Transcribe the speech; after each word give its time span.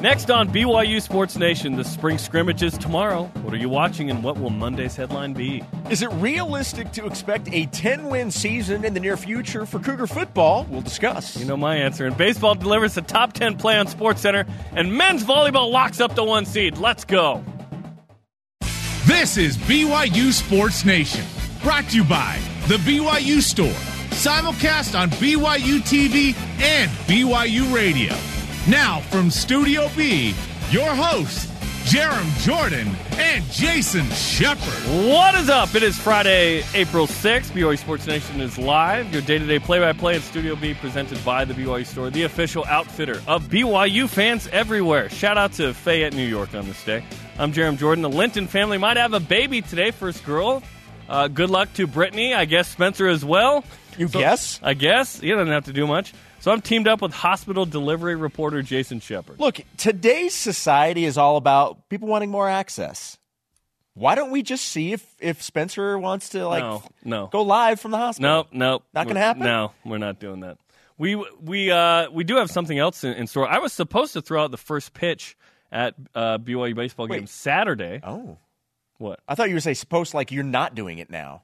Next 0.00 0.30
on 0.30 0.48
BYU 0.48 1.02
Sports 1.02 1.36
Nation, 1.36 1.76
the 1.76 1.84
spring 1.84 2.16
scrimmages 2.16 2.78
tomorrow. 2.78 3.24
What 3.42 3.52
are 3.52 3.58
you 3.58 3.68
watching 3.68 4.08
and 4.08 4.24
what 4.24 4.40
will 4.40 4.48
Monday's 4.48 4.96
headline 4.96 5.34
be? 5.34 5.62
Is 5.90 6.00
it 6.00 6.08
realistic 6.12 6.90
to 6.92 7.04
expect 7.04 7.50
a 7.52 7.66
10 7.66 8.08
win 8.08 8.30
season 8.30 8.86
in 8.86 8.94
the 8.94 9.00
near 9.00 9.18
future 9.18 9.66
for 9.66 9.78
Cougar 9.78 10.06
football? 10.06 10.66
We'll 10.70 10.80
discuss. 10.80 11.36
You 11.36 11.44
know 11.44 11.56
my 11.58 11.76
answer. 11.76 12.06
And 12.06 12.16
baseball 12.16 12.54
delivers 12.54 12.96
a 12.96 13.02
top 13.02 13.34
10 13.34 13.58
play 13.58 13.76
on 13.76 13.88
Sports 13.88 14.22
Center, 14.22 14.46
and 14.72 14.90
men's 14.90 15.22
volleyball 15.22 15.70
locks 15.70 16.00
up 16.00 16.14
the 16.14 16.24
one 16.24 16.46
seed. 16.46 16.78
Let's 16.78 17.04
go. 17.04 17.44
This 19.04 19.36
is 19.36 19.58
BYU 19.58 20.32
Sports 20.32 20.86
Nation, 20.86 21.26
brought 21.62 21.90
to 21.90 21.96
you 21.96 22.04
by 22.04 22.40
The 22.68 22.76
BYU 22.76 23.42
Store, 23.42 23.66
simulcast 24.16 24.98
on 24.98 25.10
BYU 25.10 25.80
TV 25.80 26.34
and 26.62 26.90
BYU 27.06 27.74
Radio. 27.74 28.14
Now 28.70 29.00
from 29.00 29.32
Studio 29.32 29.90
B, 29.96 30.32
your 30.70 30.94
hosts, 30.94 31.46
Jarom 31.92 32.38
Jordan 32.38 32.86
and 33.14 33.42
Jason 33.50 34.08
Shepard. 34.10 35.08
What 35.08 35.34
is 35.34 35.48
up? 35.48 35.74
It 35.74 35.82
is 35.82 35.98
Friday, 35.98 36.62
April 36.72 37.08
6th. 37.08 37.50
BYU 37.50 37.76
Sports 37.76 38.06
Nation 38.06 38.40
is 38.40 38.58
live. 38.58 39.12
Your 39.12 39.22
day 39.22 39.40
to 39.40 39.44
day 39.44 39.58
play 39.58 39.80
by 39.80 39.92
play 39.92 40.14
at 40.14 40.22
Studio 40.22 40.54
B 40.54 40.74
presented 40.74 41.18
by 41.24 41.44
the 41.44 41.52
BYU 41.52 41.84
Store, 41.84 42.10
the 42.10 42.22
official 42.22 42.64
outfitter 42.66 43.20
of 43.26 43.42
BYU 43.48 44.08
fans 44.08 44.46
everywhere. 44.52 45.08
Shout 45.08 45.36
out 45.36 45.52
to 45.54 45.74
Fayette, 45.74 46.14
New 46.14 46.28
York 46.28 46.54
on 46.54 46.64
this 46.68 46.84
day. 46.84 47.02
I'm 47.40 47.52
Jarom 47.52 47.76
Jordan. 47.76 48.02
The 48.02 48.08
Linton 48.08 48.46
family 48.46 48.78
might 48.78 48.98
have 48.98 49.14
a 49.14 49.20
baby 49.20 49.62
today, 49.62 49.90
first 49.90 50.24
girl. 50.24 50.62
Uh, 51.08 51.26
good 51.26 51.50
luck 51.50 51.72
to 51.74 51.88
Brittany. 51.88 52.34
I 52.34 52.44
guess 52.44 52.68
Spencer 52.68 53.08
as 53.08 53.24
well. 53.24 53.64
You 53.98 54.06
so, 54.06 54.20
guess? 54.20 54.60
I 54.62 54.74
guess. 54.74 55.20
You 55.20 55.34
don't 55.34 55.48
have 55.48 55.64
to 55.64 55.72
do 55.72 55.88
much. 55.88 56.14
So 56.40 56.50
I'm 56.50 56.62
teamed 56.62 56.88
up 56.88 57.02
with 57.02 57.12
hospital 57.12 57.66
delivery 57.66 58.16
reporter 58.16 58.62
Jason 58.62 59.00
Shepard. 59.00 59.38
Look, 59.38 59.60
today's 59.76 60.34
society 60.34 61.04
is 61.04 61.18
all 61.18 61.36
about 61.36 61.86
people 61.90 62.08
wanting 62.08 62.30
more 62.30 62.48
access. 62.48 63.18
Why 63.92 64.14
don't 64.14 64.30
we 64.30 64.42
just 64.42 64.64
see 64.64 64.92
if, 64.92 65.06
if 65.20 65.42
Spencer 65.42 65.98
wants 65.98 66.30
to 66.30 66.48
like 66.48 66.62
no, 66.62 66.82
no. 67.04 67.26
go 67.26 67.42
live 67.42 67.78
from 67.78 67.90
the 67.90 67.98
hospital? 67.98 68.46
No, 68.52 68.58
no, 68.58 68.82
not 68.94 69.04
going 69.04 69.16
to 69.16 69.20
happen. 69.20 69.42
No, 69.42 69.72
we're 69.84 69.98
not 69.98 70.18
doing 70.18 70.40
that. 70.40 70.56
We 70.96 71.16
we 71.42 71.70
uh, 71.70 72.08
we 72.10 72.24
do 72.24 72.36
have 72.36 72.50
something 72.50 72.78
else 72.78 73.04
in, 73.04 73.12
in, 73.14 73.26
store. 73.26 73.46
I 73.46 73.58
was 73.58 73.74
supposed 73.74 74.14
to 74.14 74.22
throw 74.22 74.44
out 74.44 74.50
the 74.50 74.56
first 74.56 74.94
pitch 74.94 75.36
at 75.70 75.94
uh, 76.14 76.38
BYU 76.38 76.74
baseball 76.74 77.08
Wait. 77.08 77.18
game 77.18 77.26
Saturday. 77.26 78.00
Oh, 78.02 78.38
what? 78.96 79.20
I 79.28 79.34
thought 79.34 79.48
you 79.48 79.54
were 79.54 79.60
say 79.60 79.74
supposed 79.74 80.14
like 80.14 80.30
you're 80.30 80.44
not 80.44 80.74
doing 80.74 80.98
it 80.98 81.10
now. 81.10 81.42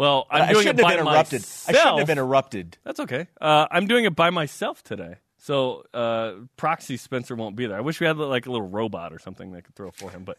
Well, 0.00 0.26
I'm 0.30 0.42
I 0.48 0.52
doing 0.54 0.66
it 0.66 0.76
by 0.78 0.92
have 0.92 0.98
been 0.98 1.06
interrupted. 1.06 1.40
myself. 1.42 1.68
I 1.68 1.72
shouldn't 1.72 1.98
have 1.98 2.06
been 2.06 2.18
interrupted. 2.18 2.78
That's 2.84 3.00
okay. 3.00 3.26
Uh, 3.38 3.66
I'm 3.70 3.86
doing 3.86 4.06
it 4.06 4.16
by 4.16 4.30
myself 4.30 4.82
today. 4.82 5.16
So 5.36 5.84
uh, 5.92 6.36
proxy 6.56 6.96
Spencer 6.96 7.36
won't 7.36 7.54
be 7.54 7.66
there. 7.66 7.76
I 7.76 7.82
wish 7.82 8.00
we 8.00 8.06
had 8.06 8.16
like 8.16 8.46
a 8.46 8.50
little 8.50 8.66
robot 8.66 9.12
or 9.12 9.18
something 9.18 9.52
that 9.52 9.64
could 9.64 9.74
throw 9.74 9.90
for 9.90 10.10
him, 10.10 10.24
but 10.24 10.38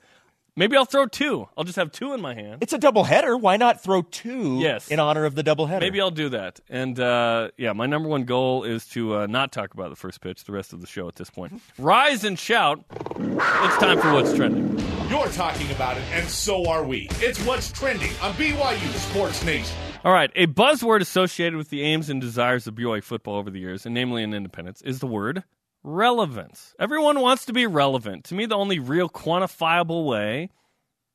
maybe 0.56 0.76
I'll 0.76 0.86
throw 0.86 1.06
two. 1.06 1.48
I'll 1.58 1.64
just 1.64 1.76
have 1.78 1.92
two 1.92 2.14
in 2.14 2.22
my 2.22 2.34
hand. 2.34 2.62
It's 2.62 2.74
a 2.74 2.78
double 2.78 3.04
header. 3.04 3.38
Why 3.38 3.58
not 3.58 3.82
throw 3.82 4.02
two? 4.02 4.60
Yes. 4.60 4.90
in 4.90 5.00
honor 5.00 5.26
of 5.26 5.36
the 5.36 5.44
double 5.44 5.66
header. 5.66 5.84
Maybe 5.86 6.00
I'll 6.02 6.12
do 6.12 6.30
that. 6.30 6.60
And 6.70 7.00
uh, 7.00 7.50
yeah, 7.58 7.74
my 7.74 7.86
number 7.86 8.10
one 8.10 8.24
goal 8.24 8.64
is 8.64 8.86
to 8.90 9.18
uh, 9.18 9.28
not 9.28 9.52
talk 9.52 9.74
about 9.74 9.90
the 9.90 9.96
first 9.96 10.22
pitch 10.22 10.44
the 10.44 10.52
rest 10.52 10.74
of 10.74 10.82
the 10.82 10.88
show 10.88 11.08
at 11.08 11.16
this 11.16 11.30
point. 11.30 11.62
Rise 11.78 12.24
and 12.24 12.38
shout! 12.38 12.84
It's 12.92 13.78
time 13.78 14.00
for 14.00 14.14
what's 14.14 14.34
trending. 14.34 14.78
You're 15.10 15.28
talking 15.30 15.70
about 15.72 15.98
it, 15.98 16.04
and 16.14 16.28
so 16.28 16.70
are 16.70 16.84
we. 16.84 17.08
It's 17.16 17.44
what's 17.46 17.72
trending 17.72 18.12
on 18.22 18.34
BYU 18.34 18.94
Sports 19.10 19.44
Nation. 19.44 19.76
All 20.04 20.14
right, 20.14 20.32
a 20.36 20.48
buzzword 20.48 21.02
associated 21.02 21.58
with 21.58 21.70
the 21.70 21.84
aims 21.84 22.10
and 22.10 22.20
desires 22.22 22.66
of 22.66 22.76
BYU 22.76 23.04
football 23.04 23.36
over 23.36 23.50
the 23.50 23.60
years, 23.60 23.86
and 23.86 23.94
namely 23.94 24.24
in 24.24 24.34
independence, 24.34 24.82
is 24.82 25.00
the 25.00 25.08
word 25.08 25.44
relevance. 25.84 26.76
Everyone 26.80 27.20
wants 27.20 27.46
to 27.46 27.54
be 27.54 27.66
relevant. 27.66 28.26
To 28.26 28.36
me, 28.36 28.46
the 28.46 28.56
only 28.56 28.80
real 28.80 29.10
quantifiable 29.10 30.06
way 30.06 30.50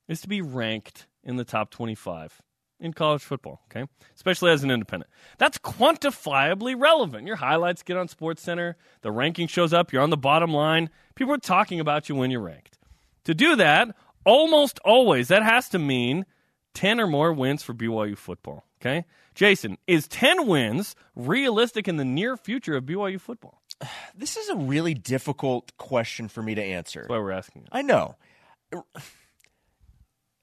is 0.08 0.20
to 0.22 0.28
be 0.28 0.40
ranked 0.42 1.06
in 1.22 1.36
the 1.36 1.44
top 1.44 1.70
25 1.70 2.40
in 2.78 2.92
college 2.92 3.22
football, 3.22 3.62
okay? 3.70 3.88
Especially 4.14 4.50
as 4.50 4.62
an 4.62 4.70
independent. 4.70 5.10
That's 5.38 5.58
quantifiably 5.58 6.80
relevant. 6.80 7.26
Your 7.26 7.36
highlights 7.36 7.82
get 7.82 7.96
on 7.96 8.08
Sports 8.08 8.42
Center, 8.42 8.76
the 9.02 9.10
ranking 9.10 9.46
shows 9.46 9.72
up, 9.72 9.92
you're 9.92 10.02
on 10.02 10.10
the 10.10 10.16
bottom 10.16 10.52
line. 10.52 10.90
People 11.14 11.34
are 11.34 11.38
talking 11.38 11.80
about 11.80 12.08
you 12.08 12.14
when 12.14 12.30
you're 12.30 12.40
ranked. 12.40 12.78
To 13.24 13.34
do 13.34 13.56
that, 13.56 13.96
almost 14.24 14.78
always 14.84 15.28
that 15.28 15.42
has 15.42 15.68
to 15.70 15.78
mean 15.78 16.26
10 16.74 17.00
or 17.00 17.06
more 17.06 17.32
wins 17.32 17.62
for 17.62 17.72
BYU 17.72 18.16
football. 18.16 18.64
Okay. 18.80 19.04
Jason, 19.34 19.76
is 19.86 20.08
10 20.08 20.46
wins 20.46 20.94
realistic 21.14 21.88
in 21.88 21.96
the 21.96 22.04
near 22.04 22.36
future 22.36 22.76
of 22.76 22.84
BYU 22.84 23.20
football? 23.20 23.60
This 24.18 24.38
is 24.38 24.48
a 24.48 24.56
really 24.56 24.94
difficult 24.94 25.76
question 25.76 26.28
for 26.28 26.42
me 26.42 26.54
to 26.54 26.62
answer. 26.62 27.00
That's 27.00 27.10
why 27.10 27.18
we're 27.18 27.32
asking. 27.32 27.68
I 27.70 27.82
know. 27.82 28.16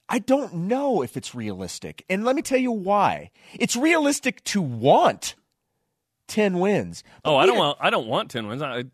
I 0.08 0.20
don't 0.20 0.54
know 0.54 1.02
if 1.02 1.18
it's 1.18 1.34
realistic. 1.34 2.06
And 2.08 2.24
let 2.24 2.36
me 2.36 2.44
tell 2.44 2.60
you 2.60 2.72
why. 2.72 3.32
It's 3.56 3.76
realistic 3.76 4.44
to 4.46 4.62
want 4.62 5.34
10 6.28 6.60
wins. 6.60 7.04
Oh, 7.26 7.36
I 7.36 7.46
don't 7.46 7.58
want 7.58 7.78
I 7.82 7.90
don't 7.90 8.08
want 8.08 8.32
10 8.32 8.48
wins. 8.48 8.62
I 8.62 8.86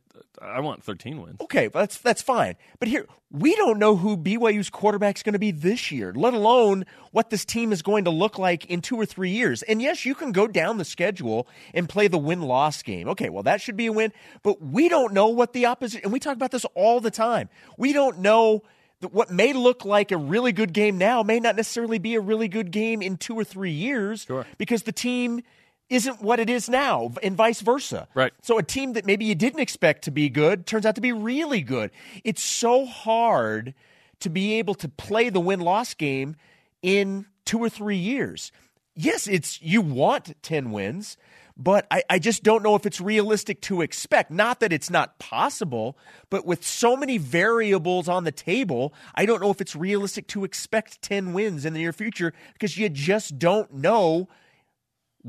I 0.41 0.59
want 0.62 0.84
13 0.84 1.22
wins. 1.22 1.38
Okay, 1.41 1.67
that's 1.67 1.97
that's 1.97 2.22
fine. 2.22 2.56
But 2.79 2.88
here, 2.88 3.06
we 3.31 3.56
don't 3.56 3.78
know 3.78 3.95
who 3.95 4.17
BYU's 4.17 4.69
quarterback 4.69 5.17
is 5.17 5.23
going 5.23 5.34
to 5.34 5.40
be 5.40 5.51
this 5.51 5.91
year, 5.91 6.13
let 6.16 6.34
alone 6.34 6.85
what 7.12 7.29
this 7.29 7.45
team 7.45 7.72
is 7.72 7.81
going 7.81 8.06
to 8.06 8.12
look 8.12 8.38
like 8.38 8.66
in 8.66 8.81
2 8.81 8.95
or 8.95 9.06
3 9.06 9.29
years. 9.29 9.63
And 9.63 9.81
yes, 9.81 10.06
you 10.06 10.16
can 10.16 10.31
go 10.31 10.47
down 10.47 10.78
the 10.78 10.85
schedule 10.85 11.47
and 11.73 11.90
play 11.90 12.07
the 12.07 12.17
win-loss 12.17 12.81
game. 12.84 13.07
Okay, 13.09 13.29
well 13.29 13.44
that 13.44 13.61
should 13.61 13.78
be 13.78 13.88
a 13.88 13.91
win, 13.91 14.13
but 14.44 14.61
we 14.61 14.90
don't 14.90 15.13
know 15.13 15.28
what 15.28 15.53
the 15.53 15.66
opposition 15.66 16.01
and 16.03 16.13
we 16.13 16.19
talk 16.19 16.35
about 16.35 16.51
this 16.51 16.66
all 16.75 17.00
the 17.00 17.11
time. 17.11 17.50
We 17.78 17.94
don't 17.94 18.19
know 18.19 18.63
what 19.11 19.31
may 19.31 19.53
look 19.53 19.85
like 19.85 20.11
a 20.11 20.17
really 20.17 20.51
good 20.51 20.73
game 20.73 20.97
now 20.97 21.23
may 21.23 21.40
not 21.40 21.56
necessarily 21.56 22.00
be 22.00 22.16
a 22.16 22.22
really 22.22 22.50
good 22.50 22.69
game 22.72 23.01
in 23.01 23.17
2 23.17 23.38
or 23.38 23.44
3 23.44 23.72
years 23.72 24.23
sure. 24.23 24.46
because 24.57 24.84
the 24.84 24.91
team 24.91 25.41
isn't 25.90 26.22
what 26.22 26.40
it 26.40 26.50
is 26.50 26.70
now, 26.70 27.12
and 27.24 27.36
vice 27.36 27.62
versa. 27.62 28.08
Right. 28.14 28.32
So 28.42 28.58
a 28.58 28.64
team 28.64 28.94
that 28.94 29.06
maybe 29.06 29.26
you 29.26 29.36
didn't 29.36 29.60
expect 29.60 30.04
to 30.04 30.12
be 30.12 30.30
good 30.30 30.66
turns 30.66 30.86
out 30.86 30.96
to 30.96 31.02
be 31.02 31.12
really 31.12 31.62
good. 31.62 31.92
It's 32.24 32.44
so 32.44 32.86
hard 32.86 33.74
to 34.20 34.30
be 34.30 34.56
able 34.56 34.76
to 34.76 34.90
play 34.90 35.30
the 35.30 35.40
win 35.40 35.60
loss 35.60 35.94
game 35.94 36.36
in 36.82 37.26
two 37.46 37.60
or 37.60 37.70
three 37.70 37.98
years. 37.98 38.52
Yes, 38.96 39.28
it's 39.28 39.62
you 39.62 39.82
want 39.82 40.36
10 40.44 40.72
wins, 40.72 41.18
but 41.56 41.88
I, 41.90 42.04
I 42.10 42.20
just 42.20 42.44
don't 42.44 42.64
know 42.64 42.76
if 42.76 42.86
it's 42.86 43.02
realistic 43.02 43.62
to 43.62 43.82
expect. 43.82 44.30
Not 44.30 44.60
that 44.60 44.74
it's 44.74 44.90
not 44.90 45.20
possible, 45.20 45.98
but 46.30 46.46
with 46.46 46.66
so 46.66 46.96
many 46.96 47.18
variables 47.18 48.08
on 48.08 48.24
the 48.24 48.32
table, 48.32 48.94
I 49.16 49.26
don't 49.26 49.42
know 49.42 49.52
if 49.52 49.62
it's 49.62 49.76
realistic 49.76 50.28
to 50.28 50.44
expect 50.44 51.02
10 51.02 51.34
wins 51.34 51.66
in 51.66 51.74
the 51.74 51.80
near 51.80 51.94
future 51.94 52.34
because 52.54 52.78
you 52.78 52.90
just 52.90 53.40
don't 53.40 53.74
know 53.74 54.28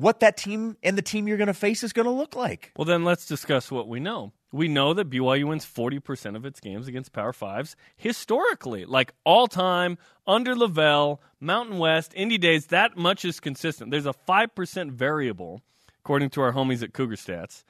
what 0.01 0.21
that 0.21 0.37
team 0.37 0.77
and 0.83 0.97
the 0.97 1.03
team 1.03 1.29
you're 1.29 1.37
going 1.37 1.49
to 1.49 1.55
face 1.55 1.83
is 1.83 1.93
going 1.93 2.07
to 2.07 2.13
look 2.13 2.35
like. 2.35 2.73
Well, 2.77 2.85
then 2.85 3.05
let's 3.05 3.27
discuss 3.27 3.71
what 3.71 3.89
we 3.89 4.01
know. 4.01 4.33
We 4.53 4.67
know 4.67 4.95
that 4.95 5.11
BYU 5.11 5.45
wins 5.45 5.65
40% 5.65 6.35
of 6.35 6.45
its 6.45 6.59
games 6.59 6.89
against 6.89 7.13
Power 7.13 7.33
Fives 7.33 7.77
historically, 7.97 8.85
like 8.85 9.13
all 9.25 9.47
time, 9.47 9.97
under 10.27 10.55
LaVell, 10.55 11.19
Mountain 11.39 11.79
West, 11.79 12.13
Indy 12.17 12.39
Days, 12.39 12.67
that 12.67 12.97
much 12.97 13.25
is 13.25 13.39
consistent. 13.39 13.91
There's 13.91 14.07
a 14.07 14.15
5% 14.29 14.91
variable, 14.91 15.61
according 16.01 16.31
to 16.31 16.41
our 16.41 16.53
homies 16.53 16.83
at 16.83 16.93
Cougar 16.93 17.17
Stats, 17.17 17.63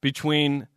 between 0.00 0.68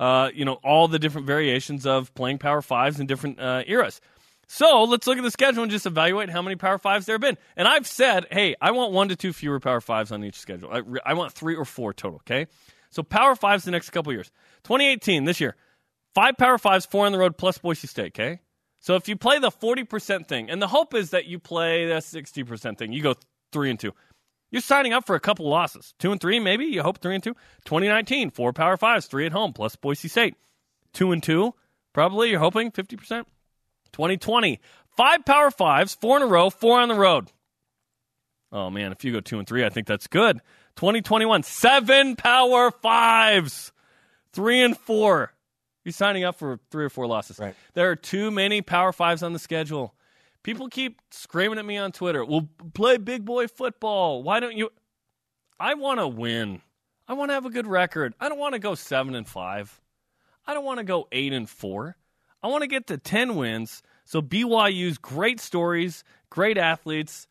uh, 0.00 0.30
you 0.34 0.44
know 0.44 0.54
all 0.64 0.88
the 0.88 0.98
different 0.98 1.26
variations 1.26 1.86
of 1.86 2.12
playing 2.14 2.38
Power 2.38 2.62
Fives 2.62 2.98
in 2.98 3.06
different 3.06 3.38
uh, 3.38 3.62
eras. 3.66 4.00
So 4.46 4.84
let's 4.84 5.06
look 5.06 5.18
at 5.18 5.24
the 5.24 5.30
schedule 5.30 5.62
and 5.62 5.72
just 5.72 5.86
evaluate 5.86 6.30
how 6.30 6.42
many 6.42 6.56
Power 6.56 6.78
Fives 6.78 7.06
there 7.06 7.14
have 7.14 7.20
been. 7.20 7.38
And 7.56 7.66
I've 7.66 7.86
said, 7.86 8.26
hey, 8.30 8.54
I 8.60 8.72
want 8.72 8.92
one 8.92 9.08
to 9.08 9.16
two 9.16 9.32
fewer 9.32 9.60
Power 9.60 9.80
Fives 9.80 10.12
on 10.12 10.24
each 10.24 10.38
schedule. 10.38 10.70
I, 10.72 10.82
I 11.04 11.14
want 11.14 11.32
three 11.32 11.56
or 11.56 11.64
four 11.64 11.92
total, 11.92 12.16
okay? 12.18 12.46
So 12.90 13.02
Power 13.02 13.34
Fives 13.34 13.64
the 13.64 13.70
next 13.70 13.90
couple 13.90 14.12
years. 14.12 14.30
2018, 14.64 15.24
this 15.24 15.40
year, 15.40 15.56
five 16.14 16.36
Power 16.36 16.58
Fives, 16.58 16.86
four 16.86 17.06
on 17.06 17.12
the 17.12 17.18
road 17.18 17.36
plus 17.36 17.58
Boise 17.58 17.86
State, 17.86 18.18
okay? 18.18 18.40
So 18.80 18.96
if 18.96 19.08
you 19.08 19.16
play 19.16 19.38
the 19.38 19.50
40% 19.50 20.26
thing, 20.26 20.50
and 20.50 20.60
the 20.60 20.68
hope 20.68 20.94
is 20.94 21.10
that 21.10 21.26
you 21.26 21.38
play 21.38 21.86
the 21.86 21.94
60% 21.94 22.78
thing, 22.78 22.92
you 22.92 23.02
go 23.02 23.14
three 23.50 23.70
and 23.70 23.80
two. 23.80 23.92
You're 24.50 24.60
signing 24.60 24.92
up 24.92 25.06
for 25.06 25.16
a 25.16 25.20
couple 25.20 25.48
losses. 25.48 25.94
Two 25.98 26.12
and 26.12 26.20
three, 26.20 26.38
maybe. 26.38 26.66
You 26.66 26.82
hope 26.82 26.98
three 26.98 27.14
and 27.14 27.24
two. 27.24 27.34
2019, 27.64 28.30
four 28.30 28.52
Power 28.52 28.76
Fives, 28.76 29.06
three 29.06 29.26
at 29.26 29.32
home 29.32 29.52
plus 29.52 29.74
Boise 29.74 30.06
State. 30.06 30.36
Two 30.92 31.10
and 31.10 31.22
two, 31.22 31.54
probably. 31.92 32.30
You're 32.30 32.38
hoping 32.38 32.70
50%. 32.70 33.24
2020, 33.94 34.60
five 34.96 35.24
Power 35.24 35.50
Fives, 35.50 35.94
four 35.94 36.16
in 36.16 36.22
a 36.22 36.26
row, 36.26 36.50
four 36.50 36.80
on 36.80 36.88
the 36.88 36.94
road. 36.94 37.30
Oh 38.52 38.68
man, 38.68 38.92
if 38.92 39.04
you 39.04 39.12
go 39.12 39.20
two 39.20 39.38
and 39.38 39.48
three, 39.48 39.64
I 39.64 39.70
think 39.70 39.86
that's 39.86 40.08
good. 40.08 40.40
2021, 40.76 41.44
seven 41.44 42.16
Power 42.16 42.70
Fives, 42.70 43.72
three 44.32 44.62
and 44.62 44.76
four. 44.76 45.32
You're 45.84 45.92
signing 45.92 46.24
up 46.24 46.36
for 46.36 46.58
three 46.70 46.84
or 46.84 46.90
four 46.90 47.06
losses. 47.06 47.38
Right. 47.38 47.54
There 47.74 47.90
are 47.90 47.96
too 47.96 48.30
many 48.30 48.62
Power 48.62 48.92
Fives 48.92 49.22
on 49.22 49.32
the 49.32 49.38
schedule. 49.38 49.94
People 50.42 50.68
keep 50.68 51.00
screaming 51.10 51.58
at 51.58 51.64
me 51.64 51.76
on 51.76 51.92
Twitter. 51.92 52.24
Well, 52.24 52.48
play 52.74 52.96
big 52.96 53.24
boy 53.24 53.46
football. 53.48 54.22
Why 54.22 54.40
don't 54.40 54.56
you? 54.56 54.70
I 55.58 55.74
want 55.74 56.00
to 56.00 56.08
win. 56.08 56.60
I 57.06 57.12
want 57.12 57.30
to 57.30 57.34
have 57.34 57.46
a 57.46 57.50
good 57.50 57.66
record. 57.66 58.14
I 58.18 58.28
don't 58.28 58.38
want 58.38 58.54
to 58.54 58.58
go 58.58 58.74
seven 58.74 59.14
and 59.14 59.28
five. 59.28 59.80
I 60.46 60.52
don't 60.52 60.64
want 60.64 60.78
to 60.78 60.84
go 60.84 61.06
eight 61.12 61.32
and 61.32 61.48
four. 61.48 61.96
I 62.44 62.48
want 62.48 62.60
to 62.60 62.68
get 62.68 62.86
to 62.88 62.98
10 62.98 63.36
wins. 63.36 63.82
So 64.04 64.20
BYU's 64.20 64.98
great 64.98 65.40
stories, 65.40 66.04
great 66.28 66.58
athletes 66.58 67.26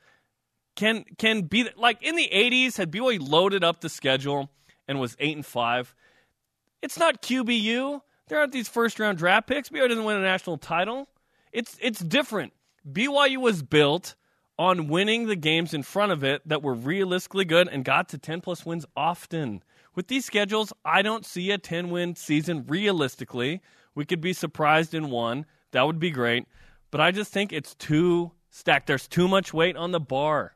can 0.75 1.05
can 1.19 1.43
be 1.43 1.69
like 1.77 2.01
in 2.01 2.15
the 2.15 2.27
80s 2.33 2.77
had 2.77 2.91
BYU 2.91 3.19
loaded 3.21 3.63
up 3.63 3.81
the 3.81 3.89
schedule 3.89 4.49
and 4.87 4.99
was 4.99 5.15
8 5.19 5.35
and 5.35 5.45
5. 5.45 5.93
It's 6.81 6.97
not 6.97 7.21
QBU. 7.21 8.01
There 8.27 8.39
aren't 8.39 8.53
these 8.53 8.67
first 8.67 8.99
round 8.99 9.19
draft 9.19 9.47
picks. 9.47 9.69
BYU 9.69 9.87
doesn't 9.87 10.03
win 10.03 10.17
a 10.17 10.21
national 10.21 10.57
title. 10.57 11.07
It's 11.51 11.77
it's 11.79 11.99
different. 11.99 12.53
BYU 12.91 13.37
was 13.37 13.61
built 13.61 14.15
on 14.57 14.87
winning 14.87 15.27
the 15.27 15.35
games 15.35 15.75
in 15.75 15.83
front 15.83 16.11
of 16.11 16.23
it 16.23 16.41
that 16.47 16.63
were 16.63 16.73
realistically 16.73 17.45
good 17.45 17.67
and 17.67 17.85
got 17.85 18.09
to 18.09 18.17
10 18.17 18.41
plus 18.41 18.65
wins 18.65 18.87
often. 18.97 19.61
With 19.93 20.07
these 20.07 20.25
schedules, 20.25 20.73
I 20.83 21.03
don't 21.03 21.23
see 21.23 21.51
a 21.51 21.59
10 21.59 21.91
win 21.91 22.15
season 22.15 22.65
realistically. 22.67 23.61
We 23.95 24.05
could 24.05 24.21
be 24.21 24.33
surprised 24.33 24.93
in 24.93 25.09
one. 25.09 25.45
That 25.71 25.85
would 25.85 25.99
be 25.99 26.11
great. 26.11 26.47
But 26.91 27.01
I 27.01 27.11
just 27.11 27.31
think 27.31 27.51
it's 27.51 27.75
too 27.75 28.31
stacked. 28.49 28.87
There's 28.87 29.07
too 29.07 29.27
much 29.27 29.53
weight 29.53 29.75
on 29.75 29.91
the 29.91 29.99
bar. 29.99 30.55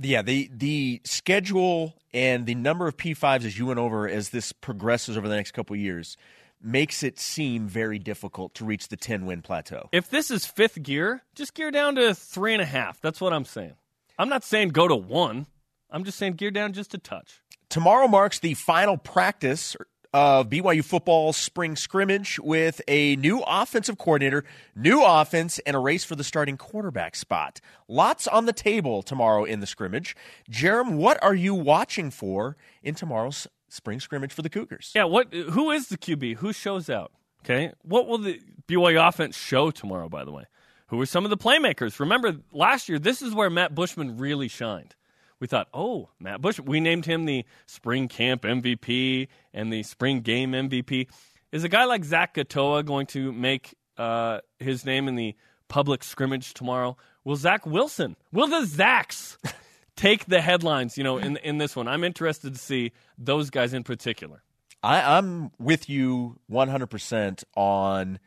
Yeah, 0.00 0.22
the 0.22 0.48
the 0.52 1.00
schedule 1.04 1.94
and 2.14 2.46
the 2.46 2.54
number 2.54 2.86
of 2.86 2.96
P5s 2.96 3.44
as 3.44 3.58
you 3.58 3.66
went 3.66 3.80
over 3.80 4.08
as 4.08 4.30
this 4.30 4.52
progresses 4.52 5.16
over 5.16 5.28
the 5.28 5.34
next 5.34 5.50
couple 5.50 5.74
years 5.74 6.16
makes 6.62 7.02
it 7.02 7.18
seem 7.18 7.68
very 7.68 7.98
difficult 7.98 8.54
to 8.54 8.64
reach 8.64 8.88
the 8.88 8.96
10 8.96 9.26
win 9.26 9.42
plateau. 9.42 9.88
If 9.92 10.10
this 10.10 10.30
is 10.30 10.44
fifth 10.44 10.82
gear, 10.82 11.22
just 11.34 11.54
gear 11.54 11.70
down 11.70 11.94
to 11.96 12.14
three 12.14 12.52
and 12.52 12.62
a 12.62 12.66
half. 12.66 13.00
That's 13.00 13.20
what 13.20 13.32
I'm 13.32 13.44
saying. 13.44 13.74
I'm 14.18 14.28
not 14.28 14.44
saying 14.44 14.70
go 14.70 14.88
to 14.88 14.96
one. 14.96 15.46
I'm 15.90 16.04
just 16.04 16.18
saying 16.18 16.34
gear 16.34 16.50
down 16.50 16.72
just 16.72 16.94
a 16.94 16.98
touch. 16.98 17.40
Tomorrow 17.68 18.08
marks 18.08 18.38
the 18.38 18.54
final 18.54 18.96
practice 18.96 19.76
of 20.12 20.48
BYU 20.48 20.84
football 20.84 21.32
spring 21.32 21.76
scrimmage 21.76 22.38
with 22.38 22.80
a 22.88 23.16
new 23.16 23.42
offensive 23.46 23.98
coordinator, 23.98 24.44
new 24.74 25.04
offense, 25.04 25.58
and 25.60 25.76
a 25.76 25.78
race 25.78 26.04
for 26.04 26.16
the 26.16 26.24
starting 26.24 26.56
quarterback 26.56 27.14
spot. 27.14 27.60
Lots 27.88 28.26
on 28.26 28.46
the 28.46 28.52
table 28.52 29.02
tomorrow 29.02 29.44
in 29.44 29.60
the 29.60 29.66
scrimmage. 29.66 30.16
Jarom, 30.50 30.96
what 30.96 31.22
are 31.22 31.34
you 31.34 31.54
watching 31.54 32.10
for 32.10 32.56
in 32.82 32.94
tomorrow's 32.94 33.46
spring 33.68 34.00
scrimmage 34.00 34.32
for 34.32 34.42
the 34.42 34.50
Cougars? 34.50 34.92
Yeah, 34.94 35.04
what? 35.04 35.32
Who 35.32 35.70
is 35.70 35.88
the 35.88 35.98
QB? 35.98 36.36
Who 36.36 36.52
shows 36.52 36.88
out? 36.88 37.12
Okay, 37.44 37.72
what 37.82 38.08
will 38.08 38.18
the 38.18 38.40
BYU 38.66 39.06
offense 39.06 39.36
show 39.36 39.70
tomorrow? 39.70 40.08
By 40.08 40.24
the 40.24 40.32
way, 40.32 40.44
who 40.88 41.00
are 41.00 41.06
some 41.06 41.24
of 41.24 41.30
the 41.30 41.36
playmakers? 41.36 42.00
Remember 42.00 42.36
last 42.52 42.88
year, 42.88 42.98
this 42.98 43.22
is 43.22 43.34
where 43.34 43.50
Matt 43.50 43.74
Bushman 43.74 44.16
really 44.16 44.48
shined 44.48 44.94
we 45.40 45.46
thought, 45.46 45.68
oh, 45.72 46.08
Matt 46.18 46.40
Bush, 46.40 46.58
we 46.60 46.80
named 46.80 47.06
him 47.06 47.24
the 47.24 47.44
spring 47.66 48.08
camp 48.08 48.42
MVP 48.42 49.28
and 49.52 49.72
the 49.72 49.82
spring 49.82 50.20
game 50.20 50.52
MVP. 50.52 51.08
Is 51.52 51.64
a 51.64 51.68
guy 51.68 51.84
like 51.84 52.04
Zach 52.04 52.34
Katoa 52.34 52.84
going 52.84 53.06
to 53.08 53.32
make 53.32 53.74
uh, 53.96 54.40
his 54.58 54.84
name 54.84 55.08
in 55.08 55.14
the 55.14 55.34
public 55.68 56.02
scrimmage 56.04 56.54
tomorrow? 56.54 56.96
Will 57.24 57.36
Zach 57.36 57.66
Wilson, 57.66 58.16
will 58.32 58.48
the 58.48 58.66
Zacks 58.66 59.36
take 59.96 60.26
the 60.26 60.40
headlines, 60.40 60.98
you 60.98 61.04
know, 61.04 61.18
in, 61.18 61.36
in 61.38 61.58
this 61.58 61.76
one? 61.76 61.88
I'm 61.88 62.04
interested 62.04 62.54
to 62.54 62.58
see 62.58 62.92
those 63.16 63.50
guys 63.50 63.72
in 63.72 63.84
particular. 63.84 64.42
I, 64.82 65.18
I'm 65.18 65.50
with 65.58 65.88
you 65.88 66.38
100% 66.50 67.44
on 67.56 68.18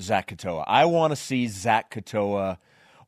Zach 0.00 0.28
Katoa. 0.28 0.64
I 0.66 0.84
want 0.84 1.12
to 1.12 1.16
see 1.16 1.48
Zach 1.48 1.90
Katoa 1.90 2.58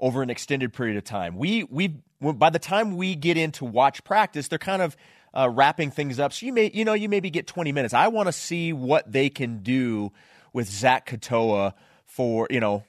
over 0.00 0.23
an 0.23 0.31
extended 0.31 0.73
period 0.73 0.97
of 0.97 1.05
time. 1.05 1.37
We 1.37 1.64
we 1.64 1.94
by 2.20 2.50
the 2.50 2.58
time 2.58 2.97
we 2.97 3.14
get 3.14 3.37
into 3.37 3.64
watch 3.64 4.02
practice, 4.05 4.49
they're 4.49 4.58
kind 4.58 4.82
of 4.82 4.97
uh, 5.32 5.49
wrapping 5.49 5.91
things 5.91 6.19
up. 6.19 6.32
So 6.32 6.47
you 6.47 6.52
may 6.52 6.70
you 6.73 6.85
know 6.85 6.94
you 6.94 7.08
maybe 7.08 7.31
get 7.31 7.47
20 7.47 7.73
minutes. 7.73 7.94
I 7.94 8.08
want 8.08 8.26
to 8.26 8.32
see 8.32 8.73
what 8.73 9.11
they 9.11 9.29
can 9.29 9.62
do 9.62 10.12
with 10.52 10.69
Zach 10.69 11.06
Katoa 11.06 11.75
for 12.06 12.49
you 12.50 12.61
know 12.61 12.85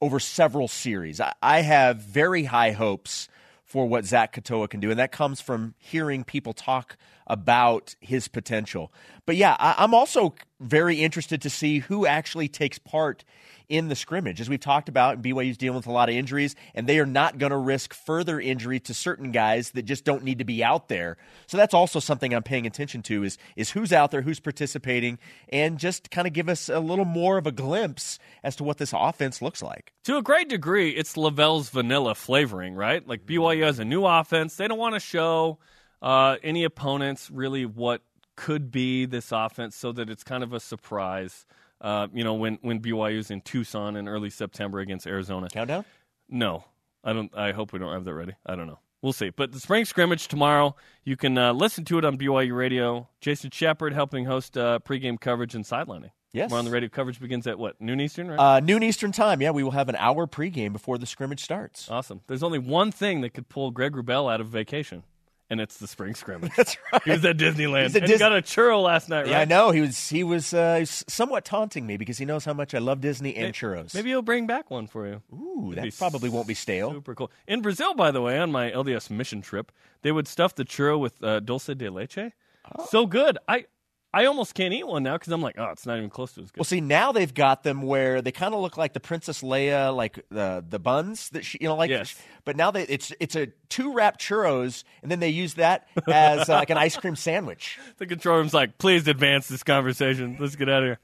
over 0.00 0.20
several 0.20 0.68
series. 0.68 1.20
I, 1.20 1.32
I 1.42 1.60
have 1.60 1.98
very 1.98 2.44
high 2.44 2.72
hopes 2.72 3.28
for 3.64 3.86
what 3.86 4.04
Zach 4.04 4.34
Katoa 4.34 4.68
can 4.68 4.80
do, 4.80 4.90
and 4.90 4.98
that 4.98 5.12
comes 5.12 5.40
from 5.40 5.74
hearing 5.78 6.24
people 6.24 6.54
talk 6.54 6.96
about 7.26 7.94
his 8.00 8.26
potential. 8.26 8.90
But 9.26 9.36
yeah, 9.36 9.56
I, 9.58 9.84
am 9.84 9.92
also 9.92 10.34
very 10.58 10.96
interested 10.96 11.42
to 11.42 11.50
see 11.50 11.80
who 11.80 12.06
actually 12.06 12.48
takes 12.48 12.78
part 12.78 13.24
in 13.68 13.88
the 13.88 13.96
scrimmage. 13.96 14.40
As 14.40 14.48
we've 14.48 14.60
talked 14.60 14.88
about, 14.88 15.22
BYU's 15.22 15.56
dealing 15.56 15.76
with 15.76 15.86
a 15.86 15.92
lot 15.92 16.08
of 16.08 16.14
injuries, 16.14 16.56
and 16.74 16.86
they 16.86 16.98
are 16.98 17.06
not 17.06 17.38
going 17.38 17.50
to 17.50 17.56
risk 17.56 17.94
further 17.94 18.40
injury 18.40 18.80
to 18.80 18.94
certain 18.94 19.30
guys 19.30 19.72
that 19.72 19.82
just 19.82 20.04
don't 20.04 20.24
need 20.24 20.38
to 20.38 20.44
be 20.44 20.64
out 20.64 20.88
there. 20.88 21.16
So 21.46 21.56
that's 21.56 21.74
also 21.74 22.00
something 22.00 22.34
I'm 22.34 22.42
paying 22.42 22.66
attention 22.66 23.02
to 23.02 23.24
is 23.24 23.38
is 23.56 23.70
who's 23.70 23.92
out 23.92 24.10
there, 24.10 24.22
who's 24.22 24.40
participating, 24.40 25.18
and 25.50 25.78
just 25.78 26.10
kind 26.10 26.26
of 26.26 26.32
give 26.32 26.48
us 26.48 26.68
a 26.68 26.80
little 26.80 27.04
more 27.04 27.38
of 27.38 27.46
a 27.46 27.52
glimpse 27.52 28.18
as 28.42 28.56
to 28.56 28.64
what 28.64 28.78
this 28.78 28.94
offense 28.96 29.42
looks 29.42 29.62
like. 29.62 29.92
To 30.04 30.16
a 30.16 30.22
great 30.22 30.48
degree, 30.48 30.90
it's 30.90 31.16
Lavelle's 31.16 31.70
vanilla 31.70 32.14
flavoring, 32.14 32.74
right? 32.74 33.06
Like 33.06 33.26
BYU 33.26 33.64
has 33.64 33.78
a 33.78 33.84
new 33.84 34.04
offense. 34.04 34.56
They 34.56 34.68
don't 34.68 34.78
want 34.78 34.94
to 34.94 35.00
show 35.00 35.58
uh, 36.00 36.36
any 36.42 36.64
opponents 36.64 37.30
really 37.30 37.66
what 37.66 38.02
could 38.36 38.70
be 38.70 39.04
this 39.04 39.32
offense 39.32 39.74
so 39.74 39.90
that 39.92 40.08
it's 40.08 40.22
kind 40.22 40.44
of 40.44 40.52
a 40.52 40.60
surprise. 40.60 41.44
Uh, 41.80 42.08
you 42.12 42.24
know, 42.24 42.34
when 42.34 42.58
when 42.62 42.80
BYU's 42.80 43.30
in 43.30 43.40
Tucson 43.40 43.96
in 43.96 44.08
early 44.08 44.30
September 44.30 44.80
against 44.80 45.06
Arizona. 45.06 45.48
Countdown? 45.48 45.84
No, 46.28 46.64
I 47.04 47.12
don't. 47.12 47.34
I 47.36 47.52
hope 47.52 47.72
we 47.72 47.78
don't 47.78 47.92
have 47.92 48.04
that 48.04 48.14
ready. 48.14 48.34
I 48.44 48.56
don't 48.56 48.66
know. 48.66 48.78
We'll 49.00 49.12
see. 49.12 49.30
But 49.30 49.52
the 49.52 49.60
spring 49.60 49.84
scrimmage 49.84 50.26
tomorrow, 50.26 50.74
you 51.04 51.16
can 51.16 51.38
uh, 51.38 51.52
listen 51.52 51.84
to 51.84 51.98
it 51.98 52.04
on 52.04 52.18
BYU 52.18 52.56
Radio. 52.56 53.08
Jason 53.20 53.50
Shepard 53.50 53.92
helping 53.92 54.24
host 54.24 54.58
uh, 54.58 54.80
pregame 54.84 55.20
coverage 55.20 55.54
and 55.54 55.64
sidelining. 55.64 56.10
Yes. 56.32 56.48
Tomorrow 56.48 56.58
on 56.58 56.64
the 56.64 56.70
radio 56.72 56.88
coverage 56.88 57.20
begins 57.20 57.46
at 57.46 57.58
what 57.58 57.80
noon 57.80 58.00
Eastern, 58.00 58.28
right? 58.28 58.38
Uh, 58.38 58.60
noon 58.60 58.82
Eastern 58.82 59.12
time. 59.12 59.40
Yeah, 59.40 59.50
we 59.50 59.62
will 59.62 59.70
have 59.70 59.88
an 59.88 59.96
hour 59.96 60.26
pregame 60.26 60.72
before 60.72 60.98
the 60.98 61.06
scrimmage 61.06 61.42
starts. 61.42 61.88
Awesome. 61.90 62.20
There's 62.26 62.42
only 62.42 62.58
one 62.58 62.92
thing 62.92 63.22
that 63.22 63.30
could 63.30 63.48
pull 63.48 63.70
Greg 63.70 63.92
Wrubell 63.92 64.30
out 64.30 64.40
of 64.40 64.48
vacation 64.48 65.04
and 65.50 65.60
it's 65.60 65.78
the 65.78 65.86
spring 65.86 66.14
scrimmage. 66.14 66.52
That's 66.56 66.76
right. 66.92 67.02
He 67.04 67.10
was 67.10 67.24
at 67.24 67.36
Disneyland. 67.36 67.84
He's 67.84 67.96
at 67.96 68.02
Dis- 68.02 68.12
he 68.12 68.18
got 68.18 68.36
a 68.36 68.42
churro 68.42 68.82
last 68.82 69.08
night, 69.08 69.22
right? 69.22 69.30
Yeah, 69.30 69.40
I 69.40 69.44
know. 69.44 69.70
He 69.70 69.80
was 69.80 70.08
he 70.08 70.24
was, 70.24 70.52
uh, 70.52 70.84
somewhat 70.84 71.44
taunting 71.44 71.86
me 71.86 71.96
because 71.96 72.18
he 72.18 72.24
knows 72.24 72.44
how 72.44 72.52
much 72.52 72.74
I 72.74 72.78
love 72.78 73.00
Disney 73.00 73.34
and 73.36 73.54
churros. 73.54 73.94
Maybe 73.94 74.10
he'll 74.10 74.22
bring 74.22 74.46
back 74.46 74.70
one 74.70 74.86
for 74.86 75.06
you. 75.06 75.22
Ooh, 75.32 75.72
It'd 75.72 75.84
that 75.84 75.98
probably 75.98 76.28
won't 76.28 76.48
be 76.48 76.54
stale. 76.54 76.92
Super 76.92 77.14
cool. 77.14 77.30
In 77.46 77.62
Brazil, 77.62 77.94
by 77.94 78.10
the 78.10 78.20
way, 78.20 78.38
on 78.38 78.52
my 78.52 78.70
LDS 78.70 79.10
mission 79.10 79.40
trip, 79.42 79.72
they 80.02 80.12
would 80.12 80.28
stuff 80.28 80.54
the 80.54 80.64
churro 80.64 80.98
with 80.98 81.22
uh, 81.22 81.40
dulce 81.40 81.66
de 81.66 81.90
leche. 81.90 82.32
Oh. 82.76 82.86
So 82.86 83.06
good. 83.06 83.38
I 83.48 83.66
I 84.12 84.24
almost 84.24 84.54
can't 84.54 84.72
eat 84.72 84.86
one 84.86 85.02
now 85.02 85.18
because 85.18 85.32
I'm 85.32 85.42
like, 85.42 85.56
oh, 85.58 85.66
it's 85.66 85.84
not 85.84 85.98
even 85.98 86.08
close 86.08 86.32
to 86.32 86.40
as 86.40 86.50
good. 86.50 86.60
Well, 86.60 86.64
see, 86.64 86.80
now 86.80 87.12
they've 87.12 87.32
got 87.32 87.62
them 87.62 87.82
where 87.82 88.22
they 88.22 88.32
kind 88.32 88.54
of 88.54 88.60
look 88.60 88.78
like 88.78 88.94
the 88.94 89.00
Princess 89.00 89.42
Leia, 89.42 89.94
like 89.94 90.24
the 90.30 90.64
the 90.66 90.78
buns 90.78 91.28
that 91.30 91.44
she, 91.44 91.58
you 91.60 91.68
know, 91.68 91.76
like. 91.76 91.90
Yes. 91.90 92.14
But 92.44 92.56
now 92.56 92.70
they, 92.70 92.84
it's 92.84 93.12
it's 93.20 93.36
a 93.36 93.48
two 93.68 93.92
wrap 93.92 94.18
churros, 94.18 94.84
and 95.02 95.10
then 95.10 95.20
they 95.20 95.28
use 95.28 95.54
that 95.54 95.88
as 96.08 96.48
uh, 96.48 96.54
like 96.54 96.70
an 96.70 96.78
ice 96.78 96.96
cream 96.96 97.16
sandwich. 97.16 97.78
the 97.98 98.06
control 98.06 98.38
room's 98.38 98.54
like, 98.54 98.78
please 98.78 99.06
advance 99.08 99.46
this 99.48 99.62
conversation. 99.62 100.38
Let's 100.40 100.56
get 100.56 100.68
out 100.70 100.82
of 100.84 100.98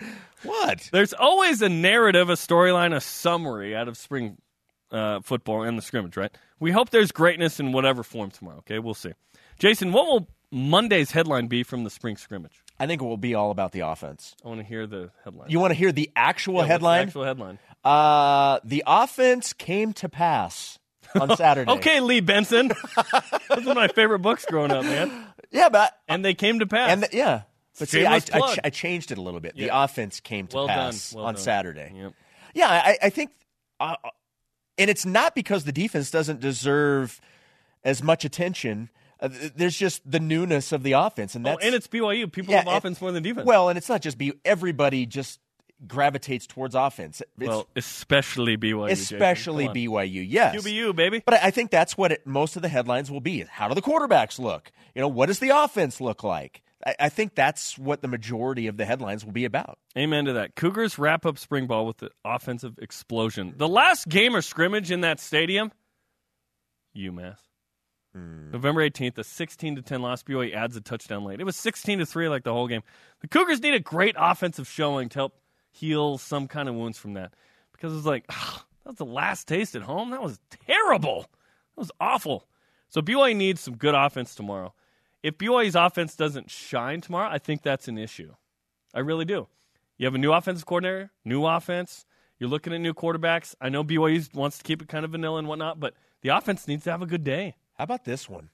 here. 0.00 0.10
What? 0.42 0.88
There's 0.90 1.12
always 1.12 1.60
a 1.62 1.68
narrative, 1.68 2.30
a 2.30 2.34
storyline, 2.34 2.94
a 2.94 3.00
summary 3.00 3.76
out 3.76 3.88
of 3.88 3.96
spring 3.96 4.38
uh, 4.90 5.20
football 5.20 5.62
and 5.62 5.76
the 5.76 5.82
scrimmage, 5.82 6.16
right? 6.16 6.34
We 6.58 6.70
hope 6.70 6.90
there's 6.90 7.12
greatness 7.12 7.60
in 7.60 7.72
whatever 7.72 8.02
form 8.02 8.30
tomorrow. 8.30 8.58
Okay, 8.58 8.78
we'll 8.78 8.94
see. 8.94 9.12
Jason, 9.58 9.92
what 9.92 10.06
will 10.06 10.28
Monday's 10.52 11.10
headline 11.12 11.46
be 11.46 11.62
from 11.62 11.84
the 11.84 11.90
spring 11.90 12.16
scrimmage? 12.16 12.62
I 12.78 12.86
think 12.86 13.02
it 13.02 13.04
will 13.04 13.16
be 13.16 13.34
all 13.34 13.50
about 13.50 13.72
the 13.72 13.80
offense. 13.80 14.34
I 14.44 14.48
want 14.48 14.60
to 14.60 14.66
hear 14.66 14.86
the 14.86 15.10
headline. 15.24 15.50
You 15.50 15.60
want 15.60 15.70
to 15.72 15.74
hear 15.74 15.92
the 15.92 16.10
actual 16.16 16.54
Yeah, 16.54 16.58
what's 16.60 16.68
the 16.68 16.72
headline? 16.72 17.06
actual 17.08 17.24
headline. 17.24 17.58
Uh, 17.84 18.58
the 18.64 18.82
offense 18.86 19.52
came 19.52 19.92
to 19.94 20.08
pass 20.08 20.78
on 21.18 21.36
Saturday. 21.36 21.70
Okay, 21.72 22.00
Lee 22.00 22.20
Benson. 22.20 22.68
Those 23.48 23.66
are 23.66 23.74
my 23.74 23.88
favorite 23.88 24.20
books 24.20 24.44
growing 24.46 24.70
up, 24.70 24.84
man. 24.84 25.26
Yeah, 25.50 25.68
but 25.68 25.92
And 26.08 26.24
they 26.24 26.34
came 26.34 26.58
to 26.60 26.66
pass. 26.66 26.90
and 26.90 27.02
the, 27.02 27.08
yeah, 27.12 27.42
but 27.78 27.88
see, 27.88 28.04
I, 28.06 28.14
I, 28.16 28.20
ch- 28.20 28.58
I 28.64 28.70
changed 28.70 29.10
it 29.12 29.18
a 29.18 29.22
little 29.22 29.40
bit. 29.40 29.56
The 29.56 29.70
offense 29.72 30.20
came 30.20 30.46
to 30.48 30.56
well 30.56 30.68
pass 30.68 31.12
Well 31.14 31.24
on 31.26 31.34
done. 31.34 31.42
Saturday. 31.42 31.92
Yep. 31.94 32.12
Yeah, 32.54 32.68
I, 32.68 32.98
I 33.04 33.10
think, 33.10 33.30
uh, 33.78 33.96
and 34.78 34.88
it's 34.90 35.04
not 35.06 35.34
because 35.34 35.64
the 35.64 35.72
defense 35.72 36.10
doesn't 36.10 36.40
deserve 36.40 37.20
as 37.84 38.02
much 38.02 38.24
attention. 38.24 38.90
Uh, 39.20 39.28
there's 39.54 39.76
just 39.76 40.08
the 40.10 40.20
newness 40.20 40.72
of 40.72 40.82
the 40.82 40.92
offense, 40.92 41.34
and 41.34 41.46
Oh, 41.46 41.50
that's 41.50 41.64
and 41.64 41.74
it's 41.74 41.86
BYU. 41.86 42.30
People 42.30 42.52
yeah, 42.52 42.58
love 42.58 42.68
and- 42.68 42.78
offense 42.78 43.00
more 43.00 43.12
than 43.12 43.22
defense. 43.22 43.46
Well, 43.46 43.68
and 43.68 43.76
it's 43.76 43.88
not 43.88 44.00
just 44.00 44.16
be 44.18 44.32
everybody 44.44 45.06
just 45.06 45.40
gravitates 45.86 46.46
towards 46.46 46.74
offense. 46.74 47.20
It's 47.38 47.48
well, 47.48 47.66
especially 47.76 48.56
BYU. 48.56 48.90
Especially 48.90 49.64
Come 49.64 49.70
on. 49.70 49.76
BYU. 49.76 50.26
Yes, 50.28 50.54
QBU, 50.56 50.94
baby. 50.96 51.22
But 51.24 51.34
I 51.34 51.46
I 51.48 51.50
think 51.50 51.70
that's 51.70 51.96
what 51.98 52.12
it, 52.12 52.26
most 52.26 52.56
of 52.56 52.62
the 52.62 52.68
headlines 52.68 53.10
will 53.10 53.20
be. 53.20 53.40
How 53.44 53.68
do 53.68 53.74
the 53.74 53.82
quarterbacks 53.82 54.38
look? 54.38 54.72
You 54.94 55.02
know, 55.02 55.08
what 55.08 55.26
does 55.26 55.38
the 55.38 55.50
offense 55.50 56.00
look 56.00 56.22
like? 56.24 56.62
I, 56.86 56.94
I 57.00 57.08
think 57.10 57.34
that's 57.34 57.76
what 57.78 58.00
the 58.00 58.08
majority 58.08 58.66
of 58.66 58.76
the 58.78 58.84
headlines 58.86 59.24
will 59.24 59.32
be 59.32 59.44
about. 59.44 59.78
Amen 59.98 60.24
to 60.26 60.32
that. 60.34 60.56
Cougars 60.56 60.98
wrap 60.98 61.26
up 61.26 61.38
spring 61.38 61.66
ball 61.66 61.86
with 61.86 61.98
the 61.98 62.10
offensive 62.24 62.78
explosion. 62.78 63.52
The 63.56 63.68
last 63.68 64.08
game 64.08 64.34
or 64.34 64.40
scrimmage 64.42 64.90
in 64.90 65.02
that 65.02 65.20
stadium, 65.20 65.72
UMass. 66.96 67.36
Mm. 68.16 68.52
November 68.52 68.88
18th, 68.88 69.18
a 69.18 69.24
16 69.24 69.76
to 69.76 69.82
10 69.82 70.02
loss. 70.02 70.22
BYU 70.22 70.54
adds 70.54 70.76
a 70.76 70.80
touchdown 70.80 71.24
late. 71.24 71.40
It 71.40 71.44
was 71.44 71.56
16 71.56 72.00
to 72.00 72.06
3 72.06 72.28
like 72.28 72.44
the 72.44 72.52
whole 72.52 72.66
game. 72.66 72.82
The 73.20 73.28
Cougars 73.28 73.60
need 73.60 73.74
a 73.74 73.80
great 73.80 74.16
offensive 74.18 74.66
showing 74.66 75.08
to 75.10 75.18
help 75.18 75.40
heal 75.70 76.18
some 76.18 76.48
kind 76.48 76.68
of 76.68 76.74
wounds 76.74 76.98
from 76.98 77.14
that 77.14 77.32
because 77.72 77.92
it 77.92 77.96
was 77.96 78.06
like 78.06 78.26
that 78.28 78.64
was 78.86 78.96
the 78.96 79.04
last 79.04 79.46
taste 79.46 79.76
at 79.76 79.82
home. 79.82 80.10
That 80.10 80.22
was 80.22 80.40
terrible. 80.66 81.22
That 81.22 81.80
was 81.80 81.92
awful. 82.00 82.46
So 82.88 83.00
BYU 83.00 83.36
needs 83.36 83.60
some 83.60 83.76
good 83.76 83.94
offense 83.94 84.34
tomorrow. 84.34 84.74
If 85.22 85.38
BYU's 85.38 85.76
offense 85.76 86.16
doesn't 86.16 86.50
shine 86.50 87.00
tomorrow, 87.00 87.28
I 87.30 87.38
think 87.38 87.62
that's 87.62 87.88
an 87.88 87.98
issue. 87.98 88.34
I 88.92 89.00
really 89.00 89.24
do. 89.24 89.46
You 89.98 90.06
have 90.06 90.14
a 90.14 90.18
new 90.18 90.32
offensive 90.32 90.66
coordinator, 90.66 91.12
new 91.24 91.44
offense. 91.44 92.06
You're 92.38 92.48
looking 92.48 92.72
at 92.72 92.80
new 92.80 92.94
quarterbacks. 92.94 93.54
I 93.60 93.68
know 93.68 93.84
BYU 93.84 94.34
wants 94.34 94.58
to 94.58 94.64
keep 94.64 94.80
it 94.80 94.88
kind 94.88 95.04
of 95.04 95.10
vanilla 95.10 95.38
and 95.38 95.46
whatnot, 95.46 95.78
but 95.78 95.94
the 96.22 96.30
offense 96.30 96.66
needs 96.66 96.84
to 96.84 96.90
have 96.90 97.02
a 97.02 97.06
good 97.06 97.22
day. 97.22 97.54
How 97.80 97.84
about 97.84 98.04
this 98.04 98.28
one? 98.28 98.50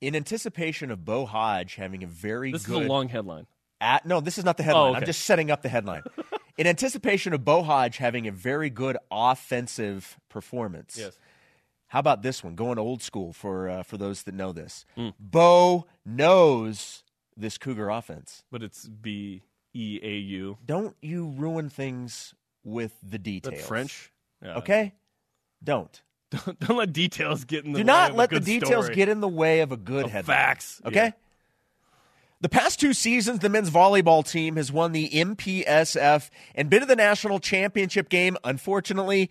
In 0.00 0.16
anticipation 0.16 0.90
of 0.90 1.04
Beau 1.04 1.26
Hoge 1.26 1.76
having 1.76 2.02
a 2.02 2.08
very 2.08 2.50
good 2.50 2.58
This 2.58 2.66
good 2.66 2.80
is 2.80 2.86
a 2.86 2.88
long 2.88 3.08
headline. 3.08 3.46
at 3.80 4.04
no, 4.04 4.20
this 4.20 4.36
is 4.36 4.44
not 4.44 4.56
the 4.56 4.64
headline. 4.64 4.82
Oh, 4.82 4.88
okay. 4.88 4.98
I'm 4.98 5.06
just 5.06 5.20
setting 5.20 5.52
up 5.52 5.62
the 5.62 5.68
headline. 5.68 6.02
In 6.58 6.66
anticipation 6.66 7.34
of 7.34 7.44
Beau 7.44 7.62
Hoge 7.62 7.98
having 7.98 8.26
a 8.26 8.32
very 8.32 8.68
good 8.68 8.98
offensive 9.12 10.18
performance. 10.28 10.96
Yes. 10.98 11.16
How 11.86 12.00
about 12.00 12.22
this 12.22 12.42
one? 12.42 12.56
Going 12.56 12.80
old 12.80 13.00
school 13.00 13.32
for 13.32 13.68
uh, 13.68 13.84
for 13.84 13.96
those 13.96 14.24
that 14.24 14.34
know 14.34 14.50
this. 14.50 14.86
Mm. 14.98 15.14
Bo 15.20 15.86
knows 16.04 17.04
this 17.36 17.58
Cougar 17.58 17.90
offense. 17.90 18.42
but 18.50 18.64
it's 18.64 18.88
B 18.88 19.44
E 19.72 20.00
A 20.02 20.16
U. 20.16 20.58
Don't 20.66 20.96
you 21.00 21.28
ruin 21.28 21.68
things 21.68 22.34
with 22.64 22.96
the 23.04 23.20
details. 23.20 23.64
French. 23.64 24.10
Yeah. 24.42 24.56
Okay? 24.56 24.94
Don't. 25.62 26.02
Don't, 26.32 26.58
don't 26.60 26.76
let 26.78 26.92
details 26.94 27.44
get 27.44 27.64
in 27.66 27.72
the 27.72 27.80
Do 27.80 27.82
way 27.82 27.86
not 27.86 28.10
of 28.10 28.16
a 28.16 28.18
let 28.18 28.30
the 28.30 28.40
details 28.40 28.86
story. 28.86 28.94
get 28.96 29.08
in 29.10 29.20
the 29.20 29.28
way 29.28 29.60
of 29.60 29.70
a 29.70 29.76
good 29.76 30.06
Of 30.06 30.12
headline. 30.12 30.36
facts. 30.36 30.80
Okay? 30.84 31.04
Yeah. 31.06 31.10
The 32.40 32.48
past 32.48 32.80
two 32.80 32.92
seasons, 32.92 33.38
the 33.40 33.48
men's 33.48 33.70
volleyball 33.70 34.26
team 34.28 34.56
has 34.56 34.72
won 34.72 34.92
the 34.92 35.08
MPSF 35.10 36.30
and 36.54 36.68
been 36.70 36.80
to 36.80 36.86
the 36.86 36.96
national 36.96 37.38
championship 37.38 38.08
game, 38.08 38.36
unfortunately, 38.44 39.30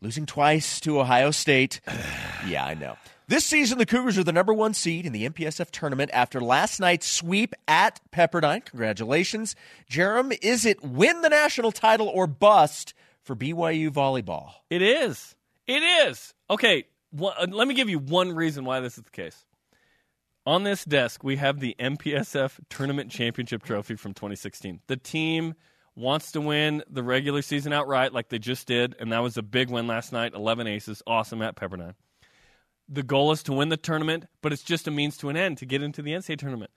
losing 0.00 0.26
twice 0.26 0.78
to 0.80 1.00
Ohio 1.00 1.30
State. 1.32 1.80
yeah, 2.46 2.64
I 2.64 2.74
know. 2.74 2.96
This 3.28 3.44
season, 3.46 3.78
the 3.78 3.86
Cougars 3.86 4.18
are 4.18 4.24
the 4.24 4.32
number 4.32 4.52
one 4.52 4.74
seed 4.74 5.06
in 5.06 5.12
the 5.12 5.28
MPSF 5.28 5.70
tournament 5.70 6.10
after 6.12 6.40
last 6.40 6.80
night's 6.80 7.06
sweep 7.06 7.54
at 7.66 7.98
Pepperdine. 8.12 8.64
Congratulations. 8.66 9.56
Jarom, 9.90 10.36
is 10.42 10.66
it 10.66 10.84
win 10.84 11.22
the 11.22 11.30
national 11.30 11.72
title 11.72 12.08
or 12.08 12.26
bust 12.26 12.92
for 13.22 13.34
BYU 13.34 13.90
volleyball? 13.90 14.50
It 14.68 14.82
is. 14.82 15.34
It 15.72 15.82
is. 15.82 16.34
Okay, 16.50 16.84
uh, 17.18 17.46
let 17.48 17.66
me 17.66 17.72
give 17.72 17.88
you 17.88 17.98
one 17.98 18.32
reason 18.32 18.66
why 18.66 18.80
this 18.80 18.98
is 18.98 19.04
the 19.04 19.10
case. 19.10 19.46
On 20.44 20.64
this 20.64 20.84
desk, 20.84 21.24
we 21.24 21.36
have 21.36 21.60
the 21.60 21.74
MPSF 21.78 22.58
Tournament 22.68 23.10
Championship 23.10 23.62
Trophy 23.62 23.94
from 23.96 24.12
2016. 24.12 24.80
The 24.86 24.98
team 24.98 25.54
wants 25.96 26.32
to 26.32 26.42
win 26.42 26.82
the 26.90 27.02
regular 27.02 27.40
season 27.40 27.72
outright, 27.72 28.12
like 28.12 28.28
they 28.28 28.38
just 28.38 28.66
did, 28.66 28.96
and 29.00 29.12
that 29.12 29.20
was 29.20 29.38
a 29.38 29.42
big 29.42 29.70
win 29.70 29.86
last 29.86 30.12
night 30.12 30.34
11 30.34 30.66
aces, 30.66 31.02
awesome 31.06 31.40
at 31.40 31.56
Pepperdine. 31.56 31.94
The 32.86 33.02
goal 33.02 33.32
is 33.32 33.42
to 33.44 33.54
win 33.54 33.70
the 33.70 33.78
tournament, 33.78 34.26
but 34.42 34.52
it's 34.52 34.62
just 34.62 34.86
a 34.86 34.90
means 34.90 35.16
to 35.18 35.30
an 35.30 35.38
end 35.38 35.56
to 35.58 35.64
get 35.64 35.82
into 35.82 36.02
the 36.02 36.12
NCAA 36.12 36.36
tournament. 36.36 36.70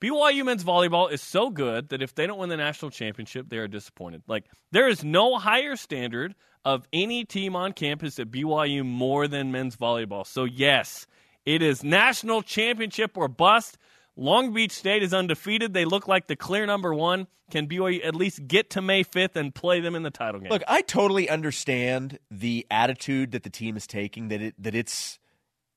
BYU 0.00 0.44
men's 0.44 0.64
volleyball 0.64 1.12
is 1.12 1.20
so 1.20 1.50
good 1.50 1.90
that 1.90 2.00
if 2.00 2.14
they 2.14 2.26
don't 2.26 2.38
win 2.38 2.48
the 2.48 2.56
national 2.56 2.90
championship, 2.90 3.48
they 3.48 3.58
are 3.58 3.68
disappointed. 3.68 4.22
Like 4.26 4.46
there 4.72 4.88
is 4.88 5.04
no 5.04 5.38
higher 5.38 5.76
standard 5.76 6.34
of 6.64 6.86
any 6.92 7.24
team 7.24 7.54
on 7.54 7.72
campus 7.72 8.18
at 8.18 8.30
BYU 8.30 8.84
more 8.84 9.28
than 9.28 9.52
men's 9.52 9.76
volleyball. 9.76 10.26
So 10.26 10.44
yes, 10.44 11.06
it 11.44 11.62
is 11.62 11.84
national 11.84 12.42
championship 12.42 13.16
or 13.16 13.28
bust. 13.28 13.78
Long 14.16 14.52
Beach 14.52 14.72
State 14.72 15.02
is 15.02 15.14
undefeated. 15.14 15.72
They 15.72 15.84
look 15.84 16.08
like 16.08 16.26
the 16.26 16.36
clear 16.36 16.66
number 16.66 16.94
one. 16.94 17.26
Can 17.50 17.66
BYU 17.66 18.04
at 18.04 18.14
least 18.14 18.46
get 18.46 18.70
to 18.70 18.82
May 18.82 19.04
5th 19.04 19.36
and 19.36 19.54
play 19.54 19.80
them 19.80 19.94
in 19.94 20.02
the 20.02 20.10
title 20.10 20.40
game? 20.40 20.50
Look, 20.50 20.62
I 20.68 20.82
totally 20.82 21.28
understand 21.28 22.18
the 22.30 22.66
attitude 22.70 23.32
that 23.32 23.42
the 23.42 23.50
team 23.50 23.76
is 23.76 23.86
taking 23.86 24.28
that 24.28 24.40
it 24.40 24.54
that 24.58 24.74
it's 24.74 25.18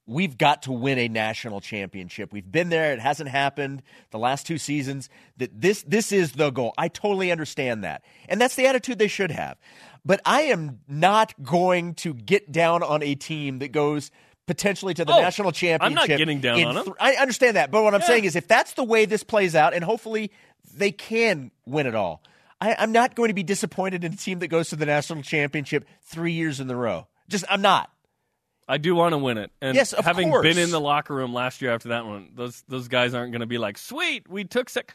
we've 0.05 0.38
got 0.38 0.63
to 0.63 0.72
win 0.72 0.98
a 1.00 1.07
national 1.07 1.62
championship. 1.62 2.33
We've 2.33 2.50
been 2.50 2.69
there, 2.69 2.93
it 2.93 3.00
hasn't 3.00 3.29
happened 3.29 3.81
the 4.12 4.19
last 4.19 4.45
two 4.45 4.57
seasons. 4.57 5.10
That 5.38 5.60
this 5.62 5.83
this 5.83 6.12
is 6.12 6.33
the 6.33 6.50
goal. 6.50 6.74
I 6.77 6.88
totally 6.89 7.31
understand 7.31 7.83
that. 7.83 8.03
And 8.27 8.39
that's 8.41 8.55
the 8.55 8.67
attitude 8.67 9.00
they 9.00 9.07
should 9.07 9.31
have. 9.31 9.57
But 10.05 10.19
I 10.25 10.41
am 10.43 10.79
not 10.88 11.33
going 11.41 11.93
to 11.95 12.13
get 12.13 12.51
down 12.51 12.83
on 12.83 13.01
a 13.01 13.15
team 13.15 13.60
that 13.60 13.72
goes 13.72 14.12
potentially 14.45 14.93
to 14.93 15.05
the 15.05 15.13
Oh, 15.13 15.22
national 15.22 15.53
championship. 15.53 15.81
I'm 15.86 15.93
not 15.93 16.07
getting 16.17 16.41
down 16.41 16.62
on 16.65 16.77
'em. 16.79 16.83
th- 16.83 16.95
I 17.00 17.13
understand 17.15 17.55
that, 17.55 17.72
but 17.72 17.81
what 17.83 17.93
I'm 17.95 18.01
Yeah. 18.01 18.07
saying 18.07 18.25
is 18.25 18.36
if 18.36 18.45
that's 18.48 18.74
the 18.74 18.83
way 18.83 19.05
this 19.05 19.24
plays 19.24 19.55
out, 19.55 19.74
and 19.74 19.81
hopefully 19.86 20.31
they 20.75 20.91
can 20.91 21.51
win 21.65 21.88
it 21.88 21.95
all, 21.95 22.22
I, 22.60 22.75
I'm 22.77 22.91
not 22.91 23.15
going 23.15 23.29
to 23.29 23.33
be 23.33 23.43
disappointed 23.43 24.03
in 24.03 24.12
a 24.12 24.15
team 24.17 24.39
that 24.39 24.50
goes 24.50 24.67
to 24.69 24.75
the 24.75 24.86
national 24.86 25.24
championship 25.24 25.86
three 26.01 26.33
years 26.33 26.60
in 26.60 26.69
a 26.69 26.75
row. 26.75 27.07
Just 27.29 27.45
I'm 27.50 27.62
not. 27.62 27.89
I 28.67 28.77
do 28.77 28.96
want 28.96 29.13
to 29.13 29.17
win 29.17 29.38
it. 29.38 29.51
And 29.62 29.75
Yes, 29.75 29.93
of 29.93 30.05
having 30.05 30.29
course. 30.29 30.43
been 30.43 30.58
in 30.58 30.72
the 30.72 30.79
locker 30.82 31.13
room 31.13 31.34
last 31.34 31.62
year 31.62 31.72
after 31.74 31.89
that 31.89 32.05
one, 32.05 32.29
those 32.36 32.63
those 32.67 32.88
guys 32.88 33.13
aren't 33.13 33.32
going 33.32 33.41
to 33.41 33.48
be 33.48 33.58
like, 33.58 33.77
"Sweet, 33.77 34.29
we 34.29 34.43
took 34.43 34.70
sec." 34.70 34.93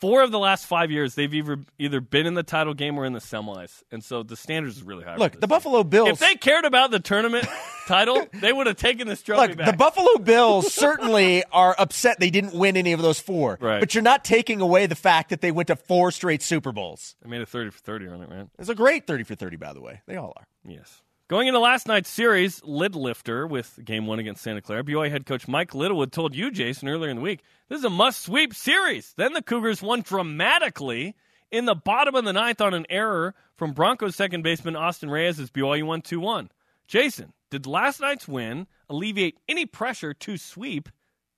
Four 0.00 0.22
of 0.22 0.32
the 0.32 0.40
last 0.40 0.66
five 0.66 0.90
years, 0.90 1.14
they've 1.14 1.32
either 1.32 1.56
either 1.78 2.00
been 2.00 2.26
in 2.26 2.34
the 2.34 2.42
title 2.42 2.74
game 2.74 2.98
or 2.98 3.04
in 3.06 3.12
the 3.14 3.20
semis, 3.20 3.82
and 3.92 4.02
so 4.04 4.22
the 4.24 4.36
standards 4.36 4.76
is 4.76 4.82
really 4.82 5.04
high. 5.04 5.16
Look, 5.16 5.32
the 5.34 5.40
team. 5.42 5.48
Buffalo 5.48 5.84
Bills. 5.84 6.08
If 6.10 6.18
they 6.18 6.34
cared 6.34 6.64
about 6.64 6.90
the 6.90 6.98
tournament 6.98 7.46
title, 7.86 8.26
they 8.34 8.52
would 8.52 8.66
have 8.66 8.76
taken 8.76 9.06
this 9.06 9.22
trophy 9.22 9.48
Look, 9.48 9.56
back. 9.56 9.66
the 9.70 9.76
Buffalo 9.76 10.18
Bills 10.22 10.74
certainly 10.74 11.44
are 11.52 11.74
upset 11.78 12.18
they 12.20 12.28
didn't 12.28 12.54
win 12.54 12.76
any 12.76 12.92
of 12.92 13.00
those 13.00 13.20
four. 13.20 13.56
Right. 13.60 13.78
But 13.80 13.94
you're 13.94 14.02
not 14.02 14.24
taking 14.24 14.60
away 14.60 14.86
the 14.86 14.96
fact 14.96 15.30
that 15.30 15.40
they 15.40 15.52
went 15.52 15.68
to 15.68 15.76
four 15.76 16.10
straight 16.10 16.42
Super 16.42 16.72
Bowls. 16.72 17.14
they 17.22 17.30
made 17.30 17.40
a 17.40 17.46
thirty 17.46 17.70
for 17.70 17.78
thirty 17.78 18.08
on 18.08 18.20
it, 18.20 18.28
man. 18.28 18.50
It's 18.58 18.68
a 18.68 18.74
great 18.74 19.06
30 19.06 19.22
for 19.22 19.36
30, 19.36 19.56
by 19.56 19.72
the 19.72 19.80
way. 19.80 20.02
They 20.06 20.16
all 20.16 20.32
are. 20.36 20.46
Yes. 20.66 21.02
Going 21.26 21.48
into 21.48 21.58
last 21.58 21.88
night's 21.88 22.10
series, 22.10 22.62
lid 22.64 22.94
lifter 22.94 23.46
with 23.46 23.80
game 23.82 24.06
one 24.06 24.18
against 24.18 24.42
Santa 24.42 24.60
Clara, 24.60 24.84
BYU 24.84 25.10
head 25.10 25.24
coach 25.24 25.48
Mike 25.48 25.74
Littlewood 25.74 26.12
told 26.12 26.34
you, 26.34 26.50
Jason, 26.50 26.86
earlier 26.86 27.08
in 27.08 27.16
the 27.16 27.22
week, 27.22 27.40
this 27.70 27.78
is 27.78 27.84
a 27.86 27.88
must 27.88 28.20
sweep 28.20 28.52
series. 28.52 29.14
Then 29.16 29.32
the 29.32 29.40
Cougars 29.40 29.80
won 29.80 30.02
dramatically 30.02 31.16
in 31.50 31.64
the 31.64 31.74
bottom 31.74 32.14
of 32.14 32.26
the 32.26 32.34
ninth 32.34 32.60
on 32.60 32.74
an 32.74 32.84
error 32.90 33.34
from 33.56 33.72
Broncos 33.72 34.14
second 34.14 34.42
baseman 34.42 34.76
Austin 34.76 35.08
Reyes 35.08 35.40
as 35.40 35.50
BYU 35.50 35.84
won 35.84 36.02
2 36.02 36.20
1. 36.20 36.50
Jason, 36.88 37.32
did 37.50 37.66
last 37.66 38.02
night's 38.02 38.28
win 38.28 38.66
alleviate 38.90 39.38
any 39.48 39.64
pressure 39.64 40.12
to 40.12 40.36
sweep 40.36 40.90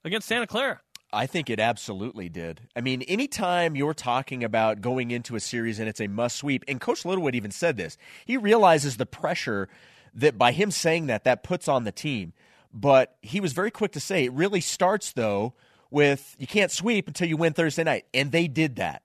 against 0.04 0.26
Santa 0.26 0.48
Clara? 0.48 0.80
I 1.12 1.26
think 1.26 1.48
it 1.48 1.60
absolutely 1.60 2.28
did. 2.28 2.60
I 2.74 2.80
mean, 2.80 3.02
anytime 3.02 3.76
you're 3.76 3.94
talking 3.94 4.42
about 4.42 4.80
going 4.80 5.10
into 5.10 5.36
a 5.36 5.40
series 5.40 5.78
and 5.78 5.88
it's 5.88 6.00
a 6.00 6.08
must 6.08 6.36
sweep, 6.36 6.64
and 6.66 6.80
Coach 6.80 7.04
Littlewood 7.04 7.34
even 7.34 7.50
said 7.50 7.76
this, 7.76 7.96
he 8.24 8.36
realizes 8.36 8.96
the 8.96 9.06
pressure 9.06 9.68
that 10.14 10.36
by 10.36 10.52
him 10.52 10.70
saying 10.70 11.06
that, 11.06 11.24
that 11.24 11.42
puts 11.42 11.68
on 11.68 11.84
the 11.84 11.92
team. 11.92 12.32
But 12.72 13.16
he 13.22 13.40
was 13.40 13.52
very 13.52 13.70
quick 13.70 13.92
to 13.92 14.00
say 14.00 14.24
it 14.24 14.32
really 14.32 14.60
starts, 14.60 15.12
though, 15.12 15.54
with 15.90 16.34
you 16.38 16.46
can't 16.46 16.72
sweep 16.72 17.08
until 17.08 17.28
you 17.28 17.36
win 17.36 17.52
Thursday 17.52 17.84
night. 17.84 18.06
And 18.12 18.32
they 18.32 18.48
did 18.48 18.76
that. 18.76 19.02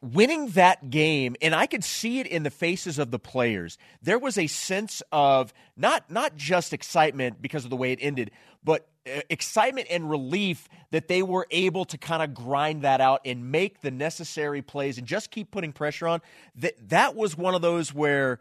Winning 0.00 0.48
that 0.50 0.90
game, 0.90 1.36
and 1.42 1.54
I 1.54 1.66
could 1.66 1.82
see 1.82 2.20
it 2.20 2.26
in 2.26 2.42
the 2.42 2.50
faces 2.50 2.98
of 2.98 3.10
the 3.10 3.18
players. 3.18 3.76
There 4.02 4.18
was 4.18 4.38
a 4.38 4.46
sense 4.46 5.02
of 5.10 5.52
not 5.76 6.10
not 6.10 6.36
just 6.36 6.72
excitement 6.72 7.42
because 7.42 7.64
of 7.64 7.70
the 7.70 7.76
way 7.76 7.92
it 7.92 7.98
ended, 8.00 8.30
but 8.62 8.86
excitement 9.30 9.86
and 9.90 10.10
relief 10.10 10.68
that 10.90 11.08
they 11.08 11.22
were 11.22 11.46
able 11.50 11.84
to 11.86 11.98
kind 11.98 12.22
of 12.22 12.34
grind 12.34 12.82
that 12.82 13.00
out 13.00 13.20
and 13.24 13.50
make 13.50 13.80
the 13.80 13.90
necessary 13.90 14.62
plays 14.62 14.98
and 14.98 15.06
just 15.06 15.30
keep 15.30 15.50
putting 15.50 15.72
pressure 15.72 16.08
on. 16.08 16.20
That 16.56 16.88
that 16.88 17.14
was 17.14 17.36
one 17.36 17.54
of 17.54 17.62
those 17.62 17.94
where 17.94 18.38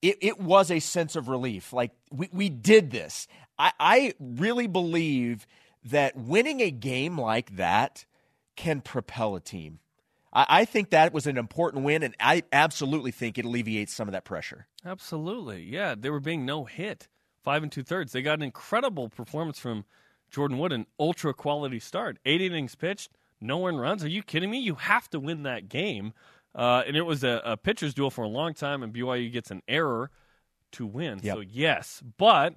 it, 0.00 0.18
it 0.20 0.40
was 0.40 0.70
a 0.70 0.80
sense 0.80 1.16
of 1.16 1.28
relief. 1.28 1.72
Like 1.72 1.92
we, 2.10 2.28
we 2.32 2.48
did 2.48 2.90
this. 2.90 3.28
I, 3.58 3.72
I 3.78 4.14
really 4.20 4.66
believe 4.66 5.46
that 5.84 6.16
winning 6.16 6.60
a 6.60 6.70
game 6.70 7.18
like 7.18 7.56
that 7.56 8.04
can 8.56 8.80
propel 8.80 9.34
a 9.34 9.40
team. 9.40 9.78
I, 10.32 10.46
I 10.48 10.64
think 10.64 10.90
that 10.90 11.12
was 11.12 11.26
an 11.26 11.38
important 11.38 11.84
win, 11.84 12.02
and 12.02 12.14
I 12.20 12.42
absolutely 12.52 13.10
think 13.10 13.38
it 13.38 13.44
alleviates 13.44 13.92
some 13.92 14.08
of 14.08 14.12
that 14.12 14.24
pressure. 14.24 14.66
Absolutely. 14.84 15.62
Yeah, 15.62 15.94
they 15.98 16.10
were 16.10 16.20
being 16.20 16.44
no 16.44 16.64
hit. 16.64 17.08
Five 17.42 17.64
and 17.64 17.72
two 17.72 17.82
thirds. 17.82 18.12
They 18.12 18.22
got 18.22 18.38
an 18.38 18.44
incredible 18.44 19.08
performance 19.08 19.58
from 19.58 19.84
Jordan 20.32 20.58
Wood, 20.58 20.72
an 20.72 20.86
ultra 20.98 21.34
quality 21.34 21.78
start. 21.78 22.18
Eight 22.24 22.40
innings 22.40 22.74
pitched, 22.74 23.10
no 23.40 23.66
earned 23.66 23.80
runs. 23.80 24.02
Are 24.02 24.08
you 24.08 24.22
kidding 24.22 24.50
me? 24.50 24.58
You 24.58 24.76
have 24.76 25.08
to 25.10 25.20
win 25.20 25.42
that 25.44 25.68
game. 25.68 26.14
Uh, 26.54 26.82
and 26.86 26.96
it 26.96 27.02
was 27.02 27.22
a, 27.22 27.40
a 27.44 27.56
pitcher's 27.56 27.94
duel 27.94 28.10
for 28.10 28.22
a 28.24 28.28
long 28.28 28.54
time, 28.54 28.82
and 28.82 28.92
BYU 28.92 29.32
gets 29.32 29.50
an 29.50 29.62
error 29.68 30.10
to 30.72 30.86
win. 30.86 31.20
Yep. 31.22 31.34
So, 31.34 31.40
yes, 31.40 32.02
but 32.18 32.54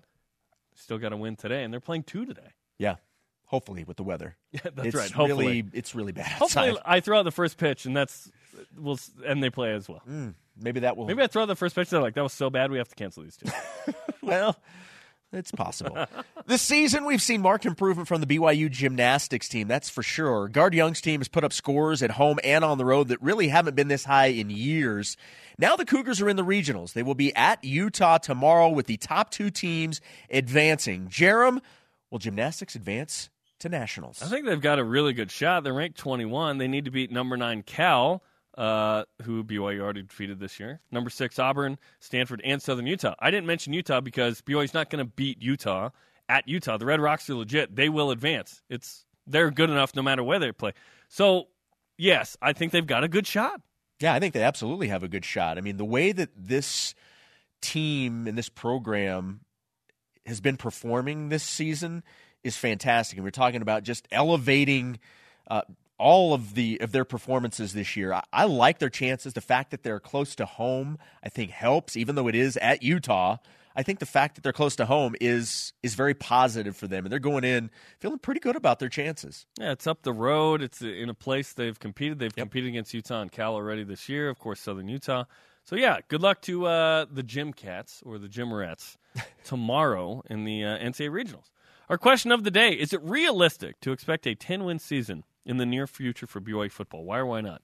still 0.73 0.97
got 0.97 1.09
to 1.09 1.17
win 1.17 1.35
today, 1.35 1.63
and 1.63 1.71
they're 1.71 1.79
playing 1.79 2.03
two 2.03 2.25
today. 2.25 2.53
Yeah, 2.77 2.95
hopefully 3.45 3.83
with 3.83 3.97
the 3.97 4.03
weather. 4.03 4.37
Yeah, 4.51 4.71
that's 4.73 4.87
it's 4.87 4.95
right. 4.95 5.11
Hopefully. 5.11 5.45
really 5.47 5.65
it's 5.73 5.93
really 5.95 6.13
bad 6.13 6.27
Hopefully, 6.27 6.69
outside. 6.69 6.83
I 6.85 7.01
throw 7.01 7.19
out 7.19 7.23
the 7.23 7.31
first 7.31 7.57
pitch, 7.57 7.85
and 7.85 7.95
that's 7.95 8.31
we'll 8.77 8.97
and 9.25 9.43
they 9.43 9.49
play 9.49 9.73
as 9.73 9.89
well. 9.89 10.01
Maybe 10.57 10.79
that 10.79 10.95
will. 10.95 11.07
Maybe 11.07 11.21
I 11.21 11.27
throw 11.27 11.41
out 11.41 11.47
the 11.47 11.57
first 11.57 11.75
pitch. 11.75 11.89
They're 11.89 12.01
like, 12.01 12.13
"That 12.13 12.23
was 12.23 12.31
so 12.31 12.49
bad, 12.49 12.71
we 12.71 12.77
have 12.77 12.87
to 12.87 12.95
cancel 12.95 13.23
these 13.23 13.35
two. 13.35 13.51
well, 14.21 14.55
it's 15.35 15.51
possible. 15.51 16.05
this 16.45 16.61
season, 16.61 17.05
we've 17.05 17.21
seen 17.21 17.41
marked 17.41 17.65
improvement 17.65 18.07
from 18.07 18.21
the 18.21 18.27
BYU 18.27 18.69
gymnastics 18.69 19.47
team, 19.47 19.67
that's 19.67 19.89
for 19.89 20.03
sure. 20.03 20.47
Guard 20.47 20.73
Young's 20.73 21.01
team 21.01 21.19
has 21.19 21.27
put 21.27 21.43
up 21.43 21.53
scores 21.53 22.01
at 22.01 22.11
home 22.11 22.39
and 22.43 22.63
on 22.63 22.77
the 22.77 22.85
road 22.85 23.09
that 23.09 23.21
really 23.21 23.47
haven't 23.47 23.75
been 23.75 23.87
this 23.87 24.05
high 24.05 24.27
in 24.27 24.49
years. 24.49 25.17
Now 25.57 25.75
the 25.75 25.85
Cougars 25.85 26.21
are 26.21 26.29
in 26.29 26.35
the 26.35 26.45
regionals. 26.45 26.93
They 26.93 27.03
will 27.03 27.15
be 27.15 27.35
at 27.35 27.63
Utah 27.63 28.17
tomorrow 28.17 28.69
with 28.69 28.87
the 28.87 28.97
top 28.97 29.31
two 29.31 29.49
teams 29.49 30.01
advancing. 30.29 31.07
Jarom, 31.07 31.61
will 32.11 32.19
gymnastics 32.19 32.75
advance 32.75 33.29
to 33.59 33.69
nationals? 33.69 34.21
I 34.21 34.27
think 34.27 34.45
they've 34.45 34.59
got 34.59 34.79
a 34.79 34.83
really 34.83 35.13
good 35.13 35.31
shot. 35.31 35.63
They're 35.63 35.73
ranked 35.73 35.97
21. 35.97 36.57
They 36.57 36.67
need 36.67 36.85
to 36.85 36.91
beat 36.91 37.11
number 37.11 37.37
nine 37.37 37.63
Cal 37.63 38.23
uh, 38.57 39.03
who 39.23 39.43
BYU 39.43 39.81
already 39.81 40.03
defeated 40.03 40.39
this 40.39 40.59
year. 40.59 40.79
Number 40.91 41.09
six, 41.09 41.39
Auburn, 41.39 41.77
Stanford, 41.99 42.41
and 42.43 42.61
Southern 42.61 42.87
Utah. 42.87 43.15
I 43.19 43.31
didn't 43.31 43.47
mention 43.47 43.73
Utah 43.73 44.01
because 44.01 44.41
BYU's 44.41 44.73
not 44.73 44.89
going 44.89 45.05
to 45.05 45.11
beat 45.11 45.41
Utah 45.41 45.89
at 46.29 46.47
Utah. 46.47 46.77
The 46.77 46.85
Red 46.85 46.99
Rocks 46.99 47.29
are 47.29 47.35
legit. 47.35 47.75
They 47.75 47.89
will 47.89 48.11
advance. 48.11 48.61
It's 48.69 49.05
they're 49.27 49.51
good 49.51 49.69
enough 49.69 49.95
no 49.95 50.01
matter 50.01 50.23
where 50.23 50.39
they 50.39 50.51
play. 50.51 50.73
So, 51.09 51.47
yes, 51.97 52.37
I 52.41 52.53
think 52.53 52.71
they've 52.71 52.85
got 52.85 53.03
a 53.03 53.07
good 53.07 53.27
shot. 53.27 53.61
Yeah, 53.99 54.13
I 54.13 54.19
think 54.19 54.33
they 54.33 54.43
absolutely 54.43 54.89
have 54.89 55.03
a 55.03 55.07
good 55.07 55.25
shot. 55.25 55.57
I 55.57 55.61
mean, 55.61 55.77
the 55.77 55.85
way 55.85 56.11
that 56.11 56.29
this 56.35 56.95
team 57.61 58.27
and 58.27 58.37
this 58.37 58.49
program 58.49 59.41
has 60.25 60.41
been 60.41 60.57
performing 60.57 61.29
this 61.29 61.43
season 61.43 62.03
is 62.43 62.57
fantastic. 62.57 63.17
And 63.17 63.23
we're 63.23 63.31
talking 63.31 63.61
about 63.61 63.83
just 63.83 64.07
elevating 64.11 64.99
uh, 65.49 65.61
all 65.97 66.33
of 66.33 66.55
the 66.55 66.79
of 66.81 66.91
their 66.91 67.05
performances 67.05 67.73
this 67.73 67.95
year. 67.95 68.13
I, 68.13 68.23
I, 68.33 68.45
like 68.45 68.79
their 68.79 68.89
chances. 68.89 69.33
The 69.33 69.41
fact 69.41 69.71
that 69.71 69.83
they're 69.83 69.99
close 69.99 70.35
to 70.35 70.45
home, 70.45 70.97
I 71.23 71.29
think, 71.29 71.51
helps. 71.51 71.95
Even 71.95 72.15
though 72.15 72.27
it 72.27 72.35
is 72.35 72.57
at 72.57 72.83
Utah, 72.83 73.37
I 73.75 73.83
think 73.83 73.99
the 73.99 74.05
fact 74.05 74.35
that 74.35 74.41
they're 74.41 74.53
close 74.53 74.75
to 74.77 74.85
home 74.85 75.15
is 75.19 75.73
is 75.83 75.95
very 75.95 76.13
positive 76.13 76.77
for 76.77 76.87
them, 76.87 77.05
and 77.05 77.11
they're 77.11 77.19
going 77.19 77.43
in 77.43 77.69
feeling 77.99 78.19
pretty 78.19 78.39
good 78.39 78.55
about 78.55 78.79
their 78.79 78.89
chances. 78.89 79.45
Yeah, 79.59 79.71
it's 79.71 79.87
up 79.87 80.03
the 80.03 80.13
road. 80.13 80.61
It's 80.61 80.81
in 80.81 81.09
a 81.09 81.13
place 81.13 81.53
they've 81.53 81.79
competed. 81.79 82.19
They've 82.19 82.33
yep. 82.35 82.45
competed 82.45 82.69
against 82.69 82.93
Utah 82.93 83.21
and 83.21 83.31
Cal 83.31 83.53
already 83.53 83.83
this 83.83 84.07
year. 84.07 84.29
Of 84.29 84.39
course, 84.39 84.61
Southern 84.61 84.87
Utah. 84.87 85.25
So 85.65 85.75
yeah, 85.75 85.97
good 86.07 86.21
luck 86.21 86.41
to 86.43 86.67
uh, 86.67 87.05
the 87.11 87.23
Gym 87.23 87.51
Cats 87.51 88.01
or 88.05 88.17
the 88.17 88.29
Gym 88.29 88.53
Rats 88.53 88.97
tomorrow 89.43 90.23
in 90.29 90.45
the 90.45 90.63
uh, 90.63 90.77
NCAA 90.77 91.09
regionals. 91.09 91.49
Our 91.89 91.97
question 91.97 92.31
of 92.31 92.43
the 92.43 92.51
day: 92.51 92.71
Is 92.71 92.93
it 92.93 93.01
realistic 93.01 93.79
to 93.81 93.91
expect 93.91 94.25
a 94.25 94.35
ten 94.35 94.63
win 94.63 94.79
season? 94.79 95.23
In 95.45 95.57
the 95.57 95.65
near 95.65 95.87
future 95.87 96.27
for 96.27 96.41
BYU 96.41 96.71
football. 96.71 97.03
Why 97.03 97.19
or 97.19 97.25
why 97.25 97.41
not? 97.41 97.63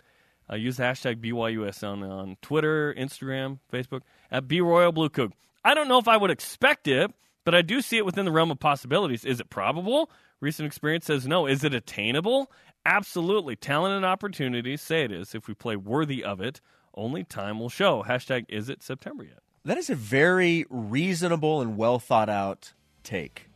Uh, 0.52 0.56
use 0.56 0.78
the 0.78 0.84
hashtag 0.84 1.22
BYUS 1.22 1.88
on, 1.88 2.04
on 2.04 2.38
Twitter, 2.42 2.94
Instagram, 2.94 3.60
Facebook, 3.72 4.02
at 4.30 4.48
BRoyalBlueCoug. 4.48 5.32
I 5.64 5.74
don't 5.74 5.88
know 5.88 6.00
if 6.00 6.08
I 6.08 6.18
would 6.18 6.32
expect 6.32 6.88
it, 6.88 7.12
but 7.46 7.56
I 7.56 7.62
do 7.62 7.82
see 7.82 7.98
it 7.98 8.06
within 8.06 8.26
the 8.26 8.32
realm 8.32 8.52
of 8.52 8.60
possibilities. 8.60 9.24
Is 9.24 9.40
it 9.40 9.50
probable? 9.50 10.12
Recent 10.40 10.66
experience 10.66 11.06
says 11.06 11.28
no. 11.28 11.46
Is 11.46 11.64
it 11.64 11.74
attainable? 11.74 12.52
Absolutely. 12.86 13.56
Talent 13.56 13.96
and 13.96 14.06
opportunity 14.06 14.76
say 14.76 15.04
it 15.04 15.12
is 15.12 15.36
if 15.36 15.48
we 15.48 15.54
play 15.54 15.76
worthy 15.76 16.24
of 16.24 16.42
it. 16.42 16.62
Only 16.94 17.24
time 17.24 17.60
will 17.60 17.70
show. 17.70 18.04
Hashtag 18.04 18.46
is 18.50 18.68
it 18.68 18.84
September 18.84 19.24
yet? 19.24 19.40
That 19.64 19.78
is 19.78 19.90
a 19.90 19.96
very 19.96 20.66
reasonable 20.70 21.62
and 21.62 21.78
well 21.78 22.00
thought 22.00 22.30
out 22.30 22.74
take 23.04 23.51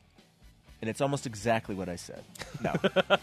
and 0.86 0.92
it's 0.92 1.02
almost 1.02 1.26
exactly 1.26 1.74
what 1.74 1.90
I 1.90 1.96
said. 1.96 2.24
No. 2.62 2.72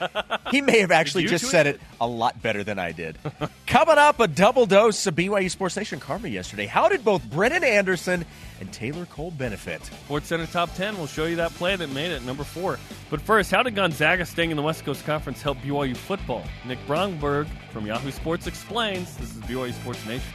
he 0.50 0.60
may 0.60 0.80
have 0.80 0.90
actually 0.90 1.26
just 1.26 1.46
said 1.48 1.68
it 1.68 1.80
a 2.00 2.06
lot 2.08 2.42
better 2.42 2.64
than 2.64 2.76
I 2.76 2.90
did. 2.90 3.16
Coming 3.68 3.98
up, 3.98 4.18
a 4.18 4.26
double 4.26 4.66
dose 4.66 5.06
of 5.06 5.14
BYU 5.14 5.48
Sports 5.48 5.76
Nation 5.76 6.00
Karma 6.00 6.26
yesterday. 6.26 6.66
How 6.66 6.88
did 6.88 7.04
both 7.04 7.22
Brennan 7.30 7.62
Anderson 7.62 8.24
and 8.58 8.72
Taylor 8.72 9.06
Cole 9.06 9.30
benefit? 9.30 9.84
Sports 9.84 10.26
Center 10.26 10.46
Top 10.46 10.74
10 10.74 10.98
will 10.98 11.06
show 11.06 11.26
you 11.26 11.36
that 11.36 11.52
play 11.52 11.76
that 11.76 11.88
made 11.90 12.10
it 12.10 12.24
number 12.24 12.42
four. 12.42 12.80
But 13.10 13.20
first, 13.20 13.52
how 13.52 13.62
did 13.62 13.76
Gonzaga 13.76 14.26
staying 14.26 14.50
in 14.50 14.56
the 14.56 14.62
West 14.64 14.84
Coast 14.84 15.06
Conference 15.06 15.40
help 15.40 15.58
BYU 15.58 15.96
football? 15.96 16.42
Nick 16.66 16.84
Bromberg 16.88 17.46
from 17.70 17.86
Yahoo 17.86 18.10
Sports 18.10 18.48
explains. 18.48 19.16
This 19.18 19.30
is 19.36 19.40
BYU 19.42 19.72
Sports 19.72 20.04
Nation. 20.04 20.32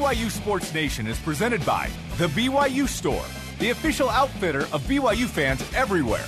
BYU 0.00 0.30
Sports 0.30 0.72
Nation 0.72 1.06
is 1.06 1.18
presented 1.18 1.62
by 1.66 1.90
The 2.16 2.28
BYU 2.28 2.88
Store, 2.88 3.22
the 3.58 3.68
official 3.68 4.08
outfitter 4.08 4.62
of 4.72 4.82
BYU 4.84 5.26
fans 5.26 5.62
everywhere. 5.74 6.24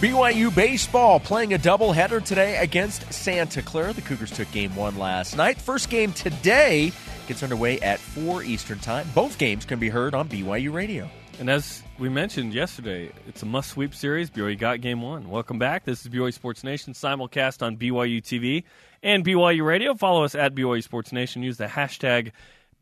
BYU 0.00 0.54
baseball 0.54 1.20
playing 1.20 1.52
a 1.52 1.58
doubleheader 1.58 2.24
today 2.24 2.56
against 2.56 3.12
Santa 3.12 3.60
Clara. 3.60 3.92
The 3.92 4.00
Cougars 4.00 4.30
took 4.30 4.50
game 4.52 4.74
one 4.74 4.96
last 4.96 5.36
night. 5.36 5.58
First 5.58 5.90
game 5.90 6.14
today 6.14 6.92
gets 7.28 7.42
underway 7.42 7.78
at 7.80 8.00
4 8.00 8.42
Eastern 8.42 8.78
Time. 8.78 9.06
Both 9.14 9.36
games 9.36 9.66
can 9.66 9.78
be 9.78 9.90
heard 9.90 10.14
on 10.14 10.30
BYU 10.30 10.72
Radio. 10.72 11.10
And 11.38 11.50
as 11.50 11.82
we 11.98 12.08
mentioned 12.08 12.54
yesterday, 12.54 13.12
it's 13.28 13.42
a 13.42 13.46
must 13.46 13.68
sweep 13.68 13.94
series. 13.94 14.30
BYU 14.30 14.58
got 14.58 14.80
game 14.80 15.02
one. 15.02 15.28
Welcome 15.28 15.58
back. 15.58 15.84
This 15.84 16.00
is 16.00 16.08
BYU 16.08 16.32
Sports 16.32 16.64
Nation 16.64 16.94
simulcast 16.94 17.60
on 17.60 17.76
BYU 17.76 18.22
TV 18.22 18.64
and 19.02 19.26
BYU 19.26 19.62
Radio. 19.62 19.92
Follow 19.92 20.24
us 20.24 20.34
at 20.34 20.54
BYU 20.54 20.82
Sports 20.82 21.12
Nation. 21.12 21.42
Use 21.42 21.58
the 21.58 21.66
hashtag 21.66 22.32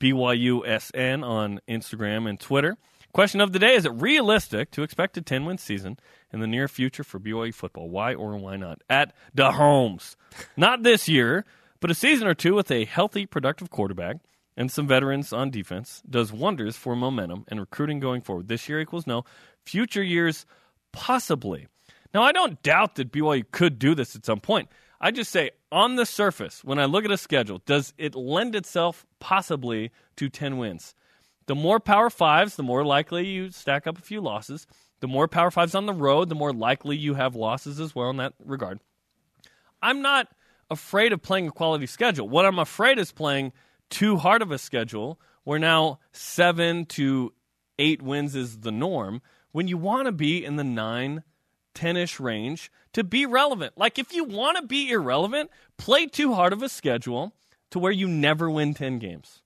BYUSN 0.00 1.24
on 1.24 1.60
Instagram 1.68 2.28
and 2.28 2.40
Twitter. 2.40 2.76
Question 3.12 3.40
of 3.40 3.52
the 3.52 3.58
day 3.58 3.74
Is 3.74 3.84
it 3.84 3.92
realistic 3.92 4.70
to 4.72 4.82
expect 4.82 5.16
a 5.16 5.22
10 5.22 5.44
win 5.44 5.58
season 5.58 5.98
in 6.32 6.40
the 6.40 6.46
near 6.46 6.68
future 6.68 7.04
for 7.04 7.20
BYU 7.20 7.54
football? 7.54 7.88
Why 7.88 8.14
or 8.14 8.36
why 8.36 8.56
not? 8.56 8.82
At 8.88 9.14
the 9.34 9.52
Homes. 9.52 10.16
Not 10.56 10.82
this 10.82 11.08
year, 11.08 11.44
but 11.80 11.90
a 11.90 11.94
season 11.94 12.26
or 12.26 12.34
two 12.34 12.54
with 12.54 12.70
a 12.70 12.84
healthy, 12.84 13.26
productive 13.26 13.70
quarterback 13.70 14.16
and 14.56 14.70
some 14.70 14.86
veterans 14.86 15.32
on 15.32 15.50
defense 15.50 16.02
does 16.08 16.32
wonders 16.32 16.76
for 16.76 16.94
momentum 16.94 17.44
and 17.48 17.58
recruiting 17.60 18.00
going 18.00 18.20
forward. 18.20 18.48
This 18.48 18.68
year 18.68 18.80
equals 18.80 19.06
no. 19.06 19.24
Future 19.64 20.02
years, 20.02 20.44
possibly. 20.92 21.66
Now, 22.12 22.22
I 22.22 22.32
don't 22.32 22.62
doubt 22.62 22.96
that 22.96 23.12
BYU 23.12 23.44
could 23.50 23.78
do 23.78 23.94
this 23.94 24.16
at 24.16 24.26
some 24.26 24.40
point. 24.40 24.68
I 25.00 25.10
just 25.10 25.30
say, 25.30 25.50
on 25.72 25.96
the 25.96 26.04
surface, 26.04 26.62
when 26.62 26.78
I 26.78 26.84
look 26.84 27.04
at 27.04 27.10
a 27.10 27.16
schedule, 27.16 27.62
does 27.64 27.94
it 27.96 28.14
lend 28.14 28.54
itself 28.54 29.06
possibly 29.18 29.90
to 30.16 30.28
10 30.28 30.58
wins? 30.58 30.94
The 31.46 31.54
more 31.54 31.80
Power 31.80 32.10
Fives, 32.10 32.56
the 32.56 32.62
more 32.62 32.84
likely 32.84 33.26
you 33.26 33.50
stack 33.50 33.86
up 33.86 33.98
a 33.98 34.02
few 34.02 34.20
losses. 34.20 34.66
The 35.00 35.08
more 35.08 35.26
Power 35.26 35.50
Fives 35.50 35.74
on 35.74 35.86
the 35.86 35.94
road, 35.94 36.28
the 36.28 36.34
more 36.34 36.52
likely 36.52 36.96
you 36.96 37.14
have 37.14 37.34
losses 37.34 37.80
as 37.80 37.94
well 37.94 38.10
in 38.10 38.18
that 38.18 38.34
regard. 38.44 38.80
I'm 39.82 40.02
not 40.02 40.28
afraid 40.70 41.12
of 41.12 41.22
playing 41.22 41.48
a 41.48 41.52
quality 41.52 41.86
schedule. 41.86 42.28
What 42.28 42.44
I'm 42.44 42.58
afraid 42.58 42.98
is 42.98 43.10
playing 43.10 43.52
too 43.88 44.16
hard 44.16 44.42
of 44.42 44.52
a 44.52 44.58
schedule 44.58 45.18
where 45.44 45.58
now 45.58 45.98
seven 46.12 46.84
to 46.86 47.32
eight 47.78 48.02
wins 48.02 48.36
is 48.36 48.60
the 48.60 48.70
norm 48.70 49.22
when 49.52 49.66
you 49.66 49.78
want 49.78 50.06
to 50.06 50.12
be 50.12 50.44
in 50.44 50.56
the 50.56 50.64
nine 50.64 51.24
10 51.74 51.96
ish 51.96 52.20
range 52.20 52.70
to 52.92 53.04
be 53.04 53.26
relevant. 53.26 53.76
Like, 53.76 53.98
if 53.98 54.12
you 54.12 54.24
want 54.24 54.56
to 54.56 54.66
be 54.66 54.90
irrelevant, 54.90 55.50
play 55.76 56.06
too 56.06 56.34
hard 56.34 56.52
of 56.52 56.62
a 56.62 56.68
schedule 56.68 57.32
to 57.70 57.78
where 57.78 57.92
you 57.92 58.08
never 58.08 58.50
win 58.50 58.74
10 58.74 58.98
games. 58.98 59.42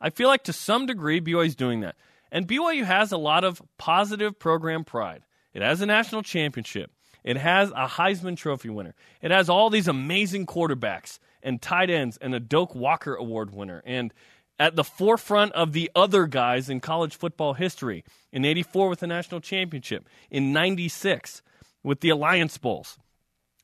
I 0.00 0.10
feel 0.10 0.28
like 0.28 0.44
to 0.44 0.52
some 0.52 0.86
degree, 0.86 1.20
BYU 1.20 1.46
is 1.46 1.56
doing 1.56 1.80
that. 1.80 1.96
And 2.30 2.46
BYU 2.46 2.84
has 2.84 3.12
a 3.12 3.18
lot 3.18 3.44
of 3.44 3.62
positive 3.78 4.38
program 4.38 4.84
pride. 4.84 5.22
It 5.54 5.62
has 5.62 5.80
a 5.80 5.86
national 5.86 6.22
championship, 6.22 6.92
it 7.24 7.36
has 7.36 7.70
a 7.70 7.86
Heisman 7.86 8.36
Trophy 8.36 8.68
winner, 8.68 8.94
it 9.22 9.30
has 9.30 9.48
all 9.48 9.70
these 9.70 9.88
amazing 9.88 10.46
quarterbacks 10.46 11.18
and 11.42 11.60
tight 11.60 11.90
ends 11.90 12.16
and 12.18 12.34
a 12.34 12.40
Doak 12.40 12.74
Walker 12.74 13.14
Award 13.14 13.52
winner. 13.52 13.82
And 13.84 14.12
at 14.58 14.76
the 14.76 14.84
forefront 14.84 15.52
of 15.52 15.72
the 15.72 15.90
other 15.94 16.26
guys 16.26 16.68
in 16.68 16.80
college 16.80 17.16
football 17.16 17.54
history. 17.54 18.04
In 18.32 18.44
84 18.44 18.88
with 18.88 19.00
the 19.00 19.06
national 19.06 19.40
championship, 19.40 20.08
in 20.30 20.52
96 20.52 21.42
with 21.82 22.00
the 22.00 22.10
Alliance 22.10 22.58
Bowls, 22.58 22.98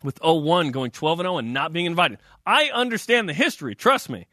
with 0.03 0.19
01 0.23 0.71
going 0.71 0.91
12 0.91 1.21
and 1.21 1.27
0 1.27 1.39
and 1.39 1.55
not 1.55 1.73
being 1.73 1.87
invited. 1.87 2.19
I 2.47 2.71
understand 2.73 3.29
the 3.29 3.35
history, 3.35 3.75
trust 3.75 4.09
me. 4.09 4.27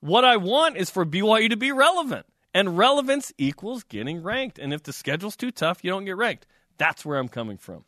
What 0.00 0.24
I 0.24 0.36
want 0.36 0.76
is 0.76 0.90
for 0.90 1.04
BYU 1.04 1.50
to 1.50 1.56
be 1.56 1.72
relevant. 1.72 2.26
And 2.54 2.78
relevance 2.78 3.32
equals 3.36 3.84
getting 3.84 4.22
ranked. 4.22 4.58
And 4.58 4.72
if 4.72 4.82
the 4.82 4.92
schedule's 4.92 5.36
too 5.36 5.50
tough, 5.50 5.84
you 5.84 5.90
don't 5.90 6.06
get 6.06 6.16
ranked. 6.16 6.46
That's 6.78 7.04
where 7.04 7.18
I'm 7.18 7.28
coming 7.28 7.58
from. 7.58 7.84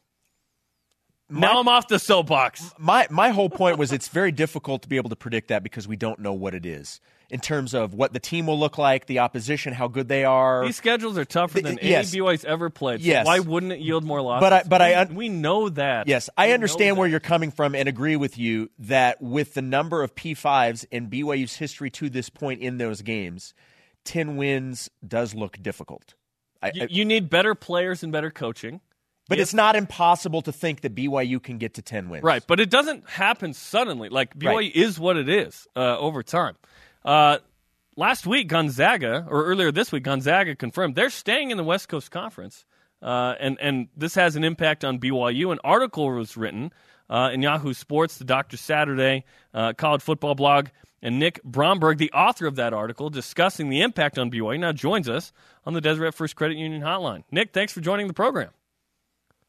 My, 1.31 1.41
now 1.41 1.61
I'm 1.61 1.69
off 1.69 1.89
the 1.89 1.99
soapbox. 1.99 2.75
My 2.77 3.07
my 3.09 3.31
whole 3.31 3.49
point 3.49 3.79
was 3.79 3.93
it's 3.93 4.09
very 4.09 4.33
difficult 4.33 4.83
to 4.83 4.89
be 4.89 4.97
able 4.97 5.11
to 5.11 5.17
predict 5.17 5.49
that 5.49 5.63
because 5.63 5.87
we 5.89 5.97
don't 5.97 6.19
know 6.19 6.33
what 6.33 6.55
it 6.55 6.67
is 6.67 7.01
in 7.31 7.41
terms 7.41 7.75
of 7.75 7.95
what 7.95 8.13
the 8.13 8.19
team 8.19 8.47
will 8.47 8.59
look 8.59 8.79
like, 8.79 9.07
the 9.07 9.21
opposition, 9.21 9.73
how 9.73 9.89
good 9.89 10.09
they 10.09 10.25
are. 10.25 10.65
These 10.65 10.77
schedules 10.77 11.17
are 11.17 11.25
tougher 11.25 11.61
than 11.61 11.79
yes. 11.81 12.13
any 12.13 12.21
BYU's 12.23 12.45
ever 12.45 12.71
played. 12.71 13.01
So 13.01 13.07
yes. 13.07 13.27
why 13.27 13.39
wouldn't 13.39 13.73
it 13.73 13.81
yield 13.81 14.05
more 14.05 14.21
losses? 14.21 14.41
But 14.41 14.53
I, 14.53 14.63
but 14.69 14.81
we, 14.81 14.95
I 14.95 15.05
we 15.05 15.29
know 15.29 15.69
that. 15.69 16.09
Yes, 16.09 16.29
I 16.37 16.53
understand 16.53 16.97
where 16.97 17.09
you're 17.09 17.21
coming 17.21 17.51
from 17.51 17.75
and 17.75 17.89
agree 17.89 18.17
with 18.17 18.39
you 18.39 18.71
that 18.81 19.21
with 19.23 19.55
the 19.55 19.63
number 19.63 20.03
of 20.03 20.15
P5s 20.15 20.85
in 20.91 21.09
BYU's 21.09 21.57
history 21.57 21.91
to 21.91 22.11
this 22.11 22.29
point 22.29 22.61
in 22.61 22.79
those 22.79 23.03
games, 23.03 23.55
10 24.05 24.37
wins 24.37 24.91
does 25.07 25.35
look 25.35 25.63
difficult. 25.63 26.15
I, 26.63 26.73
you, 26.75 26.87
you 26.91 27.05
need 27.05 27.31
better 27.31 27.55
players 27.55 28.03
and 28.03 28.13
better 28.13 28.31
coaching. 28.31 28.81
But 29.29 29.39
it's 29.39 29.55
not 29.55 29.77
impossible 29.77 30.43
to 30.43 30.51
think 30.51 30.81
that 30.81 30.93
BYU 30.93 31.41
can 31.41 31.59
get 31.59 31.75
to 31.75 31.83
10 31.83 32.09
wins. 32.09 32.25
Right, 32.25 32.43
but 32.45 32.59
it 32.59 32.69
doesn't 32.69 33.09
happen 33.09 33.55
suddenly. 33.55 34.09
Like, 34.09 34.37
BYU 34.37 34.57
right. 34.57 34.75
is 34.75 34.99
what 34.99 35.17
it 35.17 35.29
is 35.29 35.69
uh, 35.77 35.97
over 35.99 36.25
time. 36.25 36.57
Uh, 37.05 37.39
last 37.97 38.27
week, 38.27 38.49
Gonzaga, 38.49 39.27
or 39.29 39.45
earlier 39.45 39.73
this 39.73 39.93
week, 39.93 40.05
Gonzaga 40.05 40.55
confirmed 40.55 40.95
they're 40.95 41.11
staying 41.11 41.51
in 41.51 41.57
the 41.57 41.65
West 41.65 41.89
Coast 41.89 42.11
Conference. 42.11 42.65
Uh, 43.03 43.35
and, 43.41 43.59
and 43.61 43.89
this 43.97 44.15
has 44.15 44.37
an 44.37 44.45
impact 44.45 44.85
on 44.85 44.99
BYU. 44.99 45.53
An 45.53 45.59
article 45.65 46.11
was 46.11 46.37
written 46.37 46.73
uh, 47.09 47.31
in 47.33 47.43
Yahoo 47.43 47.73
Sports, 47.73 48.19
the 48.19 48.25
Dr. 48.25 48.57
Saturday 48.57 49.25
uh, 49.55 49.73
college 49.73 50.03
football 50.03 50.35
blog, 50.35 50.69
and 51.03 51.19
Nick 51.19 51.43
Bromberg, 51.43 51.97
the 51.97 52.13
author 52.13 52.47
of 52.47 52.57
that 52.57 52.75
article, 52.75 53.09
discussing 53.09 53.71
the 53.71 53.81
impact 53.81 54.19
on 54.19 54.31
BYU, 54.31 54.61
now 54.61 54.73
joins 54.73 55.09
us 55.09 55.33
on 55.65 55.73
the 55.73 55.81
Deseret 55.81 56.15
First 56.15 56.37
Credit 56.37 56.59
Union 56.59 56.83
hotline. 56.83 57.25
Nick, 57.31 57.53
thanks 57.53 57.73
for 57.73 57.81
joining 57.81 58.07
the 58.07 58.13
program. 58.13 58.51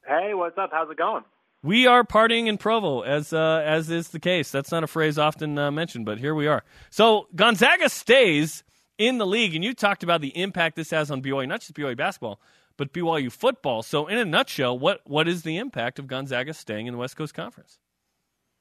Hey, 0.07 0.33
what's 0.33 0.57
up? 0.57 0.69
How's 0.71 0.89
it 0.89 0.97
going? 0.97 1.23
We 1.63 1.85
are 1.85 2.03
partying 2.03 2.47
in 2.47 2.57
Provo, 2.57 3.01
as 3.01 3.33
uh, 3.33 3.61
as 3.63 3.91
is 3.91 4.09
the 4.09 4.19
case. 4.19 4.49
That's 4.49 4.71
not 4.71 4.83
a 4.83 4.87
phrase 4.87 5.19
often 5.19 5.59
uh, 5.59 5.69
mentioned, 5.69 6.05
but 6.05 6.17
here 6.17 6.33
we 6.33 6.47
are. 6.47 6.63
So 6.89 7.27
Gonzaga 7.35 7.87
stays 7.89 8.63
in 8.97 9.19
the 9.19 9.27
league, 9.27 9.53
and 9.53 9.63
you 9.63 9.73
talked 9.73 10.03
about 10.03 10.21
the 10.21 10.35
impact 10.39 10.75
this 10.75 10.89
has 10.89 11.11
on 11.11 11.21
BYU, 11.21 11.47
not 11.47 11.61
just 11.61 11.73
BYU 11.73 11.95
basketball, 11.95 12.39
but 12.77 12.93
BYU 12.93 13.31
football. 13.31 13.83
So, 13.83 14.07
in 14.07 14.17
a 14.17 14.25
nutshell, 14.25 14.77
what 14.77 15.01
what 15.05 15.27
is 15.27 15.43
the 15.43 15.57
impact 15.57 15.99
of 15.99 16.07
Gonzaga 16.07 16.53
staying 16.53 16.87
in 16.87 16.93
the 16.93 16.99
West 16.99 17.15
Coast 17.15 17.33
Conference? 17.33 17.77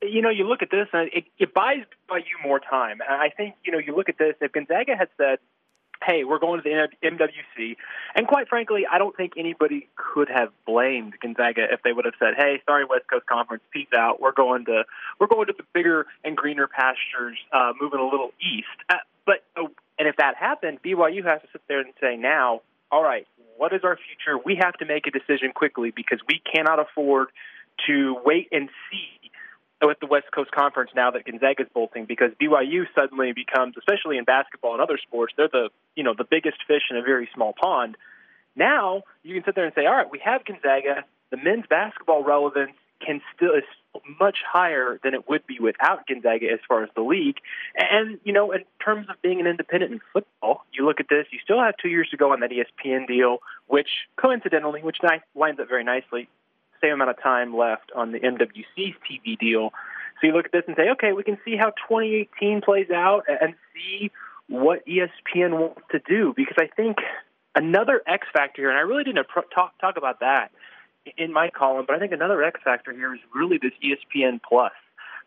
You 0.02 0.20
know, 0.22 0.30
you 0.30 0.46
look 0.46 0.62
at 0.62 0.70
this, 0.70 0.88
and 0.92 1.10
it, 1.12 1.24
it 1.38 1.54
buys 1.54 1.78
BYU 2.10 2.22
more 2.44 2.60
time. 2.60 3.00
I 3.08 3.30
think 3.34 3.54
you 3.64 3.72
know, 3.72 3.78
you 3.78 3.96
look 3.96 4.10
at 4.10 4.18
this. 4.18 4.34
If 4.40 4.52
Gonzaga 4.52 4.96
had 4.96 5.08
said, 5.16 5.38
hey, 6.04 6.24
we're 6.24 6.38
going 6.38 6.62
to 6.62 6.68
the 6.68 7.08
MWC. 7.08 7.76
And 8.14 8.26
quite 8.26 8.48
frankly, 8.48 8.86
I 8.90 8.98
don't 8.98 9.16
think 9.16 9.34
anybody 9.36 9.88
could 9.96 10.28
have 10.28 10.48
blamed 10.66 11.14
Gonzaga 11.20 11.66
if 11.70 11.82
they 11.82 11.92
would 11.92 12.04
have 12.04 12.14
said, 12.18 12.34
"Hey, 12.36 12.62
sorry, 12.66 12.84
West 12.84 13.04
Coast 13.08 13.26
Conference, 13.26 13.62
peace 13.72 13.88
out. 13.96 14.20
We're 14.20 14.32
going 14.32 14.64
to 14.66 14.84
we're 15.18 15.26
going 15.26 15.46
to 15.46 15.54
the 15.56 15.64
bigger 15.72 16.06
and 16.24 16.36
greener 16.36 16.66
pastures, 16.66 17.38
uh, 17.52 17.72
moving 17.80 18.00
a 18.00 18.04
little 18.04 18.32
east." 18.40 18.66
Uh, 18.88 18.94
but 19.26 19.44
uh, 19.56 19.68
and 19.98 20.08
if 20.08 20.16
that 20.16 20.36
happened, 20.36 20.78
BYU 20.82 21.24
has 21.24 21.42
to 21.42 21.48
sit 21.52 21.62
there 21.68 21.80
and 21.80 21.92
say, 22.00 22.16
"Now, 22.16 22.62
all 22.90 23.02
right, 23.02 23.26
what 23.56 23.72
is 23.72 23.82
our 23.84 23.96
future? 23.96 24.40
We 24.42 24.56
have 24.60 24.74
to 24.78 24.86
make 24.86 25.06
a 25.06 25.10
decision 25.10 25.52
quickly 25.54 25.92
because 25.94 26.20
we 26.26 26.40
cannot 26.50 26.78
afford 26.80 27.28
to 27.86 28.16
wait 28.24 28.48
and 28.52 28.68
see 28.90 29.19
with 29.86 30.00
the 30.00 30.06
West 30.06 30.26
Coast 30.34 30.50
Conference 30.50 30.90
now 30.94 31.10
that 31.10 31.24
Gonzaga's 31.24 31.68
bolting 31.72 32.04
because 32.04 32.30
BYU 32.40 32.84
suddenly 32.94 33.32
becomes, 33.32 33.74
especially 33.78 34.18
in 34.18 34.24
basketball 34.24 34.72
and 34.72 34.82
other 34.82 34.98
sports, 34.98 35.32
they're 35.36 35.48
the 35.48 35.70
you 35.96 36.04
know 36.04 36.14
the 36.16 36.24
biggest 36.24 36.58
fish 36.66 36.82
in 36.90 36.96
a 36.96 37.02
very 37.02 37.28
small 37.34 37.54
pond. 37.60 37.96
Now 38.56 39.02
you 39.22 39.34
can 39.34 39.44
sit 39.44 39.54
there 39.54 39.64
and 39.64 39.74
say, 39.74 39.86
all 39.86 39.94
right, 39.94 40.10
we 40.10 40.20
have 40.24 40.44
Gonzaga. 40.44 41.04
The 41.30 41.36
men's 41.36 41.64
basketball 41.68 42.24
relevance 42.24 42.72
can 43.04 43.20
still 43.34 43.54
is 43.54 43.64
much 44.20 44.38
higher 44.46 45.00
than 45.02 45.14
it 45.14 45.28
would 45.28 45.46
be 45.46 45.58
without 45.58 46.06
Gonzaga 46.06 46.46
as 46.52 46.60
far 46.68 46.82
as 46.82 46.90
the 46.94 47.02
league. 47.02 47.38
And 47.74 48.18
you 48.24 48.32
know, 48.32 48.52
in 48.52 48.64
terms 48.84 49.06
of 49.08 49.20
being 49.22 49.40
an 49.40 49.46
independent 49.46 49.92
in 49.92 50.00
football, 50.12 50.64
you 50.72 50.84
look 50.84 51.00
at 51.00 51.08
this. 51.08 51.26
You 51.30 51.38
still 51.42 51.60
have 51.60 51.74
two 51.80 51.88
years 51.88 52.08
to 52.10 52.16
go 52.16 52.32
on 52.32 52.40
that 52.40 52.50
ESPN 52.50 53.06
deal, 53.06 53.38
which 53.66 53.88
coincidentally, 54.16 54.82
which 54.82 54.98
lines 55.02 55.58
up 55.60 55.68
very 55.68 55.84
nicely, 55.84 56.28
same 56.82 56.94
amount 56.94 57.10
of 57.10 57.22
time 57.22 57.56
left 57.56 57.92
on 57.94 58.12
the 58.12 58.20
MWC's 58.20 58.96
TV 59.08 59.38
deal. 59.38 59.72
So 60.20 60.26
you 60.26 60.32
look 60.32 60.46
at 60.46 60.52
this 60.52 60.64
and 60.66 60.76
say, 60.76 60.90
okay, 60.90 61.12
we 61.12 61.22
can 61.22 61.38
see 61.44 61.56
how 61.56 61.70
2018 61.88 62.60
plays 62.60 62.90
out 62.90 63.24
and 63.28 63.54
see 63.74 64.10
what 64.48 64.86
ESPN 64.86 65.58
wants 65.58 65.80
to 65.92 66.00
do. 66.06 66.34
Because 66.36 66.56
I 66.58 66.66
think 66.66 66.98
another 67.54 68.02
X 68.06 68.26
factor 68.32 68.62
here, 68.62 68.70
and 68.70 68.78
I 68.78 68.82
really 68.82 69.04
didn't 69.04 69.26
talk 69.54 69.78
talk 69.80 69.96
about 69.96 70.20
that 70.20 70.50
in 71.16 71.32
my 71.32 71.50
column, 71.50 71.84
but 71.86 71.96
I 71.96 71.98
think 71.98 72.12
another 72.12 72.42
X 72.42 72.60
factor 72.62 72.92
here 72.92 73.14
is 73.14 73.20
really 73.34 73.58
this 73.58 73.72
ESPN 73.82 74.40
Plus 74.46 74.72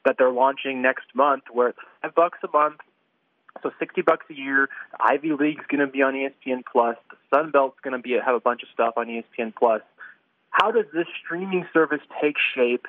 that 0.06 0.18
they're 0.18 0.32
launching 0.32 0.82
next 0.82 1.06
month, 1.16 1.44
where 1.52 1.70
it's 1.70 1.80
five 2.02 2.14
bucks 2.14 2.40
a 2.44 2.50
month, 2.56 2.82
so 3.64 3.72
sixty 3.80 4.02
bucks 4.02 4.26
a 4.30 4.34
year. 4.34 4.70
The 4.92 5.04
Ivy 5.04 5.32
League's 5.32 5.66
going 5.68 5.86
to 5.86 5.92
be 5.92 6.02
on 6.02 6.14
ESPN 6.14 6.64
Plus. 6.70 6.98
The 7.10 7.18
Sun 7.36 7.52
Belt's 7.52 7.80
going 7.82 7.96
to 7.96 8.00
be 8.00 8.12
have 8.24 8.36
a 8.36 8.40
bunch 8.40 8.62
of 8.64 8.70
stuff 8.74 8.94
on 8.98 9.08
ESPN 9.08 9.56
Plus 9.56 9.82
how 10.54 10.70
does 10.72 10.86
this 10.94 11.08
streaming 11.24 11.66
service 11.74 12.02
take 12.22 12.36
shape? 12.56 12.86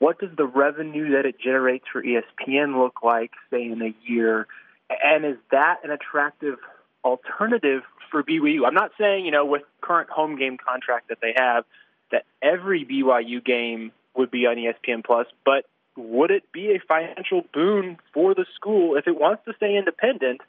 What 0.00 0.18
does 0.18 0.30
the 0.36 0.44
revenue 0.44 1.12
that 1.12 1.26
it 1.26 1.36
generates 1.40 1.84
for 1.90 2.02
ESPN 2.02 2.76
look 2.76 3.02
like, 3.04 3.30
say, 3.50 3.62
in 3.62 3.80
a 3.80 3.94
year? 4.04 4.48
And 4.90 5.24
is 5.24 5.36
that 5.52 5.76
an 5.84 5.90
attractive 5.92 6.58
alternative 7.04 7.82
for 8.10 8.24
BYU? 8.24 8.66
I'm 8.66 8.74
not 8.74 8.90
saying, 8.98 9.24
you 9.24 9.30
know, 9.30 9.46
with 9.46 9.62
current 9.80 10.10
home 10.10 10.36
game 10.36 10.58
contract 10.58 11.08
that 11.08 11.18
they 11.22 11.34
have, 11.36 11.64
that 12.10 12.24
every 12.42 12.84
BYU 12.84 13.44
game 13.44 13.92
would 14.16 14.32
be 14.32 14.46
on 14.46 14.56
ESPN 14.56 15.04
Plus, 15.04 15.28
but 15.44 15.66
would 15.96 16.32
it 16.32 16.50
be 16.52 16.72
a 16.72 16.80
financial 16.86 17.42
boon 17.54 17.98
for 18.12 18.34
the 18.34 18.44
school 18.56 18.96
if 18.96 19.06
it 19.06 19.18
wants 19.18 19.44
to 19.44 19.52
stay 19.56 19.76
independent 19.76 20.40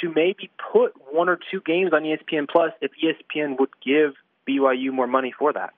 to 0.00 0.12
maybe 0.12 0.48
put 0.72 0.92
one 1.12 1.28
or 1.28 1.40
two 1.50 1.60
games 1.60 1.92
on 1.92 2.02
ESPN 2.02 2.48
Plus 2.48 2.70
if 2.80 2.92
ESPN 3.02 3.58
would 3.58 3.70
give 3.84 4.14
BYU 4.48 4.92
more 4.92 5.08
money 5.08 5.34
for 5.36 5.52
that? 5.52 5.74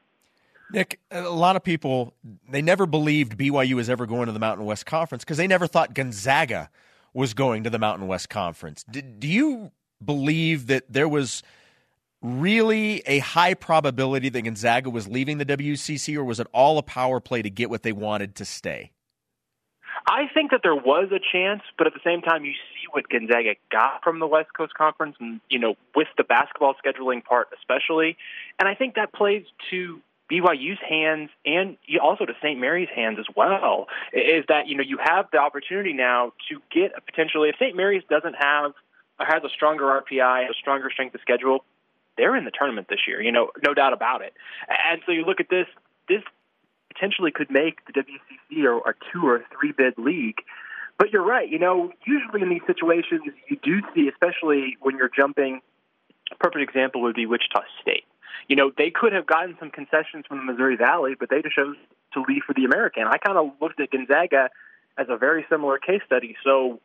Nick, 0.72 1.00
a 1.10 1.22
lot 1.22 1.56
of 1.56 1.64
people 1.64 2.14
they 2.48 2.62
never 2.62 2.86
believed 2.86 3.36
BYU 3.36 3.74
was 3.74 3.90
ever 3.90 4.06
going 4.06 4.26
to 4.26 4.32
the 4.32 4.38
Mountain 4.38 4.66
West 4.66 4.86
Conference 4.86 5.24
because 5.24 5.36
they 5.36 5.46
never 5.46 5.66
thought 5.66 5.94
Gonzaga 5.94 6.70
was 7.12 7.34
going 7.34 7.64
to 7.64 7.70
the 7.70 7.78
Mountain 7.78 8.06
West 8.06 8.28
Conference. 8.28 8.84
Did, 8.84 9.20
do 9.20 9.28
you 9.28 9.72
believe 10.04 10.68
that 10.68 10.84
there 10.88 11.08
was 11.08 11.42
really 12.22 13.02
a 13.06 13.18
high 13.18 13.54
probability 13.54 14.28
that 14.28 14.42
Gonzaga 14.42 14.90
was 14.90 15.08
leaving 15.08 15.38
the 15.38 15.46
WCC, 15.46 16.16
or 16.16 16.24
was 16.24 16.38
it 16.40 16.46
all 16.52 16.78
a 16.78 16.82
power 16.82 17.20
play 17.20 17.42
to 17.42 17.50
get 17.50 17.70
what 17.70 17.82
they 17.82 17.92
wanted 17.92 18.34
to 18.36 18.44
stay? 18.44 18.92
I 20.06 20.28
think 20.32 20.50
that 20.50 20.60
there 20.62 20.74
was 20.74 21.10
a 21.12 21.20
chance, 21.32 21.62
but 21.76 21.86
at 21.86 21.94
the 21.94 22.00
same 22.04 22.22
time, 22.22 22.44
you 22.44 22.52
see 22.52 22.86
what 22.90 23.08
Gonzaga 23.08 23.54
got 23.70 24.02
from 24.02 24.18
the 24.18 24.26
West 24.26 24.48
Coast 24.56 24.74
Conference, 24.74 25.16
and 25.20 25.40
you 25.48 25.58
know, 25.58 25.74
with 25.94 26.08
the 26.16 26.24
basketball 26.24 26.74
scheduling 26.84 27.24
part 27.24 27.48
especially, 27.58 28.16
and 28.58 28.68
I 28.68 28.74
think 28.74 28.94
that 28.94 29.12
plays 29.12 29.44
to 29.70 30.00
BYU's 30.30 30.78
hands 30.86 31.30
and 31.44 31.76
also 32.02 32.24
to 32.24 32.32
St. 32.42 32.58
Mary's 32.58 32.88
hands 32.94 33.18
as 33.18 33.26
well 33.34 33.88
is 34.12 34.44
that 34.48 34.68
you 34.68 34.76
know 34.76 34.82
you 34.82 34.98
have 35.02 35.26
the 35.32 35.38
opportunity 35.38 35.92
now 35.92 36.32
to 36.48 36.60
get 36.72 36.92
a 36.96 37.00
potentially 37.00 37.48
if 37.48 37.56
St. 37.56 37.76
Mary's 37.76 38.02
doesn't 38.08 38.34
have 38.38 38.72
or 39.18 39.26
has 39.26 39.42
a 39.44 39.48
stronger 39.50 39.84
RPI, 39.84 40.50
a 40.50 40.54
stronger 40.54 40.90
strength 40.90 41.14
of 41.14 41.20
schedule, 41.20 41.64
they're 42.16 42.36
in 42.36 42.44
the 42.44 42.50
tournament 42.50 42.88
this 42.88 43.00
year. 43.06 43.20
You 43.20 43.32
know, 43.32 43.50
no 43.62 43.74
doubt 43.74 43.92
about 43.92 44.22
it. 44.22 44.32
And 44.68 45.02
so 45.04 45.12
you 45.12 45.24
look 45.24 45.40
at 45.40 45.48
this, 45.50 45.66
this 46.08 46.22
potentially 46.92 47.30
could 47.30 47.50
make 47.50 47.84
the 47.86 47.92
WCC 47.92 48.64
or 48.64 48.90
a 48.90 48.94
two 49.12 49.26
or 49.26 49.44
three 49.52 49.72
bid 49.72 49.94
league. 49.98 50.38
But 50.98 51.12
you're 51.12 51.24
right. 51.24 51.48
You 51.48 51.58
know, 51.58 51.92
usually 52.06 52.42
in 52.42 52.50
these 52.50 52.62
situations, 52.66 53.22
you 53.48 53.58
do 53.62 53.80
see, 53.94 54.08
especially 54.08 54.76
when 54.80 54.96
you're 54.96 55.10
jumping. 55.14 55.60
A 56.32 56.36
perfect 56.36 56.62
example 56.62 57.02
would 57.02 57.16
be 57.16 57.26
Wichita 57.26 57.62
State 57.82 58.04
you 58.48 58.56
know, 58.56 58.70
they 58.76 58.90
could 58.90 59.12
have 59.12 59.26
gotten 59.26 59.56
some 59.58 59.70
concessions 59.70 60.24
from 60.26 60.38
the 60.38 60.44
Missouri 60.44 60.76
Valley, 60.76 61.14
but 61.18 61.30
they 61.30 61.42
just 61.42 61.54
chose 61.54 61.76
to 62.14 62.24
leave 62.28 62.42
for 62.46 62.54
the 62.54 62.64
American. 62.64 63.04
I 63.04 63.18
kind 63.18 63.38
of 63.38 63.52
looked 63.60 63.80
at 63.80 63.90
Gonzaga 63.90 64.50
as 64.98 65.06
a 65.08 65.16
very 65.16 65.46
similar 65.48 65.78
case 65.78 66.02
study. 66.06 66.36
So 66.44 66.80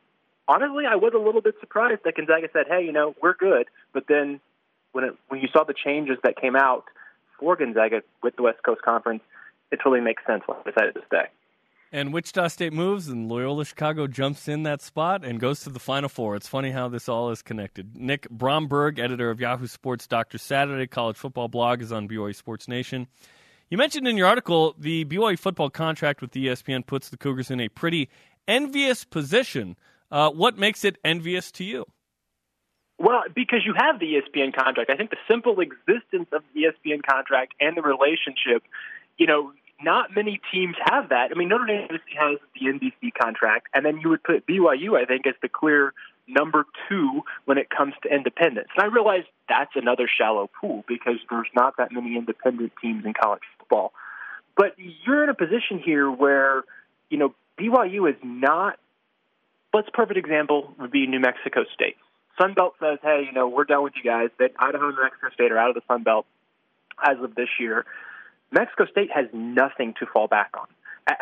honestly, 0.47 0.85
I 0.89 0.95
was 0.95 1.13
a 1.15 1.19
little 1.19 1.41
bit 1.41 1.55
surprised 1.59 2.01
that 2.05 2.15
Gonzaga 2.15 2.47
said, 2.53 2.65
"Hey, 2.67 2.85
you 2.85 2.91
know, 2.91 3.15
we're 3.21 3.33
good," 3.33 3.67
but 3.93 4.05
then 4.07 4.39
when 4.91 5.03
it, 5.03 5.15
when 5.27 5.41
you 5.41 5.47
saw 5.51 5.63
the 5.63 5.73
changes 5.73 6.17
that 6.23 6.37
came 6.37 6.55
out 6.55 6.85
for 7.39 7.55
Gonzaga 7.55 8.01
with 8.23 8.35
the 8.35 8.43
West 8.43 8.63
Coast 8.63 8.81
Conference, 8.81 9.21
it 9.71 9.77
totally 9.77 10.01
makes 10.01 10.25
sense 10.25 10.43
why 10.45 10.55
I 10.65 10.69
decided 10.69 10.93
to 10.95 11.01
stay. 11.07 11.25
And 11.95 12.11
Wichita 12.11 12.49
State 12.49 12.73
moves, 12.73 13.07
and 13.07 13.29
Loyola 13.29 13.63
Chicago 13.63 14.05
jumps 14.05 14.49
in 14.49 14.63
that 14.63 14.81
spot 14.81 15.23
and 15.23 15.39
goes 15.39 15.61
to 15.61 15.69
the 15.69 15.79
Final 15.79 16.09
Four. 16.09 16.35
It's 16.35 16.45
funny 16.45 16.71
how 16.71 16.89
this 16.89 17.07
all 17.07 17.31
is 17.31 17.41
connected. 17.41 17.95
Nick 17.95 18.29
Bromberg, 18.29 18.99
editor 18.99 19.29
of 19.29 19.39
Yahoo 19.39 19.65
Sports 19.65 20.05
Dr. 20.05 20.37
Saturday 20.37 20.87
college 20.87 21.15
football 21.15 21.47
blog, 21.47 21.81
is 21.81 21.93
on 21.93 22.09
BYU 22.09 22.35
Sports 22.35 22.67
Nation. 22.67 23.07
You 23.69 23.77
mentioned 23.77 24.09
in 24.09 24.17
your 24.17 24.27
article 24.27 24.75
the 24.77 25.05
BYU 25.05 25.39
football 25.39 25.69
contract 25.69 26.19
with 26.19 26.33
the 26.33 26.47
ESPN 26.47 26.85
puts 26.85 27.07
the 27.07 27.15
Cougars 27.15 27.49
in 27.49 27.61
a 27.61 27.69
pretty 27.69 28.09
envious 28.45 29.05
position. 29.05 29.77
Uh, 30.11 30.31
what 30.31 30.57
makes 30.57 30.83
it 30.83 30.97
envious 31.05 31.49
to 31.53 31.63
you? 31.63 31.85
Well, 32.99 33.21
because 33.33 33.61
you 33.65 33.73
have 33.73 34.01
the 34.01 34.15
ESPN 34.15 34.53
contract. 34.53 34.89
I 34.89 34.97
think 34.97 35.11
the 35.11 35.17
simple 35.31 35.61
existence 35.61 36.27
of 36.33 36.43
the 36.53 36.63
ESPN 36.63 37.03
contract 37.09 37.53
and 37.61 37.77
the 37.77 37.81
relationship, 37.81 38.63
you 39.17 39.27
know, 39.27 39.53
not 39.81 40.15
many 40.15 40.39
teams 40.51 40.75
have 40.89 41.09
that. 41.09 41.31
I 41.31 41.37
mean, 41.37 41.49
Notre 41.49 41.65
Dame 41.65 41.87
has 42.17 42.39
the 42.53 42.67
NBC 42.67 43.11
contract, 43.21 43.67
and 43.73 43.85
then 43.85 43.99
you 43.99 44.09
would 44.09 44.23
put 44.23 44.47
BYU, 44.47 44.99
I 44.99 45.05
think, 45.05 45.27
as 45.27 45.35
the 45.41 45.49
clear 45.49 45.93
number 46.27 46.65
two 46.89 47.21
when 47.45 47.57
it 47.57 47.69
comes 47.69 47.93
to 48.03 48.13
independence. 48.13 48.67
And 48.75 48.83
I 48.83 48.87
realize 48.87 49.23
that's 49.47 49.71
another 49.75 50.07
shallow 50.07 50.49
pool 50.59 50.83
because 50.87 51.17
there's 51.29 51.47
not 51.55 51.77
that 51.77 51.91
many 51.91 52.17
independent 52.17 52.73
teams 52.81 53.05
in 53.05 53.13
college 53.13 53.41
football. 53.59 53.93
But 54.57 54.75
you're 54.77 55.23
in 55.23 55.29
a 55.29 55.35
position 55.35 55.79
here 55.83 56.09
where, 56.09 56.63
you 57.09 57.17
know, 57.17 57.35
BYU 57.59 58.09
is 58.09 58.17
not. 58.23 58.79
A 59.73 59.83
perfect 59.91 60.17
example 60.17 60.73
would 60.79 60.89
be 60.89 61.05
New 61.05 61.19
Mexico 61.19 61.65
State. 61.73 61.97
Sun 62.39 62.53
Belt 62.53 62.75
says, 62.79 62.97
hey, 63.03 63.23
you 63.25 63.33
know, 63.33 63.49
we're 63.49 63.65
done 63.65 63.83
with 63.83 63.91
you 63.97 64.09
guys. 64.09 64.29
That 64.39 64.51
Idaho 64.57 64.87
and 64.87 64.95
New 64.95 65.03
Mexico 65.03 65.29
State 65.33 65.51
are 65.51 65.57
out 65.57 65.67
of 65.67 65.75
the 65.75 65.81
Sun 65.85 66.03
Belt 66.03 66.25
as 67.05 67.17
of 67.21 67.35
this 67.35 67.49
year. 67.59 67.85
Mexico 68.51 68.85
State 68.85 69.09
has 69.13 69.25
nothing 69.33 69.93
to 69.99 70.05
fall 70.05 70.27
back 70.27 70.51
on. 70.57 70.67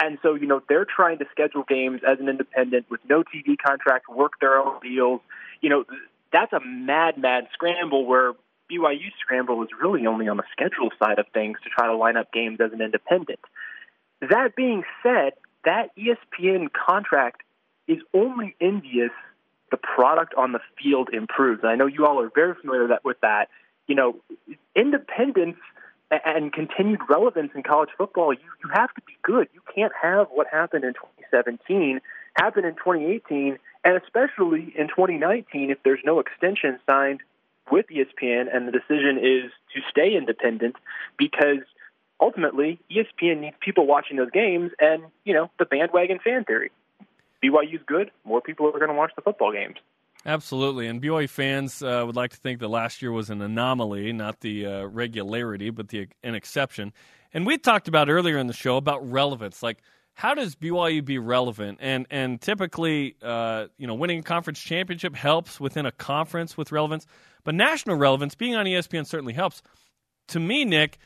And 0.02 0.18
so, 0.22 0.36
you 0.36 0.48
know, 0.48 0.62
they're 0.70 0.86
trying 0.86 1.20
to 1.20 1.26
schedule 1.32 1.64
games 1.68 2.02
as 2.08 2.20
an 2.20 2.30
independent 2.30 2.86
with 2.90 3.02
no 3.10 3.24
TV 3.24 3.58
contract, 3.58 4.08
work 4.10 4.34
their 4.40 4.58
own 4.58 4.80
deals. 4.82 5.20
You 5.62 5.70
know, 5.70 5.84
that's 6.32 6.54
a 6.54 6.60
mad, 6.62 7.18
mad 7.18 7.48
scramble 7.54 8.06
where 8.06 8.34
BYU 8.72 9.12
scramble 9.20 9.62
is 9.64 9.70
really 9.82 10.08
only 10.08 10.28
on 10.30 10.38
the 10.38 10.44
schedule 10.54 10.90
side 11.04 11.20
of 11.20 11.26
things 11.34 11.58
to 11.64 11.70
try 11.70 11.88
to 11.88 11.96
line 11.96 12.16
up 12.16 12.32
games 12.32 12.60
as 12.64 12.72
an 12.72 12.82
independent. 12.82 13.40
That 14.22 14.56
being 14.56 14.84
said, 15.02 15.34
that 15.66 15.90
ESPN 15.98 16.68
contract 16.72 17.42
is 17.88 17.98
only 18.14 18.56
envious 18.62 19.12
the 19.70 19.78
product 19.78 20.34
on 20.36 20.54
the 20.54 20.60
field 20.82 21.10
improves. 21.12 21.62
And 21.64 21.72
I 21.72 21.76
know 21.76 21.88
you 21.88 22.06
all 22.06 22.22
are 22.22 22.32
very 22.34 22.54
familiar 22.56 22.88
with 23.04 23.20
that. 23.22 23.50
You 23.88 23.96
know, 23.96 24.16
independence 24.76 25.58
and 26.12 26.54
continued 26.54 27.00
relevance 27.10 27.52
in 27.56 27.64
college 27.64 27.90
football, 27.98 28.34
you, 28.34 28.40
you 28.64 28.70
have 28.74 28.94
to 28.94 29.02
be 29.06 29.18
good. 29.24 29.48
You 29.54 29.62
can't 29.74 29.94
have 30.00 30.28
what 30.32 30.48
happened 30.52 30.84
in 30.84 30.94
2017 30.94 32.02
happen 32.36 32.66
in 32.66 32.74
2018, 32.76 33.58
and 33.84 34.02
especially 34.02 34.74
in 34.78 34.88
2019 34.88 35.72
if 35.72 35.78
there's 35.84 36.00
no 36.04 36.20
extension 36.20 36.80
signed 36.90 37.22
with 37.72 37.86
ESPN 37.88 38.54
and 38.54 38.68
the 38.68 38.72
decision 38.72 39.18
is 39.18 39.52
to 39.74 39.82
stay 39.90 40.16
independent 40.16 40.76
because 41.18 41.60
ultimately 42.20 42.80
ESPN 42.92 43.42
needs 43.42 43.56
people 43.60 43.86
watching 43.86 44.18
those 44.18 44.32
games 44.32 44.72
and, 44.80 45.04
you 45.24 45.34
know, 45.34 45.50
the 45.60 45.66
bandwagon 45.66 46.20
fan 46.24 46.44
theory. 46.44 46.72
BYU's 47.44 47.82
good, 47.86 48.12
more 48.24 48.42
people 48.42 48.68
are 48.68 48.72
going 48.72 48.88
to 48.88 48.94
watch 48.94 49.12
the 49.16 49.22
football 49.22 49.52
games. 49.52 49.76
Absolutely, 50.26 50.88
and 50.88 51.02
BYU 51.02 51.30
fans 51.30 51.84
uh, 51.84 52.04
would 52.06 52.16
like 52.16 52.32
to 52.32 52.38
think 52.38 52.60
that 52.62 52.70
last 52.70 53.02
year 53.02 53.12
was 53.12 53.30
an 53.30 53.42
anomaly, 53.42 54.14
not 54.14 54.40
the 54.40 54.66
uh, 54.66 54.84
regularity, 54.86 55.70
but 55.70 55.90
the 55.90 56.08
an 56.24 56.34
exception. 56.34 56.94
And 57.34 57.46
we 57.46 57.58
talked 57.58 57.90
about 57.90 58.10
earlier 58.10 58.38
in 58.38 58.48
the 58.48 58.54
show 58.54 58.78
about 58.78 59.10
relevance, 59.12 59.62
like 59.62 59.80
how 60.14 60.34
does 60.34 60.56
BYU 60.56 61.04
be 61.04 61.18
relevant? 61.18 61.80
And 61.82 62.08
and 62.10 62.40
typically, 62.40 63.18
uh, 63.22 63.66
you 63.78 63.86
know, 63.86 63.96
winning 63.96 64.20
a 64.20 64.24
conference 64.24 64.60
championship 64.60 65.14
helps 65.14 65.60
within 65.60 65.86
a 65.86 65.92
conference 65.92 66.56
with 66.56 66.72
relevance, 66.72 67.06
but 67.44 67.54
national 67.54 67.98
relevance, 67.98 68.34
being 68.34 68.56
on 68.56 68.66
ESPN 68.66 69.06
certainly 69.06 69.34
helps. 69.34 69.62
To 70.30 70.40
me, 70.40 70.64
Nick, 70.64 71.00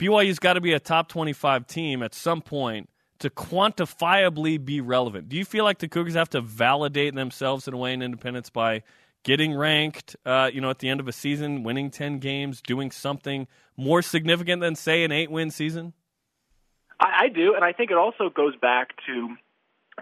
BYU's 0.00 0.40
got 0.40 0.54
to 0.54 0.60
be 0.60 0.72
a 0.72 0.80
top 0.80 1.08
twenty-five 1.08 1.68
team 1.68 2.02
at 2.02 2.12
some 2.12 2.42
point 2.42 2.88
to 3.24 3.30
quantifiably 3.30 4.62
be 4.62 4.82
relevant? 4.82 5.30
Do 5.30 5.36
you 5.36 5.46
feel 5.46 5.64
like 5.64 5.78
the 5.78 5.88
Cougars 5.88 6.14
have 6.14 6.28
to 6.30 6.42
validate 6.42 7.14
themselves 7.14 7.66
in 7.66 7.72
a 7.72 7.76
way 7.76 7.94
in 7.94 8.02
independence 8.02 8.50
by 8.50 8.82
getting 9.22 9.54
ranked, 9.54 10.14
uh, 10.26 10.50
you 10.52 10.60
know, 10.60 10.68
at 10.68 10.78
the 10.78 10.90
end 10.90 11.00
of 11.00 11.08
a 11.08 11.12
season, 11.12 11.62
winning 11.62 11.90
10 11.90 12.18
games, 12.18 12.60
doing 12.60 12.90
something 12.90 13.48
more 13.78 14.02
significant 14.02 14.60
than, 14.60 14.74
say, 14.76 15.04
an 15.04 15.10
eight 15.10 15.30
win 15.30 15.50
season? 15.50 15.94
I, 17.00 17.24
I 17.24 17.28
do. 17.28 17.54
And 17.54 17.64
I 17.64 17.72
think 17.72 17.90
it 17.90 17.96
also 17.96 18.28
goes 18.28 18.54
back 18.56 18.90
to 19.06 19.34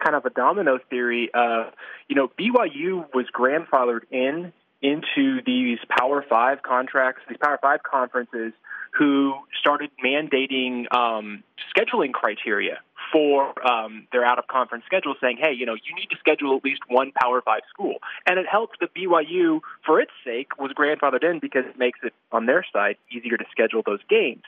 kind 0.02 0.16
of 0.16 0.24
a 0.24 0.30
domino 0.30 0.80
theory 0.90 1.30
of, 1.32 1.72
you 2.08 2.16
know, 2.16 2.28
BYU 2.28 3.06
was 3.14 3.26
grandfathered 3.32 4.02
in 4.10 4.52
into 4.82 5.40
these 5.46 5.78
Power 5.96 6.24
Five 6.28 6.62
contracts, 6.62 7.22
these 7.28 7.38
Power 7.40 7.58
Five 7.62 7.84
conferences, 7.84 8.52
who 8.98 9.34
started 9.58 9.90
mandating 10.04 10.92
um, 10.94 11.44
scheduling 11.74 12.12
criteria 12.12 12.80
for 13.12 13.52
um, 13.70 14.08
their 14.10 14.24
out 14.24 14.38
of 14.38 14.46
conference 14.46 14.84
schedule, 14.86 15.14
saying, 15.20 15.36
hey, 15.38 15.52
you 15.52 15.66
know, 15.66 15.74
you 15.74 15.94
need 15.94 16.08
to 16.10 16.16
schedule 16.18 16.56
at 16.56 16.64
least 16.64 16.80
one 16.88 17.12
Power 17.12 17.42
Five 17.42 17.62
school. 17.68 17.96
And 18.26 18.38
it 18.38 18.46
helps 18.50 18.78
that 18.80 18.94
BYU, 18.94 19.60
for 19.84 20.00
its 20.00 20.12
sake, 20.24 20.58
was 20.58 20.72
grandfathered 20.72 21.22
in 21.22 21.38
because 21.38 21.64
it 21.66 21.78
makes 21.78 22.00
it, 22.02 22.14
on 22.32 22.46
their 22.46 22.64
side, 22.72 22.96
easier 23.10 23.36
to 23.36 23.44
schedule 23.50 23.82
those 23.84 24.00
games. 24.08 24.42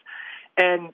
And 0.57 0.92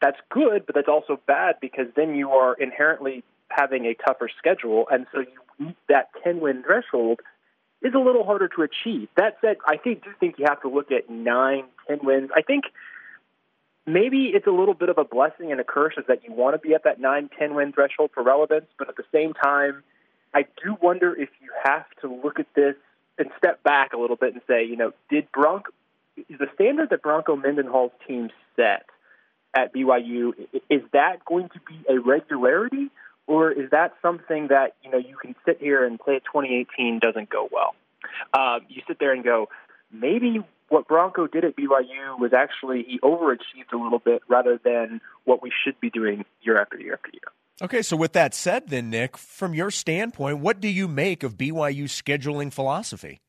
that's 0.00 0.18
good, 0.30 0.66
but 0.66 0.74
that's 0.74 0.88
also 0.88 1.18
bad 1.26 1.56
because 1.60 1.86
then 1.96 2.14
you 2.14 2.30
are 2.30 2.54
inherently 2.54 3.24
having 3.48 3.86
a 3.86 3.94
tougher 3.94 4.28
schedule. 4.38 4.86
And 4.90 5.06
so 5.12 5.20
you 5.20 5.66
meet 5.66 5.76
that 5.88 6.10
10 6.22 6.40
win 6.40 6.62
threshold 6.62 7.20
is 7.82 7.94
a 7.94 7.98
little 7.98 8.24
harder 8.24 8.48
to 8.48 8.62
achieve. 8.62 9.08
That 9.16 9.38
said, 9.40 9.56
I 9.66 9.76
think 9.76 10.04
do 10.04 10.10
think 10.18 10.38
you 10.38 10.44
have 10.48 10.60
to 10.62 10.68
look 10.68 10.90
at 10.90 11.08
nine, 11.08 11.64
ten 11.86 12.00
wins. 12.02 12.30
I 12.36 12.42
think 12.42 12.64
maybe 13.88 14.32
it's 14.34 14.46
a 14.46 14.50
little 14.50 14.74
bit 14.74 14.88
of 14.88 14.98
a 14.98 15.04
blessing 15.04 15.50
and 15.50 15.60
a 15.60 15.64
curse 15.64 15.94
is 15.96 16.04
that 16.08 16.24
you 16.24 16.32
want 16.32 16.54
to 16.54 16.58
be 16.58 16.74
at 16.74 16.84
that 16.84 17.00
nine, 17.00 17.30
ten 17.38 17.54
win 17.54 17.72
threshold 17.72 18.10
for 18.14 18.22
relevance, 18.22 18.66
but 18.78 18.88
at 18.88 18.96
the 18.96 19.04
same 19.12 19.32
time, 19.34 19.82
I 20.34 20.42
do 20.62 20.76
wonder 20.80 21.12
if 21.12 21.30
you 21.40 21.50
have 21.64 21.86
to 22.02 22.12
look 22.22 22.38
at 22.38 22.46
this 22.54 22.74
and 23.18 23.30
step 23.38 23.62
back 23.62 23.92
a 23.92 23.98
little 23.98 24.16
bit 24.16 24.34
and 24.34 24.42
say, 24.46 24.64
you 24.64 24.76
know, 24.76 24.92
did 25.10 25.30
Bronco 25.32 25.70
is 26.28 26.38
the 26.38 26.48
standard 26.54 26.90
that 26.90 27.02
Bronco 27.02 27.36
Mendenhall's 27.36 27.92
team 28.06 28.30
set 28.56 28.86
at 29.54 29.72
BYU 29.72 30.32
is 30.68 30.82
that 30.92 31.24
going 31.24 31.48
to 31.50 31.60
be 31.66 31.80
a 31.88 31.98
regularity 31.98 32.90
or 33.26 33.52
is 33.52 33.70
that 33.70 33.94
something 34.02 34.48
that 34.48 34.74
you 34.82 34.90
know 34.90 34.98
you 34.98 35.16
can 35.16 35.34
sit 35.44 35.58
here 35.60 35.84
and 35.84 35.98
say 36.04 36.18
2018 36.18 36.98
doesn't 36.98 37.30
go 37.30 37.48
well? 37.50 37.74
Uh, 38.32 38.60
you 38.68 38.82
sit 38.86 38.98
there 38.98 39.12
and 39.12 39.24
go, 39.24 39.48
maybe 39.92 40.42
what 40.68 40.86
Bronco 40.86 41.26
did 41.26 41.44
at 41.44 41.56
BYU 41.56 42.18
was 42.18 42.32
actually 42.32 42.84
he 42.86 42.98
overachieved 43.00 43.72
a 43.72 43.76
little 43.76 43.98
bit 43.98 44.22
rather 44.28 44.58
than 44.62 45.00
what 45.24 45.42
we 45.42 45.50
should 45.64 45.78
be 45.80 45.90
doing 45.90 46.24
year 46.42 46.60
after 46.60 46.78
year 46.78 46.94
after 46.94 47.10
year. 47.12 47.32
Okay, 47.60 47.82
so 47.82 47.96
with 47.96 48.12
that 48.12 48.34
said, 48.34 48.68
then 48.68 48.90
Nick, 48.90 49.16
from 49.16 49.52
your 49.52 49.70
standpoint, 49.70 50.38
what 50.38 50.60
do 50.60 50.68
you 50.68 50.86
make 50.86 51.22
of 51.24 51.36
BYU's 51.36 51.90
scheduling 51.90 52.52
philosophy? 52.52 53.20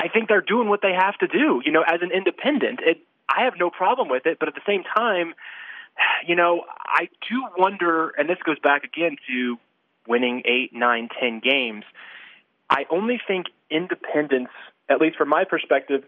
I 0.00 0.08
think 0.08 0.28
they're 0.28 0.40
doing 0.40 0.68
what 0.68 0.82
they 0.82 0.92
have 0.92 1.16
to 1.18 1.26
do. 1.26 1.62
You 1.64 1.72
know, 1.72 1.82
as 1.82 2.00
an 2.02 2.12
independent, 2.12 2.80
it, 2.84 2.98
I 3.28 3.44
have 3.44 3.54
no 3.58 3.70
problem 3.70 4.08
with 4.08 4.26
it, 4.26 4.38
but 4.38 4.48
at 4.48 4.54
the 4.54 4.60
same 4.66 4.84
time, 4.84 5.34
you 6.26 6.36
know, 6.36 6.64
I 6.84 7.08
do 7.28 7.42
wonder, 7.56 8.10
and 8.10 8.28
this 8.28 8.38
goes 8.44 8.58
back 8.58 8.84
again 8.84 9.16
to 9.28 9.56
winning 10.06 10.42
eight, 10.44 10.72
nine, 10.72 11.08
ten 11.20 11.40
games. 11.40 11.84
I 12.70 12.84
only 12.90 13.20
think 13.26 13.46
independence, 13.70 14.50
at 14.88 15.00
least 15.00 15.16
from 15.16 15.28
my 15.28 15.44
perspective, 15.44 16.04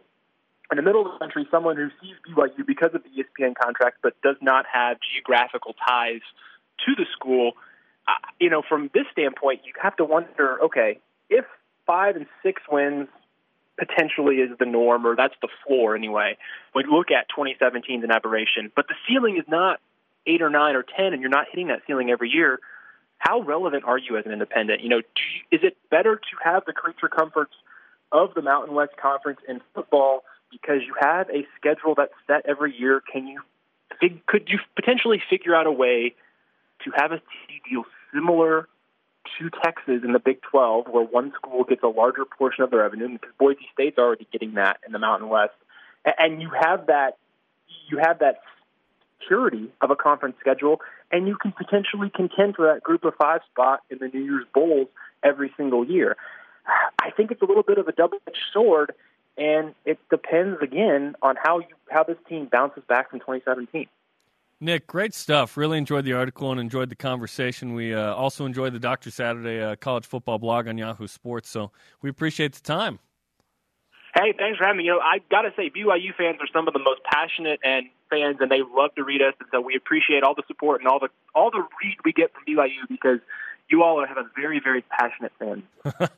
in 0.70 0.76
the 0.76 0.82
middle 0.82 1.06
of 1.06 1.12
the 1.12 1.18
country, 1.18 1.46
someone 1.50 1.76
who 1.76 1.88
sees 2.00 2.14
BYU 2.28 2.66
because 2.66 2.90
of 2.94 3.02
the 3.02 3.08
ESPN 3.08 3.54
contract 3.56 3.98
but 4.02 4.20
does 4.22 4.36
not 4.42 4.66
have 4.72 4.98
geographical 5.14 5.74
ties 5.86 6.20
to 6.86 6.94
the 6.94 7.06
school, 7.12 7.52
uh, 8.06 8.12
you 8.38 8.50
know, 8.50 8.62
from 8.68 8.90
this 8.92 9.04
standpoint, 9.12 9.62
you 9.64 9.72
have 9.82 9.96
to 9.96 10.04
wonder, 10.04 10.62
okay, 10.64 11.00
if 11.30 11.44
five 11.86 12.16
and 12.16 12.26
six 12.42 12.62
wins 12.70 13.08
potentially 13.78 14.36
is 14.36 14.50
the 14.58 14.66
norm, 14.66 15.06
or 15.06 15.16
that's 15.16 15.34
the 15.40 15.48
floor 15.66 15.94
anyway. 15.94 16.36
We 16.74 16.84
look 16.84 17.10
at 17.10 17.28
2017 17.30 18.00
as 18.00 18.04
an 18.04 18.10
aberration, 18.10 18.72
but 18.74 18.88
the 18.88 18.94
ceiling 19.08 19.36
is 19.38 19.44
not 19.48 19.80
eight 20.26 20.42
or 20.42 20.50
nine 20.50 20.74
or 20.74 20.82
ten, 20.82 21.12
and 21.12 21.20
you're 21.22 21.30
not 21.30 21.46
hitting 21.50 21.68
that 21.68 21.82
ceiling 21.86 22.10
every 22.10 22.28
year. 22.28 22.58
How 23.18 23.40
relevant 23.40 23.84
are 23.84 23.98
you 23.98 24.16
as 24.18 24.26
an 24.26 24.32
independent? 24.32 24.82
You 24.82 24.88
know, 24.88 24.96
you, 24.98 25.58
is 25.58 25.60
it 25.62 25.76
better 25.90 26.16
to 26.16 26.36
have 26.44 26.64
the 26.66 26.72
creature 26.72 27.08
comforts 27.08 27.54
of 28.12 28.34
the 28.34 28.42
Mountain 28.42 28.74
West 28.74 28.96
Conference 29.00 29.40
in 29.48 29.60
football 29.74 30.24
because 30.50 30.80
you 30.86 30.94
have 31.00 31.28
a 31.30 31.46
schedule 31.58 31.94
that's 31.96 32.12
set 32.26 32.46
every 32.46 32.74
year? 32.76 33.02
Can 33.12 33.26
you 33.26 33.42
could 34.26 34.48
you 34.48 34.58
potentially 34.76 35.22
figure 35.28 35.54
out 35.54 35.66
a 35.66 35.72
way 35.72 36.14
to 36.84 36.92
have 36.94 37.12
a 37.12 37.16
TV 37.16 37.60
deal 37.68 37.84
similar 38.12 38.68
to 39.38 39.50
Texas 39.62 40.02
in 40.04 40.12
the 40.12 40.18
Big 40.18 40.40
12, 40.42 40.86
where 40.88 41.04
one 41.04 41.32
school 41.36 41.64
gets 41.64 41.82
a 41.82 41.88
larger 41.88 42.24
portion 42.24 42.64
of 42.64 42.70
the 42.70 42.76
revenue, 42.76 43.08
because 43.08 43.30
Boise 43.38 43.68
State's 43.72 43.98
already 43.98 44.26
getting 44.32 44.54
that 44.54 44.78
in 44.86 44.92
the 44.92 44.98
Mountain 44.98 45.28
West, 45.28 45.54
and 46.18 46.40
you 46.40 46.50
have 46.50 46.86
that 46.86 47.18
you 47.88 47.98
have 47.98 48.20
that 48.20 48.40
security 49.20 49.70
of 49.80 49.90
a 49.90 49.96
conference 49.96 50.36
schedule, 50.40 50.80
and 51.10 51.26
you 51.26 51.36
can 51.36 51.52
potentially 51.52 52.10
contend 52.14 52.56
for 52.56 52.72
that 52.72 52.82
Group 52.82 53.04
of 53.04 53.14
Five 53.16 53.40
spot 53.50 53.80
in 53.90 53.98
the 53.98 54.08
New 54.08 54.22
Year's 54.22 54.46
Bowls 54.54 54.88
every 55.22 55.52
single 55.56 55.84
year. 55.84 56.16
I 56.68 57.10
think 57.10 57.30
it's 57.30 57.42
a 57.42 57.46
little 57.46 57.62
bit 57.62 57.78
of 57.78 57.88
a 57.88 57.92
double-edged 57.92 58.36
sword, 58.52 58.92
and 59.36 59.74
it 59.84 59.98
depends 60.10 60.60
again 60.62 61.14
on 61.22 61.36
how 61.42 61.60
you 61.60 61.66
how 61.90 62.04
this 62.04 62.18
team 62.28 62.48
bounces 62.50 62.82
back 62.88 63.10
from 63.10 63.20
2017. 63.20 63.86
Nick, 64.60 64.86
great 64.86 65.14
stuff. 65.14 65.56
Really 65.56 65.78
enjoyed 65.78 66.04
the 66.04 66.12
article 66.12 66.50
and 66.50 66.60
enjoyed 66.60 66.90
the 66.90 66.96
conversation. 66.96 67.74
We 67.74 67.94
uh, 67.94 68.14
also 68.14 68.44
enjoyed 68.44 68.72
the 68.72 68.80
Dr. 68.80 69.10
Saturday 69.10 69.62
uh, 69.62 69.76
college 69.76 70.04
football 70.04 70.38
blog 70.38 70.66
on 70.66 70.76
Yahoo 70.76 71.06
Sports, 71.06 71.48
so 71.48 71.70
we 72.02 72.10
appreciate 72.10 72.54
the 72.54 72.60
time. 72.60 72.98
Hey, 74.14 74.34
thanks 74.36 74.58
for 74.58 74.64
having 74.64 74.78
me. 74.78 74.84
You 74.84 74.92
know, 74.92 75.00
I 75.00 75.20
got 75.30 75.42
to 75.42 75.52
say, 75.56 75.70
BYU 75.70 76.14
fans 76.16 76.38
are 76.40 76.48
some 76.52 76.66
of 76.66 76.74
the 76.74 76.80
most 76.80 77.00
passionate 77.04 77.60
and 77.62 77.86
fans, 78.10 78.38
and 78.40 78.50
they 78.50 78.62
love 78.62 78.94
to 78.96 79.04
read 79.04 79.22
us, 79.22 79.34
and 79.38 79.48
so 79.52 79.60
we 79.60 79.76
appreciate 79.76 80.24
all 80.24 80.34
the 80.34 80.42
support 80.48 80.80
and 80.80 80.88
all 80.88 80.98
the 80.98 81.08
all 81.34 81.50
the 81.50 81.62
read 81.82 81.96
we 82.04 82.12
get 82.12 82.32
from 82.32 82.42
BYU 82.48 82.88
because 82.88 83.20
you 83.70 83.82
all 83.82 84.04
have 84.06 84.16
a 84.16 84.24
very, 84.34 84.60
very 84.60 84.82
passionate 84.82 85.32
fan. 85.38 85.62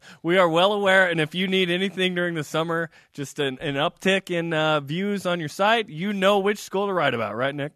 we 0.23 0.39
are 0.39 0.49
well 0.49 0.73
aware, 0.73 1.09
and 1.09 1.21
if 1.21 1.35
you 1.35 1.49
need 1.49 1.71
anything 1.71 2.15
during 2.15 2.35
the 2.35 2.45
summer, 2.45 2.91
just 3.13 3.39
an, 3.39 3.59
an 3.61 3.75
uptick 3.75 4.31
in 4.31 4.53
uh, 4.53 4.81
views 4.81 5.27
on 5.27 5.41
your 5.41 5.49
site, 5.49 5.89
you 5.89 6.13
know 6.13 6.39
which 6.39 6.59
school 6.59 6.87
to 6.87 6.93
write 6.93 7.15
about, 7.15 7.37
right, 7.37 7.55
Nick? 7.55 7.73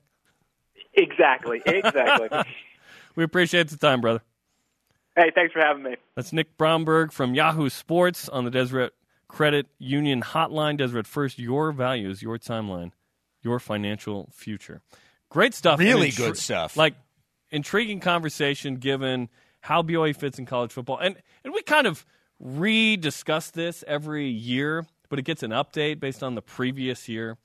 Exactly. 0.94 1.60
Exactly. 1.66 2.28
we 3.16 3.24
appreciate 3.24 3.68
the 3.68 3.76
time, 3.76 4.00
brother. 4.00 4.22
Hey, 5.16 5.30
thanks 5.34 5.52
for 5.52 5.60
having 5.60 5.82
me. 5.82 5.96
That's 6.16 6.32
Nick 6.32 6.56
Bromberg 6.56 7.12
from 7.12 7.34
Yahoo 7.34 7.68
Sports 7.68 8.28
on 8.28 8.44
the 8.44 8.50
Deseret 8.50 8.92
Credit 9.28 9.66
Union 9.78 10.22
Hotline. 10.22 10.76
Deseret 10.76 11.06
First, 11.06 11.38
your 11.38 11.72
values, 11.72 12.22
your 12.22 12.38
timeline, 12.38 12.92
your 13.42 13.60
financial 13.60 14.28
future. 14.32 14.82
Great 15.28 15.54
stuff. 15.54 15.78
Really 15.78 16.10
good 16.10 16.36
stuff. 16.36 16.76
Like 16.76 16.94
intriguing 17.50 18.00
conversation 18.00 18.76
given 18.76 19.28
how 19.64 19.80
BYU 19.80 20.14
fits 20.14 20.38
in 20.38 20.44
college 20.44 20.72
football. 20.72 20.98
And 20.98 21.16
and 21.42 21.54
we 21.54 21.62
kind 21.62 21.86
of 21.86 22.04
re-discuss 22.38 23.50
this 23.50 23.82
every 23.86 24.28
year, 24.28 24.86
but 25.08 25.18
it 25.18 25.22
gets 25.22 25.42
an 25.42 25.52
update 25.52 26.00
based 26.00 26.22
on 26.22 26.34
the 26.34 26.42
previous 26.42 27.08
year. 27.08 27.38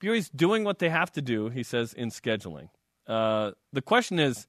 BYU's 0.00 0.30
doing 0.30 0.64
what 0.64 0.78
they 0.78 0.88
have 0.88 1.12
to 1.12 1.20
do, 1.20 1.50
he 1.50 1.62
says, 1.62 1.92
in 1.92 2.08
scheduling. 2.08 2.70
Uh, 3.06 3.52
the 3.70 3.82
question 3.82 4.18
is, 4.18 4.46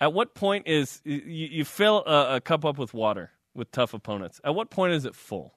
at 0.00 0.14
what 0.14 0.34
point 0.34 0.66
is 0.66 1.02
you, 1.04 1.20
you 1.26 1.64
fill 1.66 2.02
a, 2.06 2.36
a 2.36 2.40
cup 2.40 2.64
up 2.64 2.78
with 2.78 2.94
water 2.94 3.30
with 3.54 3.70
tough 3.70 3.92
opponents? 3.92 4.40
At 4.42 4.54
what 4.54 4.70
point 4.70 4.94
is 4.94 5.04
it 5.04 5.14
full? 5.14 5.52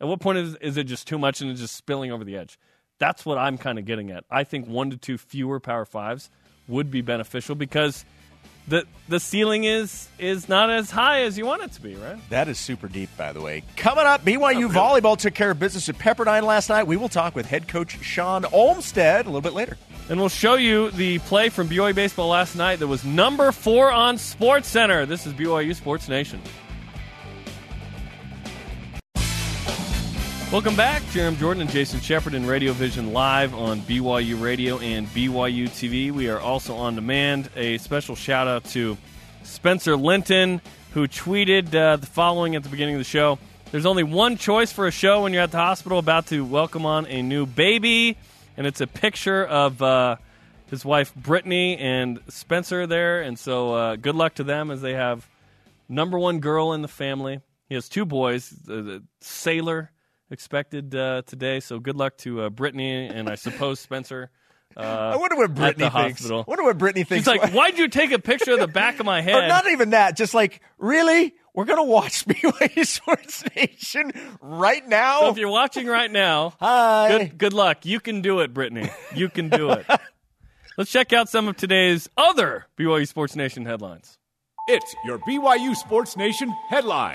At 0.00 0.08
what 0.08 0.18
point 0.18 0.38
is, 0.38 0.56
is 0.56 0.76
it 0.76 0.84
just 0.84 1.06
too 1.06 1.18
much 1.18 1.40
and 1.40 1.50
it's 1.50 1.60
just 1.60 1.76
spilling 1.76 2.10
over 2.10 2.24
the 2.24 2.36
edge? 2.36 2.58
That's 2.98 3.24
what 3.24 3.38
I'm 3.38 3.56
kind 3.56 3.78
of 3.78 3.84
getting 3.84 4.10
at. 4.10 4.24
I 4.30 4.42
think 4.42 4.66
one 4.66 4.90
to 4.90 4.96
two 4.96 5.16
fewer 5.16 5.60
Power 5.60 5.84
Fives 5.84 6.28
would 6.66 6.90
be 6.90 7.02
beneficial 7.02 7.54
because 7.54 8.04
the 8.68 8.86
the 9.08 9.20
ceiling 9.20 9.64
is 9.64 10.08
is 10.18 10.48
not 10.48 10.70
as 10.70 10.90
high 10.90 11.22
as 11.22 11.38
you 11.38 11.46
want 11.46 11.62
it 11.62 11.72
to 11.72 11.80
be, 11.80 11.94
right? 11.94 12.18
That 12.30 12.48
is 12.48 12.58
super 12.58 12.88
deep, 12.88 13.10
by 13.16 13.32
the 13.32 13.40
way. 13.40 13.62
Coming 13.76 14.04
up, 14.04 14.24
BYU 14.24 14.66
oh, 14.66 14.68
volleyball 14.68 15.16
took 15.16 15.34
care 15.34 15.50
of 15.50 15.58
business 15.58 15.88
at 15.88 15.96
Pepperdine 15.96 16.42
last 16.42 16.68
night. 16.68 16.86
We 16.86 16.96
will 16.96 17.08
talk 17.08 17.34
with 17.34 17.46
head 17.46 17.68
coach 17.68 18.02
Shawn 18.02 18.44
Olmstead 18.52 19.26
a 19.26 19.28
little 19.28 19.40
bit 19.40 19.52
later. 19.52 19.76
And 20.08 20.20
we'll 20.20 20.28
show 20.28 20.54
you 20.54 20.90
the 20.92 21.18
play 21.20 21.48
from 21.48 21.68
BYU 21.68 21.94
baseball 21.94 22.28
last 22.28 22.54
night 22.54 22.78
that 22.78 22.86
was 22.86 23.04
number 23.04 23.50
four 23.50 23.90
on 23.90 24.18
Sports 24.18 24.68
Center. 24.68 25.04
This 25.04 25.26
is 25.26 25.32
BYU 25.32 25.74
Sports 25.74 26.08
Nation. 26.08 26.40
Welcome 30.52 30.76
back, 30.76 31.02
Jarom 31.06 31.36
Jordan 31.38 31.62
and 31.62 31.70
Jason 31.70 31.98
Shepard 32.00 32.32
in 32.32 32.46
Radio 32.46 32.72
Vision 32.72 33.12
live 33.12 33.52
on 33.52 33.80
BYU 33.80 34.40
Radio 34.40 34.78
and 34.78 35.08
BYU 35.08 35.64
TV. 35.64 36.12
We 36.12 36.28
are 36.28 36.38
also 36.38 36.76
on 36.76 36.94
demand. 36.94 37.50
A 37.56 37.78
special 37.78 38.14
shout 38.14 38.46
out 38.46 38.64
to 38.66 38.96
Spencer 39.42 39.96
Linton, 39.96 40.60
who 40.92 41.08
tweeted 41.08 41.74
uh, 41.74 41.96
the 41.96 42.06
following 42.06 42.54
at 42.54 42.62
the 42.62 42.68
beginning 42.68 42.94
of 42.94 43.00
the 43.00 43.04
show. 43.04 43.40
There's 43.72 43.86
only 43.86 44.04
one 44.04 44.36
choice 44.36 44.70
for 44.70 44.86
a 44.86 44.92
show 44.92 45.24
when 45.24 45.32
you're 45.32 45.42
at 45.42 45.50
the 45.50 45.58
hospital 45.58 45.98
about 45.98 46.28
to 46.28 46.44
welcome 46.44 46.86
on 46.86 47.06
a 47.06 47.22
new 47.22 47.44
baby, 47.44 48.16
and 48.56 48.68
it's 48.68 48.80
a 48.80 48.86
picture 48.86 49.44
of 49.44 49.82
uh, 49.82 50.16
his 50.70 50.84
wife 50.84 51.12
Brittany 51.16 51.76
and 51.76 52.20
Spencer 52.28 52.86
there. 52.86 53.20
And 53.20 53.36
so, 53.36 53.74
uh, 53.74 53.96
good 53.96 54.14
luck 54.14 54.36
to 54.36 54.44
them 54.44 54.70
as 54.70 54.80
they 54.80 54.94
have 54.94 55.26
number 55.88 56.20
one 56.20 56.38
girl 56.38 56.72
in 56.72 56.82
the 56.82 56.88
family. 56.88 57.40
He 57.68 57.74
has 57.74 57.88
two 57.88 58.06
boys, 58.06 58.48
the 58.48 59.02
Sailor 59.20 59.90
expected 60.30 60.94
uh, 60.94 61.22
today. 61.26 61.60
So 61.60 61.78
good 61.78 61.96
luck 61.96 62.16
to 62.18 62.42
uh, 62.42 62.50
Brittany 62.50 63.06
and 63.08 63.28
I 63.28 63.34
suppose 63.34 63.80
Spencer. 63.80 64.30
Uh, 64.76 65.12
I 65.14 65.16
wonder 65.16 65.36
what 65.36 65.54
Brittany 65.54 65.88
thinks. 65.88 66.20
hospital. 66.20 66.40
I 66.46 66.50
wonder 66.50 66.64
what 66.64 66.76
Brittany 66.76 67.04
thinks. 67.04 67.26
She's 67.26 67.34
like, 67.38 67.50
"Why'd 67.54 67.78
you 67.78 67.88
take 67.88 68.12
a 68.12 68.18
picture 68.18 68.52
of 68.52 68.58
the 68.58 68.66
back 68.68 69.00
of 69.00 69.06
my 69.06 69.20
head?" 69.22 69.44
Or 69.44 69.48
not 69.48 69.66
even 69.70 69.90
that. 69.90 70.18
Just 70.18 70.34
like, 70.34 70.60
really? 70.76 71.32
We're 71.54 71.64
gonna 71.64 71.84
watch 71.84 72.26
BYU 72.26 72.86
Sports 72.86 73.42
Nation 73.56 74.12
right 74.42 74.86
now. 74.86 75.20
So 75.20 75.30
if 75.30 75.38
you're 75.38 75.48
watching 75.48 75.86
right 75.86 76.10
now, 76.10 76.52
Hi. 76.60 77.08
good 77.08 77.38
good 77.38 77.52
luck. 77.54 77.86
You 77.86 78.00
can 78.00 78.20
do 78.20 78.40
it, 78.40 78.52
Brittany. 78.52 78.90
You 79.14 79.30
can 79.30 79.48
do 79.48 79.70
it. 79.70 79.86
Let's 80.76 80.90
check 80.92 81.14
out 81.14 81.30
some 81.30 81.48
of 81.48 81.56
today's 81.56 82.10
other 82.18 82.66
BYU 82.76 83.08
Sports 83.08 83.34
Nation 83.34 83.64
headlines. 83.64 84.18
It's 84.68 84.94
your 85.06 85.20
BYU 85.20 85.74
Sports 85.74 86.18
Nation 86.18 86.54
headline. 86.68 87.14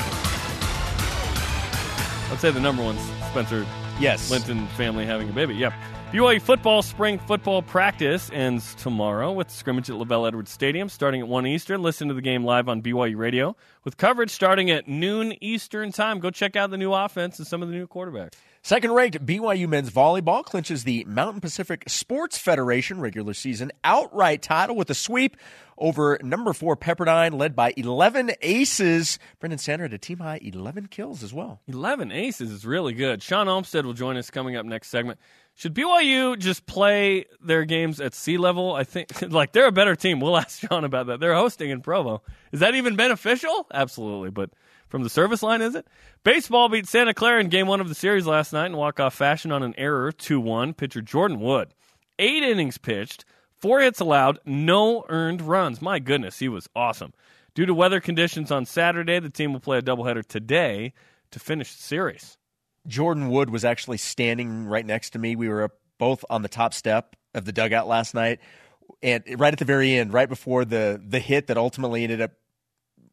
I'd 2.31 2.39
say 2.39 2.49
the 2.49 2.59
number 2.61 2.81
one's 2.81 3.01
Spencer 3.31 3.65
Yes. 3.99 4.31
Linton 4.31 4.65
family 4.69 5.05
having 5.05 5.29
a 5.29 5.33
baby. 5.33 5.53
Yeah. 5.53 5.73
BYU 6.11 6.41
football 6.41 6.81
spring 6.81 7.19
football 7.19 7.61
practice 7.61 8.29
ends 8.33 8.73
tomorrow 8.75 9.31
with 9.31 9.49
scrimmage 9.49 9.89
at 9.89 9.95
LaVell 9.95 10.27
Edwards 10.27 10.49
Stadium 10.49 10.89
starting 10.89 11.21
at 11.21 11.27
1 11.27 11.45
Eastern. 11.45 11.81
Listen 11.81 12.07
to 12.07 12.13
the 12.13 12.21
game 12.21 12.43
live 12.43 12.67
on 12.67 12.81
BYU 12.81 13.15
Radio 13.15 13.55
with 13.83 13.95
coverage 13.97 14.31
starting 14.31 14.71
at 14.71 14.87
noon 14.87 15.35
Eastern 15.41 15.91
time. 15.91 16.19
Go 16.19 16.31
check 16.31 16.55
out 16.55 16.69
the 16.69 16.77
new 16.77 16.93
offense 16.93 17.37
and 17.37 17.47
some 17.47 17.61
of 17.61 17.69
the 17.69 17.75
new 17.75 17.87
quarterbacks. 17.87 18.33
Second 18.63 18.91
ranked 18.91 19.25
BYU 19.25 19.67
men's 19.67 19.89
volleyball 19.89 20.45
clinches 20.45 20.83
the 20.83 21.03
Mountain 21.05 21.41
Pacific 21.41 21.83
Sports 21.87 22.37
Federation 22.37 23.01
regular 23.01 23.33
season 23.33 23.71
outright 23.83 24.43
title 24.43 24.75
with 24.75 24.87
a 24.91 24.93
sweep 24.93 25.35
over 25.79 26.19
number 26.21 26.53
four 26.53 26.77
Pepperdine, 26.77 27.39
led 27.39 27.55
by 27.55 27.73
11 27.75 28.33
aces. 28.43 29.17
Brenden 29.41 29.59
Sander 29.59 29.85
had 29.85 29.93
a 29.93 29.97
team 29.97 30.19
high 30.19 30.39
11 30.43 30.89
kills 30.89 31.23
as 31.23 31.33
well. 31.33 31.59
11 31.67 32.11
aces 32.11 32.51
is 32.51 32.63
really 32.63 32.93
good. 32.93 33.23
Shawn 33.23 33.49
Olmstead 33.49 33.83
will 33.83 33.93
join 33.93 34.15
us 34.15 34.29
coming 34.29 34.55
up 34.55 34.63
next 34.63 34.89
segment. 34.89 35.19
Should 35.55 35.73
BYU 35.73 36.37
just 36.37 36.67
play 36.67 37.25
their 37.43 37.65
games 37.65 37.99
at 37.99 38.13
sea 38.13 38.37
level? 38.37 38.75
I 38.75 38.83
think 38.83 39.09
like 39.31 39.53
they're 39.53 39.65
a 39.65 39.71
better 39.71 39.95
team. 39.95 40.19
We'll 40.19 40.37
ask 40.37 40.59
Shawn 40.59 40.85
about 40.85 41.07
that. 41.07 41.19
They're 41.19 41.33
hosting 41.33 41.71
in 41.71 41.81
Provo. 41.81 42.21
Is 42.51 42.59
that 42.59 42.75
even 42.75 42.95
beneficial? 42.95 43.65
Absolutely, 43.73 44.29
but 44.29 44.51
from 44.91 45.03
the 45.03 45.09
service 45.09 45.41
line, 45.41 45.61
is 45.61 45.73
it? 45.73 45.87
Baseball 46.23 46.67
beat 46.67 46.85
Santa 46.85 47.13
Clara 47.13 47.39
in 47.39 47.47
game 47.47 47.65
one 47.65 47.79
of 47.79 47.87
the 47.87 47.95
series 47.95 48.27
last 48.27 48.51
night 48.51 48.67
in 48.67 48.77
walk-off 48.77 49.15
fashion 49.15 49.51
on 49.51 49.63
an 49.63 49.73
error, 49.77 50.11
2-1. 50.11 50.75
Pitcher 50.75 51.01
Jordan 51.01 51.39
Wood. 51.39 51.73
Eight 52.19 52.43
innings 52.43 52.77
pitched, 52.77 53.25
four 53.57 53.79
hits 53.79 54.01
allowed, 54.01 54.39
no 54.45 55.05
earned 55.07 55.41
runs. 55.41 55.81
My 55.81 55.97
goodness, 55.97 56.37
he 56.37 56.49
was 56.49 56.69
awesome. 56.75 57.13
Due 57.55 57.65
to 57.65 57.73
weather 57.73 58.01
conditions 58.01 58.51
on 58.51 58.65
Saturday, 58.65 59.17
the 59.19 59.29
team 59.29 59.53
will 59.53 59.61
play 59.61 59.77
a 59.77 59.81
doubleheader 59.81 60.25
today 60.25 60.93
to 61.31 61.39
finish 61.39 61.73
the 61.73 61.81
series. 61.81 62.37
Jordan 62.85 63.29
Wood 63.29 63.49
was 63.49 63.63
actually 63.63 63.97
standing 63.97 64.65
right 64.65 64.85
next 64.85 65.11
to 65.11 65.19
me. 65.19 65.35
We 65.35 65.47
were 65.47 65.71
both 65.97 66.25
on 66.29 66.41
the 66.41 66.49
top 66.49 66.73
step 66.73 67.15
of 67.33 67.45
the 67.45 67.51
dugout 67.51 67.87
last 67.87 68.13
night, 68.13 68.39
and 69.01 69.23
right 69.37 69.53
at 69.53 69.59
the 69.59 69.65
very 69.65 69.95
end, 69.95 70.13
right 70.13 70.27
before 70.27 70.65
the 70.65 71.01
the 71.03 71.19
hit 71.19 71.47
that 71.47 71.57
ultimately 71.57 72.03
ended 72.03 72.21
up 72.21 72.31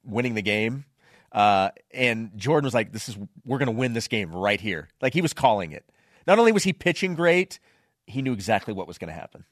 winning 0.05 0.35
the 0.35 0.43
game. 0.43 0.85
Uh, 1.33 1.71
and 1.93 2.31
Jordan 2.37 2.65
was 2.65 2.75
like, 2.75 2.93
"This 2.93 3.09
is 3.09 3.19
we're 3.45 3.59
going 3.59 3.67
to 3.67 3.73
win 3.73 3.93
this 3.93 4.09
game 4.09 4.33
right 4.33 4.61
here." 4.61 4.89
Like 5.01 5.15
he 5.15 5.23
was 5.23 5.33
calling 5.33 5.73
it. 5.73 5.85
Not 6.27 6.39
only 6.39 6.53
was 6.53 6.65
he 6.65 6.73
pitching 6.73 7.15
great, 7.15 7.59
he 8.07 8.23
knew 8.23 8.33
exactly 8.33 8.75
what 8.75 8.87
was 8.87 8.99
going 8.99 9.09
to 9.09 9.19
happen. 9.19 9.45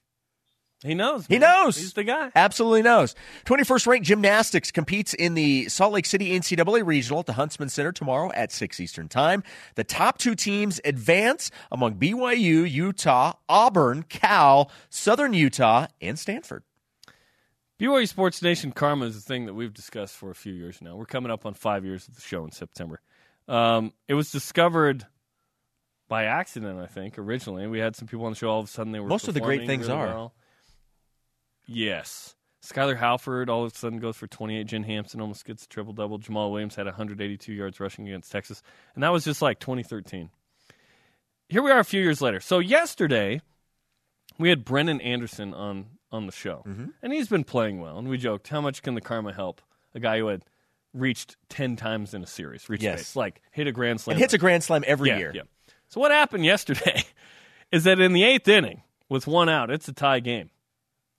He 0.85 0.95
knows. 0.95 1.27
He 1.27 1.39
knows. 1.39 1.77
He's 1.77 1.95
the 1.95 2.05
guy. 2.05 2.31
Absolutely 2.35 2.83
knows. 2.83 3.15
21st 3.47 3.87
ranked 3.87 4.07
gymnastics 4.07 4.71
competes 4.71 5.15
in 5.15 5.33
the 5.33 5.69
Salt 5.71 5.95
Lake 5.95 6.05
City 6.05 6.39
NCAA 6.39 6.85
Regional 6.85 7.21
at 7.21 7.27
the 7.27 7.33
Huntsman 7.33 7.71
Center 7.71 7.93
tomorrow 7.93 8.31
at 8.33 8.53
6 8.53 8.79
Eastern 8.79 9.09
Time. 9.09 9.43
The 9.77 9.85
top 9.85 10.19
two 10.19 10.35
teams 10.35 10.79
advance 10.85 11.51
among 11.73 11.95
BYU, 11.95 12.71
Utah, 12.71 13.33
Auburn, 13.49 14.03
Cal, 14.03 14.71
Southern 14.91 15.33
Utah, 15.33 15.87
and 16.03 16.19
Stanford. 16.19 16.63
BYU 17.79 18.09
Sports 18.09 18.41
Nation 18.43 18.73
karma 18.73 19.05
is 19.07 19.17
a 19.17 19.21
thing 19.21 19.47
that 19.47 19.55
we've 19.55 19.75
discussed 19.75 20.15
for 20.17 20.31
a 20.31 20.35
few 20.35 20.53
years 20.53 20.81
now. 20.81 20.97
We're 20.97 21.05
coming 21.05 21.31
up 21.31 21.45
on 21.45 21.55
five 21.55 21.85
years 21.85 22.09
of 22.09 22.15
the 22.15 22.23
show 22.23 22.45
in 22.45 22.53
September. 22.53 23.01
Um, 23.49 23.93
it 24.09 24.15
was 24.15 24.33
discovered 24.33 25.05
by 26.09 26.25
accident, 26.25 26.81
I 26.81 26.87
think, 26.87 27.19
originally. 27.19 27.67
We 27.67 27.79
had 27.79 27.95
some 27.95 28.09
people 28.09 28.25
on 28.25 28.33
the 28.33 28.37
show. 28.37 28.49
All 28.49 28.61
of 28.61 28.67
a 28.67 28.69
sudden, 28.71 28.93
they 28.93 29.01
were 29.01 29.09
Most 29.09 29.29
of 29.29 29.35
the 29.35 29.41
great 29.41 29.67
things 29.67 29.89
really 29.89 30.01
are. 30.01 30.07
well. 30.07 30.35
Yes. 31.67 32.35
Skyler 32.65 32.97
Halford 32.97 33.51
all 33.51 33.65
of 33.65 33.73
a 33.73 33.77
sudden 33.77 33.99
goes 33.99 34.17
for 34.17 34.27
28. 34.27 34.67
Jen 34.67 34.83
Hamson 34.83 35.21
almost 35.21 35.45
gets 35.45 35.65
a 35.65 35.69
triple 35.69 35.93
double. 35.93 36.19
Jamaal 36.19 36.51
Williams 36.51 36.75
had 36.77 36.87
182 36.87 37.53
yards 37.53 37.79
rushing 37.79 38.09
against 38.09 38.33
Texas. 38.33 38.63
And 38.95 39.03
that 39.05 39.13
was 39.13 39.25
just 39.25 39.43
like 39.43 39.61
2013. 39.61 40.31
Here 41.49 41.63
we 41.63 41.71
are 41.71 41.79
a 41.79 41.85
few 41.85 42.01
years 42.03 42.21
later. 42.21 42.41
So 42.41 42.59
yesterday, 42.59 43.41
we 44.39 44.49
had 44.49 44.65
Brennan 44.65 45.01
Anderson 45.01 45.55
on 45.55 45.87
on 46.17 46.27
the 46.27 46.33
show, 46.33 46.65
Mm-hmm. 46.67 46.87
and 47.03 47.13
he's 47.13 47.29
been 47.29 47.45
playing 47.45 47.81
well. 47.81 47.99
And 47.99 48.09
we 48.09 48.19
joked, 48.19 48.49
how 48.49 48.61
much 48.61 48.83
can 48.83 48.95
the 48.95 49.01
karma 49.01 49.33
help 49.33 49.61
a 49.95 50.01
guy 50.01 50.19
who 50.19 50.27
had 50.29 50.43
reached 50.93 51.37
ten 51.49 51.77
times 51.77 52.15
in 52.15 52.23
a 52.23 52.27
series, 52.27 52.69
reached 52.69 52.83
Yes. 52.83 52.99
base, 53.01 53.17
like 53.17 53.43
hit 53.53 53.67
a 53.67 53.73
grand 53.73 54.01
slam, 54.01 54.15
And 54.15 54.21
hits 54.21 54.35
a 54.35 54.39
grand 54.39 54.65
slam 54.65 54.83
every 54.87 55.11
yeah, 55.11 55.19
year. 55.19 55.33
yeah. 55.35 55.43
So 55.89 56.01
what 56.01 56.11
happened 56.11 56.45
yesterday 56.55 57.05
is 57.71 57.85
that 57.85 58.01
in 58.01 58.13
the 58.13 58.25
eighth 58.25 58.49
inning, 58.49 58.83
with 59.09 59.27
one 59.27 59.49
out, 59.49 59.71
it's 59.71 59.87
a 59.89 59.93
tie 59.93 60.21
game. 60.21 60.51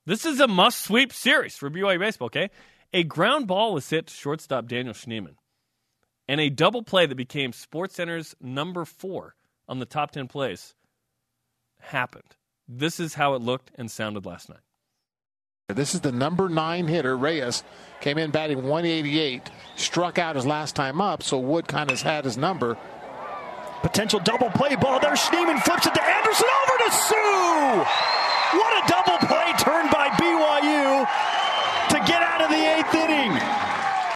This 0.05 0.25
is 0.25 0.39
a 0.39 0.47
must 0.47 0.81
sweep 0.83 1.13
series 1.13 1.55
for 1.55 1.69
BYU 1.69 1.99
baseball. 1.99 2.25
Okay, 2.27 2.49
a 2.93 3.03
ground 3.03 3.47
ball 3.47 3.73
was 3.73 3.89
hit 3.89 4.07
to 4.07 4.13
shortstop 4.13 4.67
Daniel 4.67 4.93
Schneemann, 4.93 5.35
and 6.27 6.41
a 6.41 6.49
double 6.49 6.81
play 6.83 7.05
that 7.05 7.15
became 7.15 7.51
SportsCenter's 7.51 8.35
number 8.41 8.83
four 8.85 9.35
on 9.67 9.79
the 9.79 9.85
top 9.85 10.11
ten 10.11 10.27
plays 10.27 10.73
happened. 11.79 12.35
This 12.67 12.99
is 12.99 13.13
how 13.13 13.33
it 13.35 13.41
looked 13.41 13.71
and 13.75 13.89
sounded 13.91 14.25
last 14.25 14.49
night. 14.49 14.59
This 15.75 15.93
is 15.93 15.99
the 15.99 16.13
number 16.13 16.47
nine 16.47 16.87
hitter. 16.87 17.17
Reyes 17.17 17.61
came 17.99 18.17
in 18.17 18.31
batting 18.31 18.63
188, 18.63 19.51
struck 19.75 20.17
out 20.17 20.37
his 20.37 20.45
last 20.45 20.77
time 20.77 21.01
up, 21.01 21.21
so 21.21 21.37
Wood 21.39 21.67
kind 21.67 21.91
of 21.91 21.99
has 21.99 22.01
had 22.03 22.23
his 22.23 22.37
number. 22.37 22.77
Potential 23.81 24.21
double 24.21 24.49
play 24.51 24.77
ball 24.77 25.01
there. 25.01 25.11
Schneemann 25.11 25.61
flips 25.61 25.85
it 25.85 25.93
to 25.93 26.01
Anderson 26.01 26.47
over 26.63 26.77
to 26.85 26.91
Sue. 26.93 27.83
What 28.57 28.81
a 28.81 28.87
double 28.87 29.27
play 29.27 29.51
turn 29.59 29.89
by 29.91 30.07
BYU 30.11 31.05
to 31.89 31.97
get 32.09 32.23
out 32.23 32.41
of 32.43 32.49
the 32.49 32.55
eighth 32.55 32.95
inning. 32.95 33.37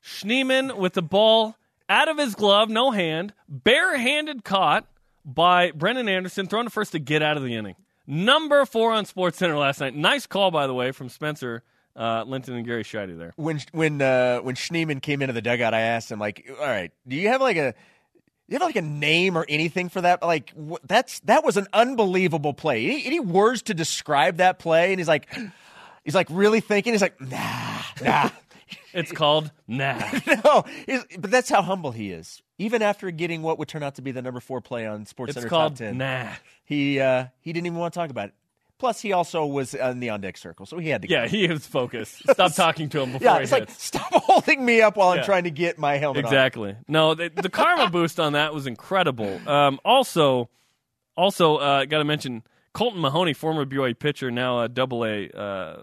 Schneemann 0.05 0.77
with 0.77 0.93
the 0.93 1.01
ball 1.01 1.57
out 1.89 2.07
of 2.07 2.17
his 2.17 2.33
glove, 2.33 2.69
no 2.69 2.91
hand, 2.91 3.33
barehanded 3.49 4.45
caught 4.45 4.87
by 5.25 5.71
Brennan 5.71 6.07
Anderson, 6.07 6.47
thrown 6.47 6.63
to 6.63 6.69
first 6.69 6.93
to 6.93 6.99
get 6.99 7.21
out 7.21 7.35
of 7.35 7.43
the 7.43 7.55
inning. 7.55 7.75
Number 8.11 8.65
four 8.65 8.91
on 8.91 9.05
Sports 9.05 9.37
Center 9.37 9.57
last 9.57 9.79
night. 9.79 9.95
Nice 9.95 10.27
call, 10.27 10.51
by 10.51 10.67
the 10.67 10.73
way, 10.73 10.91
from 10.91 11.07
Spencer 11.07 11.63
uh, 11.95 12.25
Linton 12.27 12.55
and 12.55 12.65
Gary 12.65 12.83
Sheide 12.83 13.17
there. 13.17 13.31
When 13.37 13.61
when 13.71 14.01
uh, 14.01 14.39
when 14.39 14.55
Schneemann 14.55 15.01
came 15.01 15.21
into 15.21 15.33
the 15.33 15.41
dugout, 15.41 15.73
I 15.73 15.79
asked 15.79 16.11
him 16.11 16.19
like, 16.19 16.45
"All 16.59 16.65
right, 16.65 16.91
do 17.07 17.15
you 17.15 17.29
have 17.29 17.39
like 17.39 17.55
a 17.55 17.73
you 18.49 18.55
have 18.55 18.61
like 18.61 18.75
a 18.75 18.81
name 18.81 19.37
or 19.37 19.45
anything 19.47 19.87
for 19.87 20.01
that? 20.01 20.21
Like 20.21 20.51
wh- 20.57 20.83
that's 20.85 21.21
that 21.21 21.45
was 21.45 21.55
an 21.55 21.67
unbelievable 21.71 22.53
play. 22.53 22.85
Any, 22.85 23.05
any 23.05 23.19
words 23.21 23.61
to 23.63 23.73
describe 23.73 24.37
that 24.37 24.59
play?" 24.59 24.91
And 24.91 24.99
he's 24.99 25.07
like, 25.07 25.33
he's 26.03 26.15
like 26.15 26.27
really 26.29 26.59
thinking. 26.59 26.93
He's 26.93 27.01
like, 27.01 27.19
"Nah, 27.21 27.81
nah." 28.03 28.29
It's 28.93 29.11
called 29.11 29.51
Nah. 29.67 30.01
no, 30.27 30.65
but 31.19 31.31
that's 31.31 31.49
how 31.49 31.61
humble 31.61 31.91
he 31.91 32.11
is. 32.11 32.41
Even 32.61 32.81
after 32.81 33.09
getting 33.11 33.41
what 33.41 33.57
would 33.59 33.67
turn 33.67 33.81
out 33.83 33.95
to 33.95 34.01
be 34.01 34.11
the 34.11 34.21
number 34.21 34.39
four 34.39 34.61
play 34.61 34.85
on 34.85 35.05
Sports 35.05 35.33
Center 35.33 35.49
Top 35.49 35.75
Ten, 35.75 35.97
Nah. 35.97 36.29
he 36.63 36.99
uh, 36.99 37.25
he 37.41 37.51
didn't 37.53 37.65
even 37.65 37.79
want 37.79 37.93
to 37.93 37.99
talk 37.99 38.09
about 38.09 38.29
it. 38.29 38.33
Plus, 38.77 38.99
he 39.01 39.13
also 39.13 39.45
was 39.45 39.73
in 39.75 39.99
the 39.99 40.09
on 40.09 40.21
deck 40.21 40.37
circle, 40.37 40.65
so 40.65 40.77
he 40.79 40.89
had 40.89 41.01
to. 41.03 41.09
Yeah, 41.09 41.23
go. 41.25 41.29
he 41.29 41.47
was 41.47 41.65
focused. 41.67 42.21
Stop 42.31 42.53
talking 42.55 42.89
to 42.89 43.01
him 43.01 43.11
before 43.13 43.25
yeah. 43.25 43.37
he 43.37 43.43
It's 43.43 43.51
like 43.51 43.69
hits. 43.69 43.83
stop 43.85 44.09
holding 44.11 44.63
me 44.65 44.81
up 44.81 44.97
while 44.97 45.13
Yeah. 45.13 45.21
I'm 45.21 45.25
trying 45.25 45.43
to 45.43 45.51
get 45.51 45.77
my 45.77 45.97
helmet 45.97 46.25
on. 46.25 46.31
Exactly. 46.33 46.75
No, 46.87 47.13
the, 47.13 47.29
the 47.29 47.49
karma 47.49 47.89
boost 47.91 48.19
on 48.19 48.33
that 48.33 48.53
was 48.55 48.65
incredible. 48.67 49.39
Um, 49.47 49.79
also, 49.85 50.49
also 51.15 51.57
uh, 51.57 51.85
got 51.85 51.99
to 51.99 52.05
mention 52.05 52.43
Kolton 52.73 53.01
Mahoney, 53.01 53.33
former 53.33 53.65
BYU 53.65 53.97
pitcher, 53.97 54.31
now 54.31 54.61
a 54.61 54.67
Double 54.69 55.05
A 55.05 55.29
uh, 55.29 55.81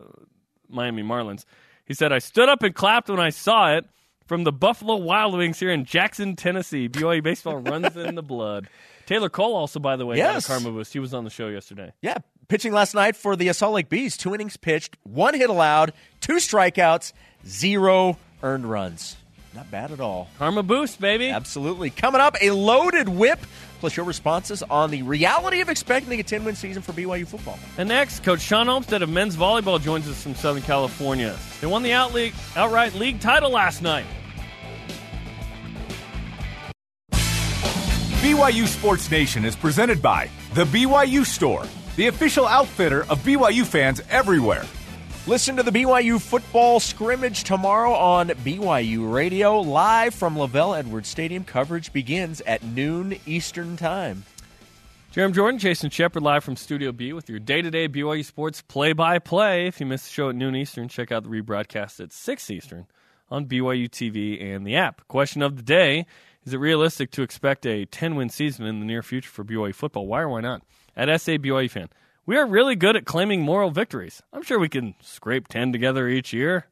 Miami 0.68 1.03
Marlins. 1.05 1.45
He 1.85 1.95
said, 1.95 2.12
"I 2.12 2.18
stood 2.18 2.49
up 2.49 2.62
and 2.64 2.74
clapped 2.74 3.09
when 3.09 3.20
I 3.20 3.31
saw 3.31 3.74
it 3.76 3.85
from 4.29 4.45
the 4.45 4.53
Buffalo 4.53 4.95
Wild 4.97 5.37
Wings 5.37 5.59
here 5.59 5.72
in 5.72 5.85
Jackson, 5.85 6.37
Tennessee. 6.37 6.89
BYU 6.89 7.22
baseball 7.22 7.57
runs 7.59 7.97
in 7.97 8.14
the 8.14 8.22
blood." 8.22 8.68
Taylor 9.07 9.31
Cole 9.31 9.57
also, 9.57 9.81
by 9.81 9.97
the 9.97 10.05
way, 10.05 10.18
Yes. 10.18 10.47
karma 10.47 10.70
boost. 10.70 10.93
He 10.93 10.99
was 10.99 11.14
on 11.14 11.24
the 11.24 11.31
show 11.31 11.49
yesterday. 11.49 11.93
Yeah, 12.03 12.18
pitching 12.49 12.72
last 12.74 12.95
night 12.95 13.16
for 13.16 13.37
the 13.37 13.51
Salt 13.55 13.72
Lake 13.74 13.89
Bees. 13.89 14.18
Two 14.18 14.35
innings 14.35 14.59
pitched, 14.59 14.99
one 15.03 15.33
hit 15.33 15.49
allowed, 15.49 15.95
two 16.20 16.35
strikeouts, 16.35 17.14
zero 17.47 18.18
earned 18.43 18.68
runs. 18.68 19.16
Not 19.55 19.70
bad 19.70 19.91
at 19.93 19.99
all. 20.01 20.29
Karma 20.39 20.62
boost, 20.62 21.01
baby. 21.01 21.31
Absolutely. 21.31 21.89
Coming 21.89 22.20
up, 22.20 22.37
a 22.43 22.51
loaded 22.51 23.09
whip, 23.09 23.41
plus 23.81 23.97
your 23.97 24.05
responses 24.05 24.62
on 24.62 24.91
the 24.91 25.03
reality 25.03 25.62
of 25.62 25.70
expecting 25.70 26.20
a 26.20 26.22
10 26.22 26.45
win 26.45 26.55
season 26.55 26.83
for 26.83 26.93
BYU 26.93 27.26
football. 27.26 27.59
And 27.79 27.89
next, 27.89 28.22
Coach 28.22 28.41
Shawn 28.43 28.68
Olmstead 28.68 29.01
of 29.01 29.09
men's 29.09 29.37
volleyball 29.37 29.81
joins 29.81 30.07
us 30.07 30.22
from 30.22 30.35
Southern 30.35 30.62
California. 30.62 31.35
They 31.62 31.66
won 31.66 31.83
the 31.83 31.95
out 31.95 32.12
league, 32.12 32.35
outright 32.57 32.95
league 32.95 33.20
title 33.20 33.51
last 33.51 33.81
night. 33.81 34.05
BYU 38.29 38.66
Sports 38.66 39.11
Nation 39.11 39.47
is 39.47 39.57
presented 39.57 40.03
by 40.03 40.29
The 40.53 40.64
BYU 40.64 41.24
Store, 41.24 41.64
the 41.97 42.09
official 42.09 42.47
outfitter 42.47 43.07
of 43.09 43.20
BYU 43.20 43.64
fans 43.64 44.03
everywhere. 44.11 44.66
Listen 45.26 45.57
to 45.57 45.62
the 45.62 45.70
BYU 45.70 46.20
football 46.20 46.79
scrimmage 46.79 47.43
tomorrow 47.45 47.95
on 47.95 48.29
BYU 48.29 49.11
Radio, 49.11 49.61
live 49.61 50.14
from 50.14 50.37
LaVell 50.37 50.79
Edwards 50.79 51.09
Stadium. 51.09 51.43
Coverage 51.43 51.91
begins 51.91 52.43
at 52.43 52.62
noon 52.62 53.16
Eastern 53.24 53.79
Time. 53.79 54.24
Jarom 55.14 55.33
Jordan, 55.33 55.59
Jason 55.59 55.89
Shepard, 55.89 56.22
live 56.22 56.45
from 56.45 56.57
Studio 56.57 56.93
B 56.93 57.14
with 57.14 57.31
your 57.31 57.39
day-to-day 57.39 57.89
BYU 57.89 58.22
sports 58.22 58.61
play-by-play. 58.61 59.68
If 59.68 59.81
you 59.81 59.87
missed 59.87 60.05
the 60.05 60.12
show 60.12 60.29
at 60.29 60.37
noon 60.37 60.55
Eastern, 60.55 60.89
check 60.89 61.11
out 61.11 61.22
the 61.22 61.31
rebroadcast 61.31 61.99
at 62.01 62.12
6 62.12 62.51
Eastern 62.51 62.89
on 63.31 63.47
BYU 63.47 63.89
TV 63.89 64.55
and 64.55 64.66
the 64.66 64.76
app. 64.76 65.09
Question 65.09 65.41
of 65.41 65.57
the 65.57 65.62
day, 65.62 66.05
is 66.49 66.55
it 66.55 66.61
realistic 66.61 67.11
to 67.11 67.20
expect 67.20 67.66
a 67.66 67.84
10-win 67.84 68.30
season 68.30 68.64
in 68.64 68.80
the 68.80 68.86
near 68.86 69.03
future 69.03 69.28
for 69.28 69.44
BYU 69.44 69.74
football? 69.74 70.07
Why 70.07 70.22
or 70.22 70.30
why 70.30 70.40
not? 70.40 70.62
At 70.96 71.20
SA 71.20 71.32
BYU 71.32 71.70
fan, 71.70 71.90
we 72.24 72.38
are 72.38 72.46
really 72.46 72.74
good 72.74 72.96
at 72.96 73.05
claiming 73.05 73.42
moral 73.42 73.70
victories. 73.70 74.22
I'm 74.32 74.42
sure 74.42 74.59
we 74.59 74.70
can 74.70 74.94
scrape 75.03 75.49
10 75.49 75.72
together 75.72 76.09
each 76.09 76.32
year. 76.32 76.64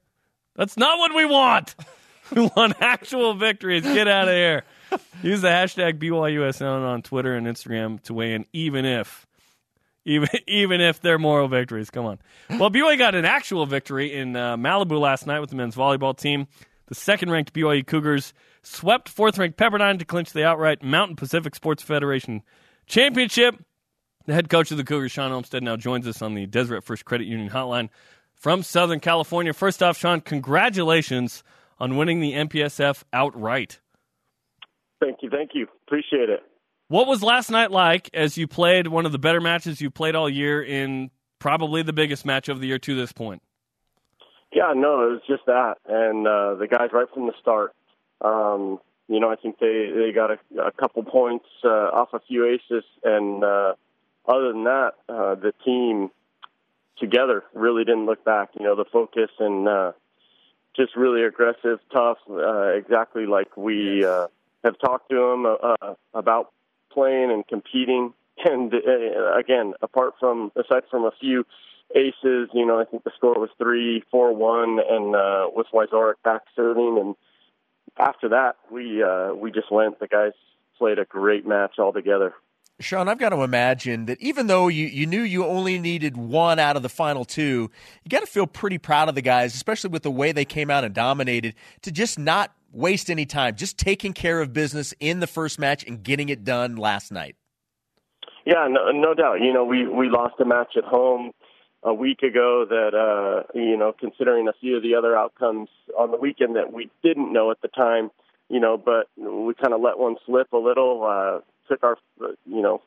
That's 0.54 0.78
not 0.78 0.98
what 0.98 1.14
we 1.14 1.26
want. 1.26 1.74
we 2.34 2.50
want 2.56 2.76
actual 2.80 3.34
victories. 3.34 3.82
Get 3.82 4.08
out 4.08 4.28
of 4.28 4.34
here. 4.34 4.62
Use 5.22 5.42
the 5.42 5.48
hashtag 5.48 5.98
BYUSN 5.98 6.86
on 6.86 7.02
Twitter 7.02 7.34
and 7.34 7.46
Instagram 7.46 8.02
to 8.04 8.14
weigh 8.14 8.32
in, 8.32 8.46
even 8.54 8.86
if, 8.86 9.26
even 10.06 10.30
even 10.46 10.80
if 10.80 11.02
they're 11.02 11.18
moral 11.18 11.48
victories. 11.48 11.90
Come 11.90 12.06
on. 12.06 12.18
Well, 12.48 12.70
BYU 12.70 12.96
got 12.96 13.14
an 13.14 13.26
actual 13.26 13.66
victory 13.66 14.14
in 14.14 14.36
uh, 14.36 14.56
Malibu 14.56 14.98
last 14.98 15.26
night 15.26 15.40
with 15.40 15.50
the 15.50 15.56
men's 15.56 15.76
volleyball 15.76 16.16
team. 16.16 16.46
The 16.86 16.94
second-ranked 16.94 17.52
BYU 17.52 17.86
Cougars 17.86 18.32
swept 18.66 19.08
fourth-ranked 19.08 19.56
Pepperdine 19.56 19.98
to 19.98 20.04
clinch 20.04 20.32
the 20.32 20.44
outright 20.44 20.82
Mountain 20.82 21.16
Pacific 21.16 21.54
Sports 21.54 21.82
Federation 21.82 22.42
championship. 22.86 23.54
The 24.26 24.34
head 24.34 24.50
coach 24.50 24.72
of 24.72 24.76
the 24.76 24.84
Cougars, 24.84 25.12
Shawn 25.12 25.30
Olmstead, 25.30 25.62
now 25.62 25.76
joins 25.76 26.06
us 26.08 26.20
on 26.20 26.34
the 26.34 26.46
Deseret 26.46 26.82
First 26.82 27.04
Credit 27.04 27.26
Union 27.26 27.48
hotline 27.48 27.88
from 28.34 28.62
Southern 28.62 28.98
California. 28.98 29.52
First 29.52 29.82
off, 29.82 29.96
Shawn, 29.96 30.20
congratulations 30.20 31.44
on 31.78 31.96
winning 31.96 32.20
the 32.20 32.32
MPSF 32.32 33.04
outright. 33.12 33.80
Thank 35.00 35.18
you, 35.22 35.30
thank 35.30 35.50
you. 35.54 35.68
Appreciate 35.86 36.28
it. 36.28 36.40
What 36.88 37.06
was 37.06 37.22
last 37.22 37.50
night 37.50 37.70
like 37.70 38.10
as 38.14 38.36
you 38.36 38.48
played 38.48 38.88
one 38.88 39.06
of 39.06 39.12
the 39.12 39.18
better 39.18 39.40
matches 39.40 39.80
you 39.80 39.90
played 39.90 40.14
all 40.14 40.28
year 40.28 40.62
in 40.62 41.10
probably 41.38 41.82
the 41.82 41.92
biggest 41.92 42.24
match 42.24 42.48
of 42.48 42.60
the 42.60 42.66
year 42.66 42.78
to 42.80 42.96
this 42.96 43.12
point? 43.12 43.42
Yeah, 44.52 44.72
no, 44.74 45.06
it 45.06 45.12
was 45.12 45.20
just 45.28 45.44
that, 45.46 45.74
and 45.86 46.26
uh, 46.26 46.54
the 46.54 46.66
guys 46.66 46.88
right 46.92 47.08
from 47.12 47.26
the 47.26 47.34
start. 47.40 47.75
Um, 48.20 48.80
you 49.08 49.20
know, 49.20 49.30
I 49.30 49.36
think 49.36 49.58
they 49.58 49.90
they 49.94 50.12
got 50.12 50.30
a, 50.30 50.38
a 50.60 50.72
couple 50.72 51.02
points 51.04 51.46
uh, 51.64 51.68
off 51.68 52.08
a 52.12 52.20
few 52.20 52.46
aces, 52.46 52.84
and 53.04 53.44
uh, 53.44 53.74
other 54.26 54.52
than 54.52 54.64
that, 54.64 54.92
uh, 55.08 55.34
the 55.36 55.52
team 55.64 56.10
together 56.98 57.44
really 57.54 57.84
didn't 57.84 58.06
look 58.06 58.24
back. 58.24 58.50
You 58.58 58.64
know, 58.64 58.74
the 58.74 58.84
focus 58.84 59.30
and 59.38 59.68
uh, 59.68 59.92
just 60.74 60.96
really 60.96 61.22
aggressive, 61.22 61.78
tough, 61.92 62.18
uh, 62.28 62.68
exactly 62.68 63.26
like 63.26 63.56
we 63.56 64.04
uh, 64.04 64.26
have 64.64 64.78
talked 64.78 65.10
to 65.10 65.16
them 65.16 65.46
uh, 65.46 65.94
about 66.12 66.52
playing 66.92 67.30
and 67.30 67.46
competing. 67.46 68.12
And 68.44 68.70
uh, 68.74 69.34
again, 69.34 69.72
apart 69.80 70.12
from 70.20 70.52
aside 70.56 70.82
from 70.90 71.04
a 71.04 71.10
few 71.18 71.46
aces, 71.94 72.50
you 72.52 72.66
know, 72.66 72.78
I 72.78 72.84
think 72.84 73.02
the 73.02 73.10
score 73.16 73.32
was 73.32 73.48
three, 73.56 74.04
four, 74.10 74.34
one, 74.34 74.78
and 74.78 75.16
uh, 75.16 75.46
with 75.54 75.66
Wyzorek 75.72 76.16
back 76.22 76.42
serving. 76.54 76.98
And 77.00 77.14
after 77.98 78.28
that, 78.30 78.56
we 78.70 79.02
uh, 79.02 79.34
we 79.34 79.50
just 79.50 79.70
went. 79.70 79.98
The 80.00 80.08
guys 80.08 80.32
played 80.78 80.98
a 80.98 81.04
great 81.04 81.46
match 81.46 81.78
altogether. 81.78 82.34
Shawn, 82.78 83.08
I've 83.08 83.18
got 83.18 83.30
to 83.30 83.42
imagine 83.42 84.04
that 84.04 84.20
even 84.20 84.48
though 84.48 84.68
you, 84.68 84.86
you 84.86 85.06
knew 85.06 85.22
you 85.22 85.46
only 85.46 85.78
needed 85.78 86.14
one 86.16 86.58
out 86.58 86.76
of 86.76 86.82
the 86.82 86.90
final 86.90 87.24
two, 87.24 87.70
you 88.04 88.08
got 88.10 88.20
to 88.20 88.26
feel 88.26 88.46
pretty 88.46 88.76
proud 88.76 89.08
of 89.08 89.14
the 89.14 89.22
guys, 89.22 89.54
especially 89.54 89.88
with 89.88 90.02
the 90.02 90.10
way 90.10 90.32
they 90.32 90.44
came 90.44 90.70
out 90.70 90.84
and 90.84 90.94
dominated, 90.94 91.54
to 91.82 91.90
just 91.90 92.18
not 92.18 92.52
waste 92.72 93.08
any 93.08 93.24
time, 93.24 93.56
just 93.56 93.78
taking 93.78 94.12
care 94.12 94.42
of 94.42 94.52
business 94.52 94.92
in 95.00 95.20
the 95.20 95.26
first 95.26 95.58
match 95.58 95.84
and 95.86 96.02
getting 96.02 96.28
it 96.28 96.44
done 96.44 96.76
last 96.76 97.10
night. 97.10 97.36
Yeah, 98.44 98.68
no, 98.68 98.90
no 98.92 99.14
doubt. 99.14 99.40
You 99.40 99.54
know, 99.54 99.64
we 99.64 99.88
we 99.88 100.10
lost 100.10 100.34
a 100.38 100.44
match 100.44 100.74
at 100.76 100.84
home 100.84 101.32
a 101.86 101.94
week 101.94 102.22
ago 102.22 102.66
that 102.68 102.94
uh 102.94 103.44
you 103.54 103.76
know, 103.76 103.94
considering 103.98 104.48
a 104.48 104.52
few 104.60 104.76
of 104.76 104.82
the 104.82 104.96
other 104.96 105.16
outcomes 105.16 105.68
on 105.98 106.10
the 106.10 106.18
weekend 106.18 106.56
that 106.56 106.72
we 106.72 106.90
didn't 107.02 107.32
know 107.32 107.50
at 107.50 107.62
the 107.62 107.68
time, 107.68 108.10
you 108.50 108.60
know, 108.60 108.76
but 108.76 109.06
we 109.16 109.54
kind 109.54 109.72
of 109.72 109.80
let 109.80 109.98
one 109.98 110.16
slip 110.26 110.52
a 110.52 110.58
little, 110.58 111.04
uh 111.04 111.40
took 111.68 111.82
our 111.84 111.96
you 112.44 112.60
know, 112.60 112.82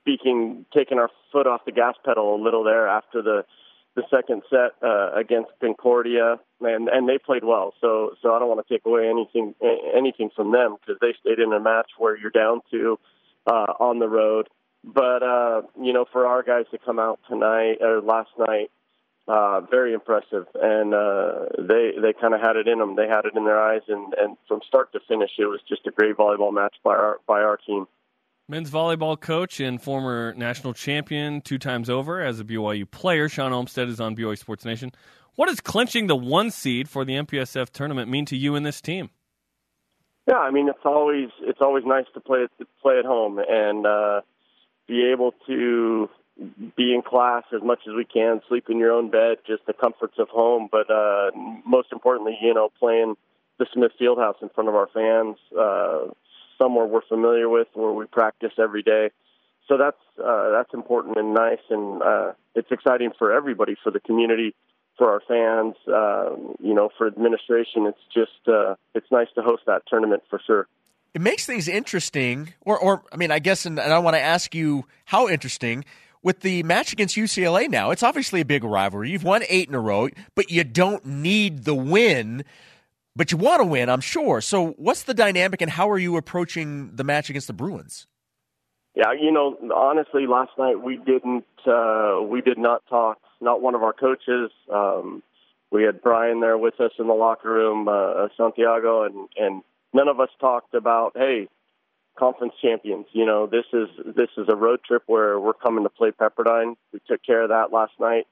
speaking 0.00 0.64
taking 0.74 0.98
our 0.98 1.10
foot 1.30 1.46
off 1.46 1.64
the 1.66 1.72
gas 1.72 1.94
pedal 2.04 2.34
a 2.34 2.42
little 2.42 2.64
there 2.64 2.88
after 2.88 3.22
the 3.22 3.44
the 3.94 4.02
second 4.10 4.42
set 4.50 4.72
uh, 4.82 5.12
against 5.14 5.50
Concordia, 5.60 6.40
and 6.60 6.88
and 6.88 7.08
they 7.08 7.18
played 7.18 7.44
well. 7.44 7.74
So 7.80 8.14
so 8.22 8.34
I 8.34 8.38
don't 8.38 8.48
want 8.48 8.66
to 8.66 8.74
take 8.74 8.84
away 8.84 9.08
anything 9.08 9.54
anything 9.96 10.30
from 10.34 10.50
them 10.50 10.76
because 10.80 10.98
they 11.00 11.14
stayed 11.20 11.38
in 11.38 11.52
a 11.52 11.60
match 11.60 11.90
where 11.98 12.16
you're 12.16 12.30
down 12.30 12.60
to 12.72 12.98
uh, 13.46 13.72
on 13.78 13.98
the 14.00 14.08
road. 14.08 14.48
But 14.84 15.22
uh, 15.22 15.62
you 15.80 15.92
know, 15.92 16.04
for 16.12 16.26
our 16.26 16.42
guys 16.42 16.66
to 16.70 16.78
come 16.78 16.98
out 16.98 17.18
tonight 17.28 17.78
or 17.80 18.02
last 18.02 18.30
night, 18.38 18.70
uh, 19.26 19.62
very 19.62 19.94
impressive, 19.94 20.46
and 20.54 20.92
uh, 20.92 21.46
they 21.58 21.92
they 22.00 22.12
kind 22.12 22.34
of 22.34 22.40
had 22.40 22.56
it 22.56 22.68
in 22.68 22.78
them. 22.78 22.94
They 22.94 23.08
had 23.08 23.24
it 23.24 23.32
in 23.34 23.44
their 23.44 23.58
eyes, 23.58 23.80
and 23.88 24.12
and 24.14 24.36
from 24.46 24.60
start 24.68 24.92
to 24.92 25.00
finish, 25.08 25.30
it 25.38 25.46
was 25.46 25.60
just 25.66 25.86
a 25.86 25.90
great 25.90 26.16
volleyball 26.16 26.52
match 26.52 26.74
by 26.84 26.90
our 26.90 27.18
by 27.26 27.40
our 27.40 27.56
team. 27.56 27.86
Men's 28.46 28.70
volleyball 28.70 29.18
coach 29.18 29.58
and 29.58 29.80
former 29.80 30.34
national 30.34 30.74
champion 30.74 31.40
two 31.40 31.58
times 31.58 31.88
over 31.88 32.20
as 32.20 32.38
a 32.38 32.44
BYU 32.44 32.90
player, 32.90 33.26
Shawn 33.30 33.54
Olmstead 33.54 33.88
is 33.88 34.00
on 34.00 34.14
BYU 34.14 34.36
Sports 34.36 34.66
Nation. 34.66 34.92
What 35.36 35.48
does 35.48 35.62
clinching 35.62 36.08
the 36.08 36.16
one 36.16 36.50
seed 36.50 36.90
for 36.90 37.06
the 37.06 37.14
MPSF 37.14 37.70
tournament 37.70 38.10
mean 38.10 38.26
to 38.26 38.36
you 38.36 38.54
and 38.54 38.66
this 38.66 38.82
team? 38.82 39.08
Yeah, 40.28 40.36
I 40.36 40.50
mean 40.50 40.68
it's 40.68 40.84
always 40.84 41.30
it's 41.40 41.62
always 41.62 41.84
nice 41.86 42.04
to 42.12 42.20
play 42.20 42.46
play 42.82 42.98
at 42.98 43.06
home 43.06 43.38
and 43.38 43.86
uh, 43.86 44.20
be 44.86 45.10
able 45.12 45.32
to 45.46 46.08
be 46.76 46.92
in 46.94 47.02
class 47.02 47.44
as 47.54 47.62
much 47.62 47.80
as 47.86 47.94
we 47.94 48.04
can, 48.04 48.40
sleep 48.48 48.66
in 48.68 48.78
your 48.78 48.92
own 48.92 49.10
bed, 49.10 49.38
just 49.46 49.64
the 49.66 49.72
comforts 49.72 50.18
of 50.18 50.28
home. 50.28 50.68
But 50.70 50.90
uh, 50.90 51.30
most 51.64 51.88
importantly, 51.92 52.36
you 52.40 52.54
know, 52.54 52.70
playing 52.78 53.14
the 53.58 53.66
Smith 53.72 53.92
Fieldhouse 54.00 54.42
in 54.42 54.48
front 54.48 54.68
of 54.68 54.74
our 54.74 54.88
fans, 54.92 55.36
uh, 55.58 56.12
somewhere 56.58 56.86
we're 56.86 57.06
familiar 57.08 57.48
with, 57.48 57.68
where 57.74 57.92
we 57.92 58.06
practice 58.06 58.52
every 58.58 58.82
day. 58.82 59.10
So 59.68 59.78
that's 59.78 59.96
uh, 60.22 60.50
that's 60.50 60.74
important 60.74 61.16
and 61.16 61.32
nice, 61.32 61.64
and 61.70 62.02
uh, 62.02 62.32
it's 62.54 62.70
exciting 62.70 63.12
for 63.18 63.32
everybody, 63.32 63.76
for 63.82 63.90
the 63.90 64.00
community, 64.00 64.54
for 64.98 65.10
our 65.10 65.22
fans, 65.26 65.74
um, 65.88 66.54
you 66.60 66.74
know, 66.74 66.90
for 66.98 67.06
administration. 67.06 67.86
It's 67.86 67.98
just 68.12 68.46
uh, 68.46 68.74
it's 68.94 69.10
nice 69.10 69.28
to 69.36 69.42
host 69.42 69.62
that 69.66 69.82
tournament 69.88 70.22
for 70.28 70.40
sure. 70.46 70.68
It 71.14 71.20
makes 71.20 71.46
things 71.46 71.68
interesting, 71.68 72.54
or, 72.62 72.76
or 72.76 73.04
I 73.12 73.16
mean, 73.16 73.30
I 73.30 73.38
guess, 73.38 73.66
and, 73.66 73.78
and 73.78 73.92
I 73.92 74.00
want 74.00 74.16
to 74.16 74.20
ask 74.20 74.52
you 74.54 74.84
how 75.04 75.28
interesting 75.28 75.84
with 76.24 76.40
the 76.40 76.64
match 76.64 76.92
against 76.92 77.16
UCLA 77.16 77.68
now. 77.68 77.92
It's 77.92 78.02
obviously 78.02 78.40
a 78.40 78.44
big 78.44 78.64
rivalry. 78.64 79.10
You've 79.10 79.22
won 79.22 79.44
eight 79.48 79.68
in 79.68 79.74
a 79.76 79.80
row, 79.80 80.08
but 80.34 80.50
you 80.50 80.64
don't 80.64 81.04
need 81.06 81.64
the 81.64 81.74
win. 81.74 82.44
But 83.14 83.30
you 83.30 83.38
want 83.38 83.60
to 83.60 83.64
win, 83.64 83.88
I'm 83.88 84.00
sure. 84.00 84.40
So, 84.40 84.70
what's 84.70 85.04
the 85.04 85.14
dynamic, 85.14 85.60
and 85.60 85.70
how 85.70 85.88
are 85.88 85.98
you 85.98 86.16
approaching 86.16 86.96
the 86.96 87.04
match 87.04 87.30
against 87.30 87.46
the 87.46 87.52
Bruins? 87.52 88.08
Yeah, 88.96 89.12
you 89.12 89.30
know, 89.30 89.56
honestly, 89.74 90.26
last 90.26 90.50
night 90.58 90.82
we 90.82 90.96
didn't, 90.96 91.44
uh, 91.64 92.22
we 92.22 92.40
did 92.40 92.58
not 92.58 92.82
talk. 92.88 93.18
Not 93.40 93.60
one 93.60 93.76
of 93.76 93.82
our 93.84 93.92
coaches. 93.92 94.50
Um, 94.72 95.22
we 95.70 95.84
had 95.84 96.02
Brian 96.02 96.40
there 96.40 96.58
with 96.58 96.80
us 96.80 96.92
in 96.98 97.06
the 97.06 97.14
locker 97.14 97.52
room, 97.52 97.86
uh, 97.86 98.28
Santiago, 98.36 99.04
and 99.04 99.28
and 99.36 99.62
none 99.94 100.08
of 100.08 100.20
us 100.20 100.28
talked 100.40 100.74
about, 100.74 101.12
hey, 101.14 101.48
conference 102.18 102.54
champions. 102.60 103.06
You 103.12 103.24
know, 103.24 103.46
this 103.46 103.64
is 103.72 103.88
this 104.04 104.28
is 104.36 104.46
a 104.48 104.56
road 104.56 104.80
trip 104.86 105.04
where 105.06 105.40
we're 105.40 105.54
coming 105.54 105.84
to 105.84 105.90
play 105.90 106.10
Pepperdine. 106.10 106.76
We 106.92 107.00
took 107.08 107.24
care 107.24 107.42
of 107.42 107.48
that 107.48 107.72
last 107.72 107.92
night, 107.98 108.26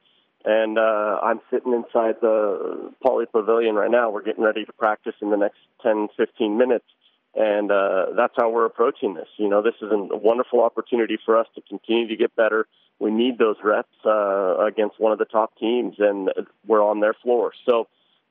and 0.45 0.77
uh, 0.77 1.19
I'm 1.23 1.41
sitting 1.49 1.73
inside 1.73 2.15
the 2.21 2.91
Pauley 3.03 3.25
Pavilion 3.31 3.75
right 3.75 3.91
now. 3.91 4.11
We're 4.11 4.23
getting 4.23 4.43
ready 4.43 4.65
to 4.65 4.73
practice 4.73 5.15
in 5.21 5.31
the 5.31 5.37
next 5.37 5.57
10, 5.81 6.09
15 6.17 6.57
minutes 6.57 6.85
and 7.35 7.71
uh, 7.71 8.07
that's 8.15 8.33
how 8.37 8.49
we're 8.49 8.65
approaching 8.65 9.15
this. 9.15 9.27
You 9.37 9.49
know, 9.49 9.61
this 9.61 9.73
is 9.81 9.91
a 9.91 10.17
wonderful 10.17 10.61
opportunity 10.61 11.17
for 11.25 11.37
us 11.37 11.47
to 11.55 11.61
continue 11.61 12.07
to 12.07 12.15
get 12.15 12.35
better. 12.35 12.67
We 12.99 13.11
need 13.11 13.39
those 13.39 13.55
reps 13.63 13.89
uh, 14.05 14.57
against 14.65 14.99
one 14.99 15.11
of 15.11 15.17
the 15.17 15.25
top 15.25 15.57
teams, 15.57 15.95
and 15.97 16.29
we're 16.67 16.83
on 16.83 16.99
their 16.99 17.15
floor. 17.23 17.51
So 17.67 17.87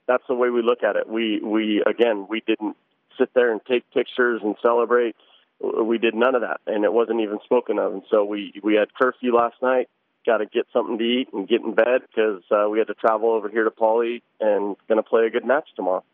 that's 0.07 0.23
the 0.29 0.35
way 0.35 0.51
we 0.51 0.63
look 0.63 0.85
at 0.85 0.97
it. 0.97 1.09
We 1.09 1.41
we 1.41 1.83
again 1.85 2.27
we 2.29 2.43
didn't 2.47 2.77
sit 3.19 3.35
there 3.35 3.53
and 3.53 3.61
take 3.67 3.85
pictures 3.93 4.41
and 4.43 4.57
celebrate. 4.63 5.17
We 5.61 5.99
did 5.99 6.15
none 6.15 6.35
of 6.35 6.41
that, 6.43 6.61
and 6.67 6.85
it 6.85 6.93
wasn't 6.93 7.21
even 7.21 7.39
spoken 7.45 7.79
of. 7.79 7.93
And 7.93 8.03
so 8.11 8.25
we 8.25 8.53
we 8.63 8.75
had 8.75 8.93
curfew 8.95 9.35
last 9.35 9.57
night. 9.63 9.89
Got 10.27 10.39
to 10.39 10.47
get 10.47 10.67
something 10.73 10.99
to 10.99 11.05
eat 11.05 11.29
and 11.33 11.49
get 11.49 11.63
in 11.63 11.75
bed 11.75 12.03
because 12.07 12.43
uh, 12.51 12.69
we 12.69 12.79
had 12.79 12.89
to 12.89 12.95
travel 12.95 13.31
over 13.31 13.49
here 13.49 13.65
to 13.65 13.71
Pauley 13.71 14.23
and 14.41 14.77
going 14.89 14.97
to 14.97 15.03
play 15.03 15.27
a 15.27 15.31
good 15.31 15.45
match 15.45 15.69
tomorrow. 15.75 16.05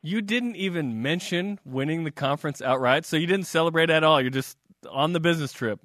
You 0.00 0.22
didn't 0.22 0.56
even 0.56 1.02
mention 1.02 1.58
winning 1.64 2.04
the 2.04 2.12
conference 2.12 2.62
outright, 2.62 3.04
so 3.04 3.16
you 3.16 3.26
didn't 3.26 3.46
celebrate 3.46 3.90
at 3.90 4.04
all. 4.04 4.20
You're 4.20 4.30
just 4.30 4.56
on 4.88 5.12
the 5.12 5.18
business 5.18 5.52
trip. 5.52 5.80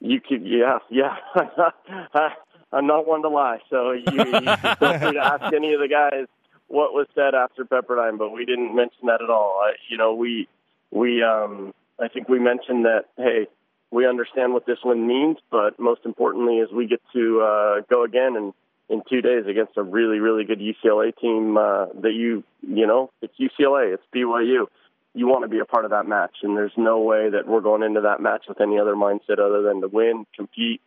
You 0.00 0.20
could, 0.20 0.46
yeah, 0.46 0.78
yeah. 0.90 1.16
I'm 2.72 2.86
not 2.86 3.06
one 3.06 3.22
to 3.22 3.28
lie, 3.28 3.58
so 3.68 3.92
you, 3.92 4.02
you 4.06 4.56
feel 4.56 4.98
free 4.98 5.12
to 5.12 5.20
ask 5.22 5.52
any 5.54 5.74
of 5.74 5.80
the 5.80 5.88
guys 5.90 6.26
what 6.68 6.92
was 6.92 7.06
said 7.14 7.34
after 7.34 7.64
Pepperdine, 7.64 8.18
but 8.18 8.30
we 8.30 8.44
didn't 8.44 8.74
mention 8.74 9.06
that 9.06 9.22
at 9.22 9.30
all. 9.30 9.60
I, 9.64 9.72
you 9.88 9.96
know, 9.96 10.14
we 10.14 10.48
we 10.90 11.22
um, 11.22 11.74
I 11.98 12.08
think 12.08 12.28
we 12.28 12.38
mentioned 12.38 12.84
that. 12.84 13.06
Hey, 13.16 13.48
we 13.90 14.06
understand 14.06 14.52
what 14.52 14.66
this 14.66 14.78
win 14.84 15.06
means, 15.06 15.38
but 15.50 15.78
most 15.78 16.02
importantly 16.04 16.58
is 16.58 16.70
we 16.70 16.86
get 16.86 17.00
to 17.14 17.40
uh, 17.40 17.80
go 17.88 18.04
again 18.04 18.36
and 18.36 18.52
in 18.88 19.02
two 19.08 19.20
days 19.20 19.44
against 19.46 19.76
a 19.76 19.82
really, 19.82 20.18
really 20.18 20.44
good 20.44 20.60
UCLA 20.60 21.16
team 21.18 21.56
uh, 21.56 21.86
that 22.00 22.14
you, 22.14 22.42
you 22.62 22.86
know, 22.86 23.10
it's 23.20 23.34
UCLA, 23.38 23.94
it's 23.94 24.02
BYU. 24.14 24.66
You 25.14 25.26
want 25.26 25.44
to 25.44 25.48
be 25.48 25.58
a 25.58 25.64
part 25.64 25.84
of 25.84 25.90
that 25.90 26.06
match, 26.06 26.36
and 26.42 26.56
there's 26.56 26.72
no 26.76 27.00
way 27.00 27.30
that 27.30 27.46
we're 27.46 27.60
going 27.60 27.82
into 27.82 28.02
that 28.02 28.20
match 28.20 28.44
with 28.48 28.60
any 28.60 28.78
other 28.78 28.94
mindset 28.94 29.38
other 29.38 29.62
than 29.62 29.80
to 29.80 29.88
win, 29.88 30.26
compete, 30.34 30.80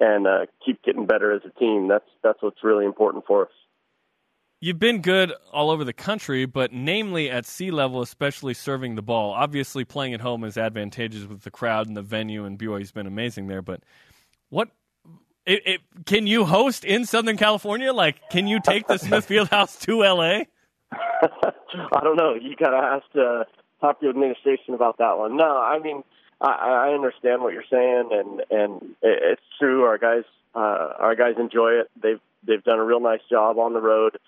and 0.00 0.26
uh, 0.26 0.46
keep 0.64 0.82
getting 0.82 1.06
better 1.06 1.32
as 1.32 1.42
a 1.44 1.58
team. 1.58 1.88
That's 1.88 2.08
that's 2.22 2.40
what's 2.42 2.62
really 2.62 2.84
important 2.84 3.24
for 3.26 3.46
us. 3.46 3.52
You've 4.60 4.80
been 4.80 5.02
good 5.02 5.32
all 5.52 5.70
over 5.70 5.84
the 5.84 5.92
country, 5.92 6.44
but 6.44 6.72
namely 6.72 7.30
at 7.30 7.46
sea 7.46 7.70
level, 7.70 8.02
especially 8.02 8.54
serving 8.54 8.96
the 8.96 9.02
ball. 9.02 9.30
Obviously, 9.30 9.84
playing 9.84 10.14
at 10.14 10.20
home 10.20 10.42
is 10.42 10.58
advantageous 10.58 11.26
with 11.26 11.42
the 11.42 11.50
crowd 11.50 11.86
and 11.86 11.96
the 11.96 12.02
venue, 12.02 12.44
and 12.44 12.58
BYU's 12.58 12.90
been 12.90 13.06
amazing 13.06 13.46
there. 13.46 13.62
But 13.62 13.82
what 14.48 14.70
it, 15.46 15.62
it, 15.64 15.80
can 16.06 16.26
you 16.26 16.44
host 16.44 16.84
in 16.84 17.04
Southern 17.04 17.36
California? 17.36 17.92
Like, 17.92 18.30
can 18.30 18.48
you 18.48 18.60
take 18.60 18.88
the 18.88 18.98
Smith 18.98 19.28
Fieldhouse 19.28 19.80
to 19.82 20.00
LA? 20.00 20.42
I 20.92 22.00
don't 22.02 22.16
know. 22.16 22.34
You 22.34 22.56
gotta 22.56 22.76
ask 22.76 23.06
uh, 23.14 23.44
talk 23.80 24.00
to 24.00 24.08
administration 24.08 24.74
about 24.74 24.98
that 24.98 25.18
one. 25.18 25.36
No, 25.36 25.56
I 25.56 25.78
mean, 25.78 26.02
I, 26.40 26.88
I 26.88 26.94
understand 26.94 27.42
what 27.42 27.52
you're 27.52 27.62
saying, 27.70 28.10
and 28.12 28.42
and 28.50 28.94
it's 29.02 29.42
true. 29.60 29.84
Our 29.84 29.98
guys, 29.98 30.24
uh, 30.54 30.94
our 30.98 31.14
guys 31.14 31.34
enjoy 31.38 31.80
it. 31.80 31.90
They've 32.02 32.20
they've 32.46 32.62
done 32.64 32.78
a 32.78 32.84
real 32.84 33.00
nice 33.00 33.20
job 33.30 33.58
on 33.58 33.72
the 33.72 33.80
road, 33.80 34.18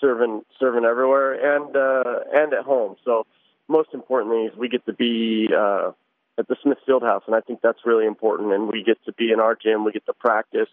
serving 0.00 0.42
serving 0.58 0.84
everywhere 0.84 1.56
and 1.56 1.76
uh, 1.76 2.20
and 2.32 2.52
at 2.52 2.64
home. 2.64 2.96
So 3.04 3.26
most 3.68 3.90
importantly 3.92 4.44
is 4.44 4.56
we 4.56 4.68
get 4.68 4.84
to 4.86 4.92
be 4.92 5.48
uh, 5.56 5.92
at 6.38 6.48
the 6.48 6.56
Smith 6.62 6.78
Fieldhouse, 6.86 7.22
and 7.26 7.34
I 7.34 7.40
think 7.40 7.60
that's 7.62 7.80
really 7.84 8.06
important. 8.06 8.52
And 8.52 8.68
we 8.68 8.82
get 8.82 9.02
to 9.06 9.12
be 9.12 9.32
in 9.32 9.40
our 9.40 9.54
gym, 9.54 9.84
we 9.84 9.92
get 9.92 10.06
to 10.06 10.12
practice, 10.12 10.68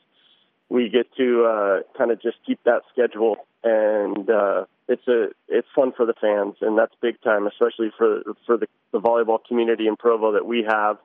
we 0.69 0.89
get 0.89 1.07
to 1.17 1.45
uh, 1.45 1.97
kind 1.97 2.11
of 2.11 2.21
just 2.21 2.37
keep 2.45 2.59
that 2.65 2.81
schedule, 2.91 3.37
and 3.63 4.29
uh, 4.29 4.65
it's 4.87 5.07
a 5.07 5.29
it's 5.47 5.67
fun 5.75 5.93
for 5.95 6.05
the 6.05 6.13
fans, 6.19 6.55
and 6.61 6.77
that's 6.77 6.93
big 7.01 7.21
time, 7.21 7.47
especially 7.47 7.91
for 7.97 8.21
for 8.45 8.57
the, 8.57 8.67
the 8.91 8.99
volleyball 8.99 9.39
community 9.47 9.87
in 9.87 9.95
Provo 9.95 10.33
that 10.33 10.45
we 10.45 10.65
have, 10.67 10.97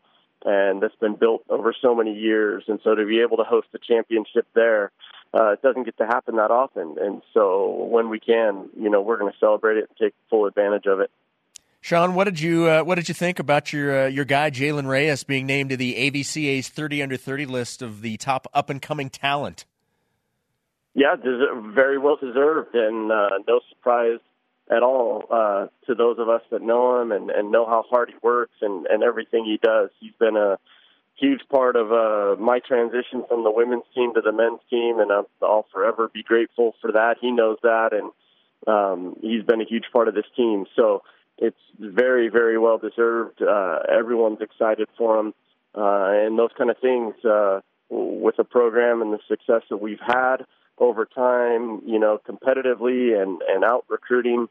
and 0.45 0.83
that's 0.83 0.97
been 0.97 1.17
built 1.17 1.45
over 1.49 1.75
so 1.81 1.95
many 1.95 2.15
years. 2.15 2.65
And 2.67 2.81
so 2.83 2.95
to 2.95 3.07
be 3.07 3.21
able 3.21 3.37
to 3.39 3.45
host 3.45 3.69
a 3.75 3.79
championship 3.79 4.47
there. 4.55 4.91
Uh, 5.33 5.53
it 5.53 5.63
doesn't 5.63 5.85
get 5.85 5.97
to 5.99 6.07
happen 6.07 6.37
that 6.37 6.51
often, 6.51 6.97
and 6.99 7.23
so 7.35 7.87
when 7.91 8.09
we 8.09 8.19
can, 8.19 8.69
you 8.79 8.89
know, 8.89 9.03
we're 9.03 9.19
going 9.19 9.31
to 9.31 9.39
celebrate 9.39 9.77
it 9.77 9.89
and 9.89 9.97
take 9.99 10.15
full 10.31 10.47
advantage 10.47 10.87
of 10.87 11.01
it. 11.01 11.11
Shawn, 11.81 12.15
what 12.15 12.25
did 12.25 12.41
you 12.41 12.67
uh, 12.67 12.83
what 12.83 12.97
did 12.97 13.09
you 13.09 13.15
think 13.15 13.39
about 13.39 13.73
your 13.73 14.05
uh, 14.05 14.07
your 14.07 14.25
guy 14.25 14.51
Jaylen 14.51 14.87
Reyes 14.87 15.25
being 15.25 15.47
named 15.47 15.71
to 15.71 15.77
the 15.77 15.95
AVCA's 15.95 16.69
30 16.69 17.03
under 17.03 17.17
30 17.17 17.47
list 17.47 17.83
of 17.83 18.01
the 18.01 18.17
top 18.17 18.49
up 18.53 18.71
and 18.71 18.83
coming 18.83 19.11
talent? 19.11 19.65
Yeah, 20.95 21.15
very 21.75 21.99
well 21.99 22.17
deserved, 22.17 22.75
and 22.75 23.13
uh, 23.13 23.29
no 23.47 23.61
surprise 23.69 24.19
at 24.71 24.83
all 24.83 25.25
uh, 25.31 25.67
to 25.87 25.95
those 25.95 26.19
of 26.19 26.29
us 26.29 26.43
that 26.51 26.63
know 26.63 27.01
him 27.01 27.13
and, 27.13 27.31
and 27.31 27.51
know 27.51 27.67
how 27.67 27.85
hard 27.89 28.11
he 28.11 28.17
works 28.23 28.55
and, 28.61 28.87
and 28.87 29.03
everything 29.03 29.45
he 29.45 29.59
does. 29.63 29.91
He's 30.01 30.13
been 30.19 30.37
a 30.37 30.59
huge 31.19 31.41
part 31.51 31.77
of 31.77 31.93
uh, 31.93 32.41
my 32.41 32.61
transition 32.61 33.25
from 33.29 33.45
the 33.45 33.51
women's 33.51 33.85
team 33.95 34.15
to 34.15 34.21
the 34.21 34.33
men's 34.33 34.61
team, 34.71 35.01
and 35.01 35.11
I'll 35.43 35.67
forever 35.73 36.11
be 36.13 36.23
grateful 36.23 36.75
for 36.81 36.93
that. 36.93 37.17
He 37.21 37.31
knows 37.31 37.59
that, 37.63 37.91
and 37.93 38.13
um, 38.67 39.17
he's 39.21 39.43
been 39.43 39.61
a 39.61 39.65
huge 39.65 39.87
part 39.93 40.09
of 40.09 40.15
this 40.15 40.27
team. 40.37 40.67
So 40.77 41.03
it's 41.37 41.59
very, 41.79 42.29
very 42.29 42.59
well 42.59 42.79
deserved. 42.79 43.43
Uh, 43.43 43.81
everyone's 43.91 44.41
excited 44.41 44.89
for 44.97 45.19
him, 45.19 45.35
uh, 45.75 46.11
and 46.11 46.39
those 46.39 46.51
kind 46.57 46.71
of 46.71 46.79
things 46.79 47.15
uh, 47.25 47.61
with 47.91 48.37
the 48.37 48.45
program 48.45 49.03
and 49.03 49.13
the 49.13 49.21
success 49.29 49.63
that 49.71 49.79
we've 49.79 50.01
had 50.05 50.39
over 50.79 51.05
time. 51.05 51.83
You 51.87 51.99
know, 51.99 52.21
competitively 52.29 53.21
and 53.21 53.43
and 53.49 53.65
out 53.65 53.85
recruiting. 53.89 54.49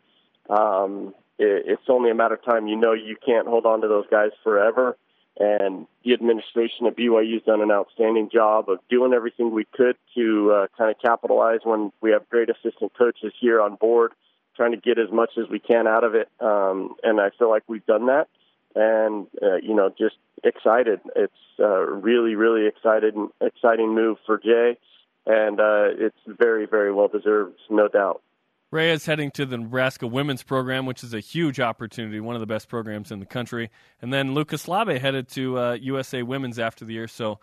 Um, 0.49 1.13
it, 1.39 1.63
it's 1.65 1.89
only 1.89 2.09
a 2.09 2.15
matter 2.15 2.35
of 2.35 2.43
time. 2.43 2.67
You 2.67 2.75
know, 2.75 2.93
you 2.93 3.15
can't 3.25 3.47
hold 3.47 3.65
on 3.65 3.81
to 3.81 3.87
those 3.87 4.05
guys 4.09 4.31
forever. 4.43 4.97
And 5.39 5.85
the 6.03 6.13
administration 6.13 6.87
at 6.87 6.97
BYU 6.97 7.33
has 7.33 7.43
done 7.43 7.61
an 7.61 7.69
outstanding 7.69 8.29
job 8.33 8.69
of 8.69 8.79
doing 8.89 9.13
everything 9.13 9.51
we 9.51 9.65
could 9.71 9.95
to 10.15 10.51
uh, 10.51 10.67
kind 10.75 10.89
of 10.89 10.99
capitalize 10.99 11.59
when 11.63 11.91
we 12.01 12.11
have 12.11 12.27
great 12.29 12.49
assistant 12.49 12.93
coaches 12.97 13.33
here 13.39 13.61
on 13.61 13.75
board 13.75 14.13
trying 14.57 14.71
to 14.71 14.77
get 14.77 14.97
as 14.97 15.11
much 15.11 15.29
as 15.37 15.45
we 15.49 15.59
can 15.59 15.87
out 15.87 16.03
of 16.03 16.15
it. 16.15 16.27
Um, 16.41 16.95
and 17.03 17.21
I 17.21 17.29
feel 17.37 17.49
like 17.49 17.63
we've 17.67 17.85
done 17.85 18.07
that. 18.07 18.27
And 18.75 19.27
uh, 19.41 19.55
you 19.61 19.73
know, 19.73 19.93
just 19.97 20.15
excited. 20.43 20.99
It's 21.15 21.33
uh, 21.59 21.85
really, 21.85 22.35
really 22.35 22.67
excited, 22.67 23.15
exciting 23.39 23.95
move 23.95 24.17
for 24.25 24.37
Jay, 24.37 24.77
and 25.25 25.59
uh, 25.59 25.89
it's 25.97 26.17
very, 26.27 26.67
very 26.67 26.91
well 26.93 27.07
deserved, 27.07 27.57
no 27.69 27.87
doubt. 27.87 28.21
Reyes 28.71 29.05
heading 29.05 29.31
to 29.31 29.45
the 29.45 29.57
Nebraska 29.57 30.07
women's 30.07 30.43
program, 30.43 30.85
which 30.85 31.03
is 31.03 31.13
a 31.13 31.19
huge 31.19 31.59
opportunity, 31.59 32.19
one 32.19 32.35
of 32.35 32.41
the 32.41 32.47
best 32.47 32.67
programs 32.67 33.11
in 33.11 33.19
the 33.19 33.25
country. 33.25 33.69
And 34.01 34.11
then 34.11 34.33
Luka 34.33 34.57
Slabe 34.57 34.99
headed 34.99 35.29
to 35.29 35.57
uh, 35.57 35.73
USA 35.73 36.21
Women's 36.23 36.59
after 36.59 36.83
the 36.83 36.93
year. 36.93 37.07
So 37.07 37.39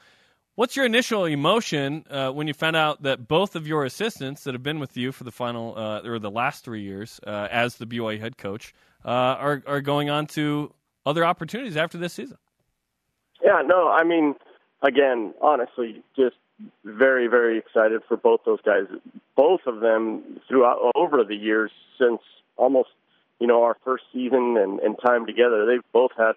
What's 0.56 0.76
your 0.76 0.86
initial 0.86 1.24
emotion 1.24 2.04
uh, 2.08 2.30
when 2.30 2.46
you 2.46 2.54
found 2.54 2.76
out 2.76 3.02
that 3.02 3.26
both 3.26 3.56
of 3.56 3.66
your 3.66 3.84
assistants 3.84 4.44
that 4.44 4.54
have 4.54 4.62
been 4.62 4.78
with 4.78 4.96
you 4.96 5.10
for 5.10 5.24
the 5.24 5.32
final 5.32 5.76
uh, 5.76 6.02
or 6.04 6.20
the 6.20 6.30
last 6.30 6.64
three 6.64 6.82
years 6.82 7.18
uh, 7.26 7.48
as 7.50 7.74
the 7.74 7.86
BYU 7.86 8.20
head 8.20 8.38
coach 8.38 8.72
uh, 9.04 9.08
are 9.08 9.64
are 9.66 9.80
going 9.80 10.10
on 10.10 10.26
to 10.28 10.72
other 11.04 11.24
opportunities 11.24 11.76
after 11.76 11.98
this 11.98 12.12
season? 12.12 12.38
Yeah, 13.42 13.62
no, 13.66 13.88
I 13.88 14.04
mean, 14.04 14.36
again, 14.86 15.34
honestly, 15.42 16.04
just 16.16 16.36
very 16.84 17.26
very 17.26 17.58
excited 17.58 18.02
for 18.08 18.16
both 18.16 18.40
those 18.44 18.60
guys. 18.64 18.84
Both 19.36 19.62
of 19.66 19.80
them 19.80 20.40
throughout 20.48 20.92
over 20.94 21.24
the 21.24 21.34
years 21.34 21.70
since 21.98 22.20
almost 22.56 22.90
you 23.40 23.46
know 23.46 23.64
our 23.64 23.76
first 23.84 24.04
season 24.12 24.56
and, 24.56 24.80
and 24.80 24.96
time 25.04 25.26
together, 25.26 25.66
they've 25.66 25.92
both 25.92 26.12
had 26.16 26.32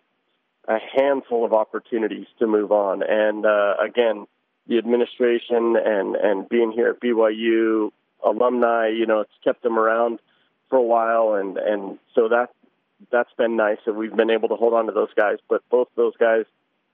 a 0.67 0.77
handful 0.95 1.45
of 1.45 1.53
opportunities 1.53 2.27
to 2.39 2.47
move 2.47 2.71
on. 2.71 3.01
And 3.03 3.45
uh, 3.45 3.75
again, 3.79 4.27
the 4.67 4.77
administration 4.77 5.75
and 5.77 6.15
and 6.15 6.49
being 6.49 6.71
here 6.71 6.89
at 6.89 6.99
BYU, 6.99 7.91
alumni. 8.23 8.89
You 8.89 9.05
know, 9.05 9.21
it's 9.21 9.31
kept 9.43 9.63
them 9.63 9.77
around 9.77 10.19
for 10.69 10.77
a 10.77 10.83
while, 10.83 11.35
and 11.35 11.57
and 11.57 11.99
so 12.13 12.29
that 12.29 12.49
that's 13.11 13.31
been 13.37 13.55
nice 13.55 13.77
that 13.85 13.93
we've 13.93 14.15
been 14.15 14.29
able 14.29 14.49
to 14.49 14.55
hold 14.55 14.73
on 14.73 14.87
to 14.87 14.91
those 14.91 15.13
guys. 15.15 15.37
But 15.49 15.61
both 15.69 15.87
those 15.95 16.17
guys 16.17 16.45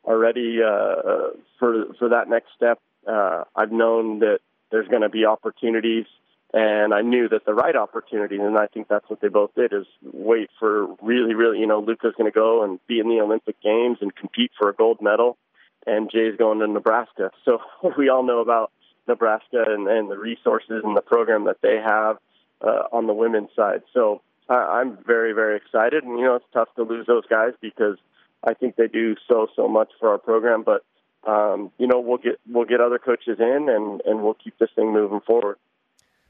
are 0.06 0.18
ready 0.18 0.60
uh, 0.62 1.32
for 1.60 1.86
for 1.98 2.10
that 2.10 2.30
next 2.30 2.50
step. 2.56 2.80
Uh, 3.08 3.44
I've 3.56 3.72
known 3.72 4.20
that 4.20 4.40
there's 4.72 4.88
going 4.88 5.02
to 5.02 5.10
be 5.10 5.26
opportunities, 5.26 6.06
and 6.54 6.94
I 6.94 7.02
knew 7.02 7.30
that 7.30 7.46
the 7.46 7.54
right 7.54 7.76
opportunity, 7.76 8.38
and 8.38 8.58
I 8.58 8.68
think 8.68 8.88
that's 8.88 9.10
what 9.10 9.22
they 9.22 9.28
both 9.28 9.54
did, 9.56 9.74
is 9.74 9.86
wait 10.02 10.50
for 10.60 10.88
really, 11.02 11.34
really, 11.34 11.60
you 11.60 11.68
know, 11.68 11.80
Luka's 11.80 12.14
going 12.18 12.32
to 12.32 12.36
go 12.36 12.64
and 12.64 12.80
be 12.88 13.00
in 13.00 13.10
the 13.10 13.22
Olympic 13.22 13.60
Games 13.62 13.98
and 14.02 14.16
compete 14.16 14.52
for 14.58 14.70
a 14.70 14.74
gold 14.74 15.02
medal, 15.02 15.38
and 15.86 16.10
Jay's 16.12 16.38
going 16.38 16.60
to 16.60 16.68
Nebraska. 16.68 17.32
So 17.46 17.60
we 17.98 18.10
all 18.10 18.24
know 18.24 18.40
about 18.40 18.72
Nebraska 19.08 19.64
and, 19.68 19.88
and 19.88 20.10
the 20.10 20.18
resources 20.18 20.82
and 20.84 20.96
the 20.96 21.02
program 21.02 21.46
that 21.46 21.58
they 21.62 21.78
have 21.84 22.18
uh, 22.62 22.84
on 22.92 23.08
the 23.08 23.14
women's 23.14 23.50
side. 23.56 23.84
So 23.94 24.22
I, 24.50 24.54
I'm 24.80 24.98
very, 25.06 25.34
very 25.34 25.58
excited, 25.58 26.04
and 26.04 26.18
you 26.18 26.26
know, 26.26 26.36
it's 26.36 26.46
tough 26.54 26.70
to 26.76 26.84
lose 26.84 27.06
those 27.08 27.26
guys 27.30 27.54
because 27.62 27.98
I 28.44 28.54
think 28.54 28.76
they 28.76 28.88
do 28.88 29.16
so, 29.28 29.48
so 29.56 29.68
much 29.68 29.90
for 30.00 30.10
our 30.10 30.18
program, 30.18 30.64
but 30.64 30.84
um, 31.28 31.72
you 31.78 31.88
know, 31.88 32.00
we'll 32.00 32.18
get 32.18 32.40
we'll 32.50 32.66
get 32.66 32.82
other 32.82 33.00
coaches 33.00 33.38
in, 33.40 33.68
and 33.70 34.02
and 34.06 34.24
we'll 34.24 34.34
keep 34.36 34.58
this 34.60 34.70
thing 34.76 34.92
moving 34.94 35.22
forward. 35.22 35.58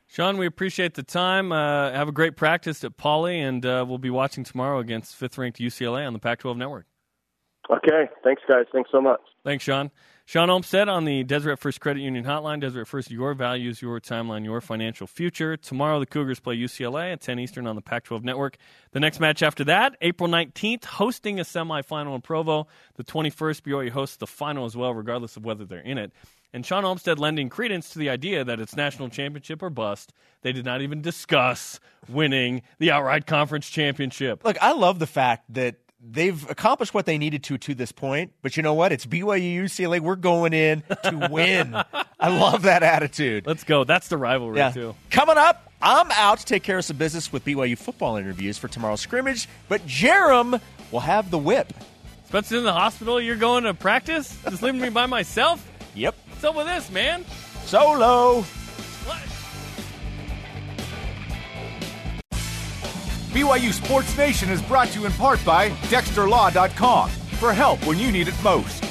Shawn, 0.07 0.37
we 0.37 0.45
appreciate 0.45 0.93
the 0.93 1.03
time. 1.03 1.51
Uh, 1.51 1.91
have 1.91 2.07
a 2.07 2.11
great 2.11 2.35
practice 2.35 2.83
at 2.83 2.97
Pauley, 2.97 3.37
and 3.37 3.65
uh, 3.65 3.83
we'll 3.87 3.97
be 3.97 4.11
watching 4.11 4.43
tomorrow 4.43 4.79
against 4.79 5.15
fifth-ranked 5.15 5.59
UCLA 5.59 6.05
on 6.05 6.13
the 6.13 6.19
Pac-12 6.19 6.55
network. 6.57 6.85
Okay, 7.69 8.09
thanks, 8.23 8.41
guys. 8.47 8.65
Thanks 8.71 8.91
so 8.91 9.01
much. 9.01 9.21
Thanks, 9.43 9.63
Shawn. 9.63 9.89
Shawn 10.25 10.49
Olmstead 10.49 10.87
on 10.87 11.03
the 11.03 11.23
Deseret 11.25 11.59
First 11.59 11.81
Credit 11.81 11.99
Union 12.01 12.23
Hotline. 12.23 12.61
Deseret 12.61 12.87
First, 12.87 13.11
your 13.11 13.33
values, 13.33 13.81
your 13.81 13.99
timeline, 13.99 14.45
your 14.45 14.61
financial 14.61 15.05
future. 15.05 15.57
Tomorrow, 15.57 15.99
the 15.99 16.05
Cougars 16.05 16.39
play 16.39 16.55
UCLA 16.55 17.11
at 17.11 17.19
10 17.19 17.39
Eastern 17.39 17.67
on 17.67 17.75
the 17.75 17.81
Pac 17.81 18.05
12 18.05 18.23
network. 18.23 18.55
The 18.93 19.01
next 19.01 19.19
match 19.19 19.43
after 19.43 19.65
that, 19.65 19.97
April 20.01 20.29
19th, 20.29 20.85
hosting 20.85 21.41
a 21.41 21.43
semifinal 21.43 22.15
in 22.15 22.21
Provo. 22.21 22.67
The 22.95 23.03
21st, 23.03 23.61
BYU 23.63 23.89
hosts 23.89 24.15
the 24.15 24.25
final 24.27 24.65
as 24.65 24.77
well, 24.77 24.93
regardless 24.93 25.35
of 25.35 25.43
whether 25.43 25.65
they're 25.65 25.79
in 25.79 25.97
it. 25.97 26.13
And 26.53 26.65
Shawn 26.65 26.85
Olmstead 26.85 27.19
lending 27.19 27.49
credence 27.49 27.89
to 27.89 27.99
the 27.99 28.09
idea 28.09 28.45
that 28.45 28.61
it's 28.61 28.77
national 28.77 29.09
championship 29.09 29.61
or 29.61 29.69
bust. 29.69 30.13
They 30.41 30.53
did 30.53 30.63
not 30.63 30.81
even 30.81 31.01
discuss 31.01 31.81
winning 32.07 32.61
the 32.77 32.91
outright 32.91 33.25
conference 33.25 33.69
championship. 33.69 34.45
Look, 34.45 34.57
I 34.61 34.71
love 34.71 34.99
the 34.99 35.07
fact 35.07 35.53
that 35.53 35.75
they've 36.05 36.49
accomplished 36.49 36.93
what 36.93 37.05
they 37.05 37.17
needed 37.17 37.43
to 37.45 37.57
to 37.59 37.73
this 37.75 37.91
point. 37.91 38.31
But 38.41 38.57
you 38.57 38.63
know 38.63 38.73
what? 38.73 38.91
It's 38.91 39.05
BYU 39.05 39.63
UCLA. 39.63 39.99
We're 39.99 40.15
going 40.15 40.53
in 40.53 40.83
to 41.03 41.27
win. 41.31 41.75
I 42.19 42.27
love 42.39 42.63
that 42.63 42.83
attitude. 42.83 43.45
Let's 43.47 43.63
go. 43.63 43.83
That's 43.83 44.07
the 44.09 44.17
rivalry, 44.17 44.57
Yeah. 44.57 44.71
too. 44.71 44.95
Coming 45.09 45.37
up, 45.37 45.71
I'm 45.81 46.09
out 46.11 46.39
to 46.39 46.45
take 46.45 46.63
care 46.63 46.77
of 46.77 46.85
some 46.85 46.97
business 46.97 47.31
with 47.31 47.43
BYU 47.45 47.77
football 47.77 48.17
interviews 48.17 48.57
for 48.57 48.67
tomorrow's 48.67 49.01
scrimmage. 49.01 49.47
But 49.69 49.85
Jarom 49.87 50.59
will 50.91 50.99
have 51.01 51.31
the 51.31 51.37
whip. 51.37 51.73
Spencer's 52.27 52.59
in 52.59 52.63
the 52.63 52.73
hospital. 52.73 53.21
You're 53.21 53.35
going 53.35 53.63
to 53.65 53.73
practice? 53.73 54.35
Just 54.49 54.63
leaving 54.63 54.81
me 54.81 54.89
by 54.89 55.05
myself? 55.05 55.65
Yep. 55.95 56.15
What's 56.29 56.43
up 56.43 56.55
with 56.55 56.67
this, 56.67 56.89
man? 56.91 57.25
Solo. 57.65 58.43
BYU 63.33 63.73
Sports 63.73 64.15
Nation 64.15 64.49
is 64.51 64.61
brought 64.61 64.89
to 64.89 64.99
you 64.99 65.05
in 65.07 65.11
part 65.13 65.43
by 65.43 65.69
DexterLaw.com 65.89 67.09
for 67.09 67.51
help 67.51 67.83
when 67.87 67.97
you 67.97 68.11
need 68.11 68.27
it 68.27 68.43
most. 68.43 68.83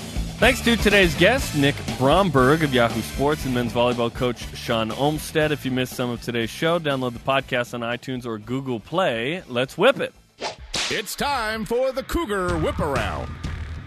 Thanks 0.42 0.60
to 0.62 0.74
today's 0.74 1.14
guest, 1.14 1.54
Nick 1.54 1.76
Bromberg 1.96 2.64
of 2.64 2.74
Yahoo 2.74 3.00
Sports 3.02 3.44
and 3.44 3.54
men's 3.54 3.72
volleyball 3.72 4.12
coach 4.12 4.44
Shawn 4.56 4.90
Olmstead. 4.90 5.52
If 5.52 5.64
you 5.64 5.70
missed 5.70 5.92
some 5.94 6.10
of 6.10 6.20
today's 6.20 6.50
show, 6.50 6.80
download 6.80 7.12
the 7.12 7.20
podcast 7.20 7.72
on 7.72 7.80
iTunes 7.82 8.26
or 8.26 8.38
Google 8.38 8.80
Play. 8.80 9.44
Let's 9.46 9.78
whip 9.78 10.00
it. 10.00 10.12
It's 10.90 11.14
time 11.14 11.64
for 11.64 11.92
the 11.92 12.02
Cougar 12.02 12.58
Whip 12.58 12.80
Around. 12.80 13.28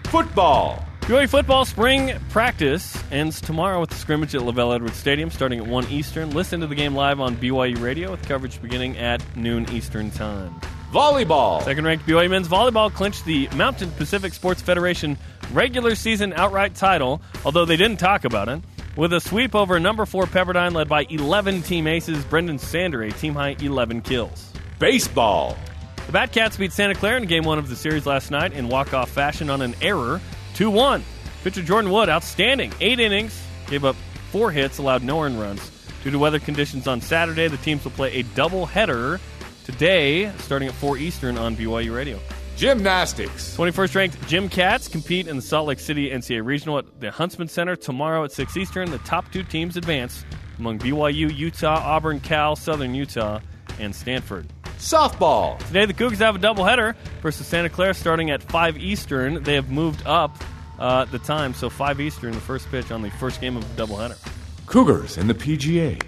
Football. 0.05 0.85
BYU 1.05 1.29
football 1.29 1.65
spring 1.65 2.17
practice 2.29 2.97
ends 3.11 3.39
tomorrow 3.39 3.79
with 3.79 3.91
the 3.91 3.95
scrimmage 3.95 4.33
at 4.33 4.41
LaVell 4.41 4.73
Edwards 4.73 4.97
Stadium 4.97 5.29
starting 5.29 5.59
at 5.59 5.67
1 5.67 5.87
Eastern. 5.89 6.31
Listen 6.31 6.61
to 6.61 6.65
the 6.65 6.73
game 6.73 6.95
live 6.95 7.19
on 7.19 7.35
BYU 7.35 7.79
Radio 7.79 8.09
with 8.09 8.27
coverage 8.27 8.59
beginning 8.59 8.97
at 8.97 9.21
noon 9.37 9.69
Eastern 9.69 10.09
Time. 10.09 10.59
Volleyball. 10.91 11.61
Second 11.63 11.85
ranked 11.85 12.07
BYU 12.07 12.27
men's 12.31 12.47
volleyball 12.47 12.91
clinched 12.91 13.23
the 13.23 13.47
Mountain 13.49 13.91
Pacific 13.91 14.33
Sports 14.33 14.63
Federation 14.63 15.15
regular 15.53 15.93
season 15.93 16.33
outright 16.33 16.73
title, 16.73 17.21
although 17.45 17.65
they 17.65 17.77
didn't 17.77 17.97
talk 17.97 18.25
about 18.25 18.49
it, 18.49 18.59
with 18.95 19.13
a 19.13 19.21
sweep 19.21 19.53
over 19.53 19.79
number 19.79 20.07
four 20.07 20.25
Pepperdine 20.25 20.73
led 20.73 20.89
by 20.89 21.05
11 21.07 21.61
team 21.61 21.85
aces, 21.85 22.23
Brenden 22.23 22.59
Sander, 22.59 23.03
a 23.03 23.11
team 23.11 23.35
high 23.35 23.55
11 23.59 24.01
kills. 24.01 24.51
Baseball. 24.79 25.55
The 26.07 26.13
Batcats 26.13 26.57
beat 26.57 26.71
Santa 26.71 26.95
Clara 26.95 27.17
in 27.17 27.27
game 27.27 27.43
one 27.43 27.59
of 27.59 27.69
the 27.69 27.75
series 27.75 28.07
last 28.07 28.31
night 28.31 28.53
in 28.53 28.69
walk-off 28.69 29.11
fashion 29.11 29.51
on 29.51 29.61
an 29.61 29.75
error, 29.81 30.19
2-1. 30.55 31.03
Pitcher 31.43 31.61
Jordan 31.61 31.91
Wood, 31.91 32.09
outstanding. 32.09 32.73
Eight 32.81 32.99
innings, 32.99 33.39
gave 33.67 33.85
up 33.85 33.95
four 34.31 34.51
hits, 34.51 34.79
allowed 34.79 35.03
no 35.03 35.21
earned 35.21 35.39
runs. 35.39 35.71
Due 36.03 36.11
to 36.11 36.19
weather 36.19 36.39
conditions 36.39 36.87
on 36.87 37.01
Saturday, 37.01 37.47
the 37.47 37.57
teams 37.57 37.83
will 37.83 37.91
play 37.91 38.13
a 38.19 38.23
doubleheader 38.23 39.19
today, 39.63 40.31
starting 40.37 40.67
at 40.67 40.73
4 40.75 40.97
Eastern 40.97 41.37
on 41.37 41.55
BYU 41.55 41.95
Radio. 41.95 42.19
Gymnastics. 42.55 43.57
21st 43.57 43.95
ranked 43.95 44.27
Gym 44.27 44.47
Cats 44.47 44.87
compete 44.87 45.27
in 45.27 45.35
the 45.35 45.41
Salt 45.41 45.67
Lake 45.67 45.79
City 45.79 46.11
NCAA 46.11 46.45
Regional 46.45 46.77
at 46.77 47.01
the 47.01 47.11
Huntsman 47.11 47.47
Center 47.47 47.75
tomorrow 47.75 48.23
at 48.23 48.31
6 48.31 48.55
Eastern. 48.55 48.91
The 48.91 48.99
top 48.99 49.29
two 49.31 49.43
teams 49.43 49.75
advance 49.75 50.23
among 50.57 50.79
BYU, 50.79 51.35
Utah, 51.35 51.81
Auburn, 51.83 52.19
Cal, 52.19 52.55
Southern 52.55 52.95
Utah, 52.95 53.39
and 53.79 53.93
Stanford. 53.93 54.47
Softball. 54.85 55.57
Today, 55.65 55.87
the 55.87 55.95
Cougars 55.95 56.19
have 56.19 56.35
a 56.35 56.39
doubleheader 56.39 56.95
versus 57.23 57.47
Santa 57.47 57.69
Clara 57.69 57.95
starting 57.95 58.29
at 58.29 58.43
5 58.43 58.77
Eastern. 58.77 59.41
They 59.41 59.55
have 59.55 59.71
moved 59.71 60.05
up 60.05 60.37
uh, 60.77 61.05
the 61.05 61.17
time, 61.17 61.55
so 61.55 61.71
5 61.71 61.99
Eastern, 61.99 62.33
the 62.33 62.39
first 62.39 62.69
pitch 62.69 62.91
on 62.91 63.01
the 63.01 63.09
first 63.09 63.41
game 63.41 63.57
of 63.57 63.75
the 63.75 63.83
doubleheader. 63.83 64.15
Cougars 64.67 65.17
and 65.17 65.27
the 65.27 65.33
PGA. 65.33 65.99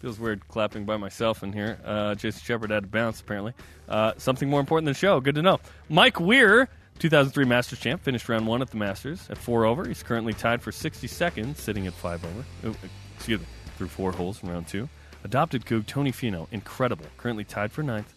Feels 0.00 0.20
weird 0.20 0.46
clapping 0.48 0.84
by 0.84 0.98
myself 0.98 1.42
in 1.42 1.54
here. 1.54 1.78
Uh, 1.86 2.14
Jason 2.16 2.42
Shepard 2.44 2.68
had 2.68 2.82
to 2.82 2.86
bounce, 2.86 3.22
apparently. 3.22 3.54
Uh, 3.88 4.12
something 4.18 4.50
more 4.50 4.60
important 4.60 4.84
than 4.84 4.92
the 4.92 4.98
show. 4.98 5.18
Good 5.18 5.36
to 5.36 5.42
know. 5.42 5.58
Mike 5.88 6.20
Weir, 6.20 6.68
2003 6.98 7.46
Masters 7.46 7.80
champ, 7.80 8.02
finished 8.02 8.28
round 8.28 8.46
one 8.46 8.60
at 8.60 8.68
the 8.68 8.76
Masters 8.76 9.26
at 9.30 9.38
four 9.38 9.64
over. 9.64 9.88
He's 9.88 10.02
currently 10.02 10.34
tied 10.34 10.60
for 10.60 10.70
62nd, 10.70 11.56
sitting 11.56 11.86
at 11.86 11.94
five 11.94 12.22
over. 12.26 12.44
Oh, 12.64 12.76
excuse 13.16 13.40
me, 13.40 13.46
through 13.78 13.88
four 13.88 14.12
holes 14.12 14.42
in 14.42 14.50
round 14.50 14.68
two. 14.68 14.86
Adopted 15.24 15.64
Coug 15.64 15.86
Tony 15.86 16.12
Finau, 16.12 16.46
incredible. 16.52 17.06
Currently 17.16 17.44
tied 17.44 17.72
for 17.72 17.82
ninth, 17.82 18.12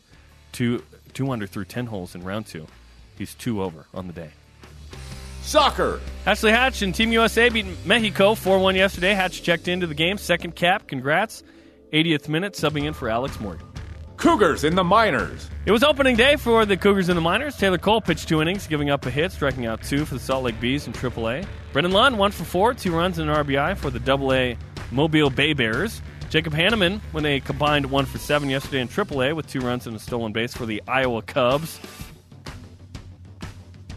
two, 0.51 0.83
two 1.13 1.31
under 1.31 1.47
through 1.47 1.65
10 1.65 1.87
holes 1.87 2.15
in 2.15 2.23
round 2.23 2.45
two. 2.45 2.67
He's 3.17 3.35
two 3.35 3.61
over 3.61 3.85
on 3.93 4.07
the 4.07 4.13
day. 4.13 4.31
Soccer. 5.41 5.99
Ashley 6.25 6.51
Hatch 6.51 6.81
and 6.81 6.93
Team 6.93 7.11
USA 7.11 7.49
beat 7.49 7.65
Mexico 7.85 8.35
4 8.35 8.59
1 8.59 8.75
yesterday. 8.75 9.13
Hatch 9.13 9.41
checked 9.41 9.67
into 9.67 9.87
the 9.87 9.95
game. 9.95 10.17
Second 10.17 10.55
cap. 10.55 10.87
Congrats. 10.87 11.43
80th 11.91 12.29
minute, 12.29 12.53
subbing 12.53 12.85
in 12.85 12.93
for 12.93 13.09
Alex 13.09 13.39
Morgan. 13.39 13.67
Cougars 14.21 14.63
in 14.63 14.75
the 14.75 14.83
minors. 14.83 15.49
It 15.65 15.71
was 15.71 15.83
opening 15.83 16.15
day 16.15 16.35
for 16.35 16.63
the 16.63 16.77
Cougars 16.77 17.09
in 17.09 17.15
the 17.15 17.21
Minors. 17.21 17.57
Taylor 17.57 17.79
Cole 17.79 18.01
pitched 18.01 18.29
two 18.29 18.39
innings, 18.39 18.67
giving 18.67 18.91
up 18.91 19.03
a 19.07 19.09
hit, 19.09 19.31
striking 19.31 19.65
out 19.65 19.81
two 19.81 20.05
for 20.05 20.13
the 20.13 20.19
Salt 20.19 20.43
Lake 20.43 20.59
Bees 20.61 20.85
in 20.85 20.93
AAA. 20.93 21.45
Brendan 21.73 21.91
Lund, 21.91 22.19
one 22.19 22.31
for 22.31 22.43
four, 22.43 22.75
two 22.75 22.95
runs 22.95 23.17
and 23.17 23.29
an 23.29 23.35
RBI 23.35 23.75
for 23.77 23.89
the 23.89 23.99
AA 23.99 24.55
Mobile 24.91 25.31
Bay 25.31 25.53
Bears. 25.53 26.03
Jacob 26.31 26.53
Hannemann, 26.53 27.01
when 27.11 27.23
they 27.23 27.41
combined 27.41 27.91
one 27.91 28.05
for 28.05 28.17
seven 28.17 28.49
yesterday 28.49 28.79
in 28.79 28.87
AAA 28.87 29.35
with 29.35 29.47
two 29.47 29.59
runs 29.59 29.85
and 29.85 29.93
a 29.97 29.99
stolen 29.99 30.31
base 30.31 30.53
for 30.53 30.65
the 30.65 30.81
Iowa 30.87 31.21
Cubs. 31.21 31.77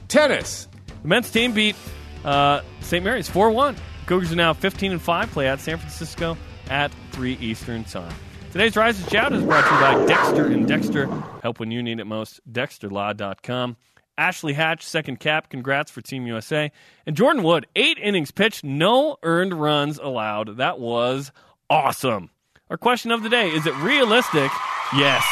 Tennis. 0.08 0.66
The 1.02 1.08
men's 1.08 1.30
team 1.30 1.52
beat 1.52 1.76
uh, 2.24 2.62
St. 2.80 3.04
Mary's 3.04 3.28
4 3.28 3.52
1. 3.52 3.76
Cougars 4.06 4.32
are 4.32 4.36
now 4.36 4.52
15 4.52 4.90
and 4.90 5.00
5, 5.00 5.30
play 5.30 5.46
at 5.46 5.60
San 5.60 5.78
Francisco 5.78 6.36
at 6.68 6.90
3 7.12 7.34
Eastern 7.34 7.84
Time. 7.84 8.12
Today's 8.50 8.76
Rise 8.76 9.00
and 9.00 9.10
Shout 9.12 9.32
is 9.32 9.44
brought 9.44 9.68
to 9.68 9.74
you 9.74 9.80
by 9.80 10.06
Dexter 10.06 10.46
and 10.46 10.66
Dexter. 10.66 11.06
Help 11.40 11.60
when 11.60 11.70
you 11.70 11.84
need 11.84 12.00
it 12.00 12.04
most. 12.04 12.40
DexterLaw.com. 12.52 13.76
Ashley 14.18 14.54
Hatch, 14.54 14.84
second 14.84 15.20
cap. 15.20 15.50
Congrats 15.50 15.90
for 15.90 16.00
Team 16.00 16.26
USA. 16.26 16.72
And 17.06 17.16
Jordan 17.16 17.44
Wood, 17.44 17.66
eight 17.76 17.98
innings 17.98 18.32
pitched, 18.32 18.64
no 18.64 19.18
earned 19.22 19.54
runs 19.54 19.98
allowed. 19.98 20.56
That 20.56 20.80
was 20.80 21.30
awesome. 21.74 22.30
Our 22.70 22.76
question 22.76 23.10
of 23.10 23.22
the 23.22 23.28
day 23.28 23.48
is 23.48 23.66
it 23.66 23.74
realistic? 23.76 24.50
Yes. 24.96 25.24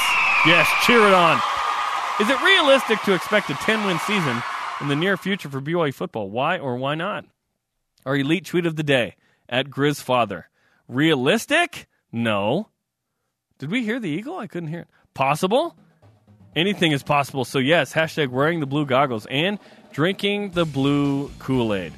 Yes, 0.45 0.68
cheer 0.84 1.07
it 1.07 1.14
on. 1.14 1.40
Is 2.20 2.28
it 2.28 2.43
realistic 2.43 3.01
to 3.03 3.14
expect 3.14 3.49
a 3.51 3.55
10 3.55 3.86
win 3.86 3.99
season 4.01 4.43
in 4.80 4.88
the 4.88 4.97
near 4.97 5.16
future 5.16 5.49
for 5.49 5.61
BYU 5.61 5.95
football? 5.95 6.28
Why 6.28 6.59
or 6.59 6.76
why 6.76 6.97
not? 6.97 7.24
Our 8.05 8.16
elite 8.16 8.47
tweet 8.47 8.66
of 8.66 8.74
the 8.74 8.82
day 8.82 9.14
at 9.49 9.70
Grizzfather. 9.70 10.45
Realistic? 10.88 11.86
No. 12.11 12.68
Did 13.59 13.70
we 13.70 13.84
hear 13.84 14.01
the 14.01 14.11
eagle? 14.11 14.36
I 14.36 14.49
couldn't 14.49 14.70
hear 14.70 14.80
it. 14.80 14.88
Possible? 15.14 15.76
Anything 16.57 16.90
is 16.90 17.05
possible. 17.05 17.45
So, 17.45 17.61
yes, 17.61 17.93
hashtag 17.93 18.30
wearing 18.30 18.59
the 18.59 18.66
blue 18.66 18.84
goggles 18.84 19.26
and 19.26 19.61
drinking 19.93 20.51
the 20.51 20.66
blue 20.66 21.30
Kool 21.38 21.72
Aid. 21.72 21.93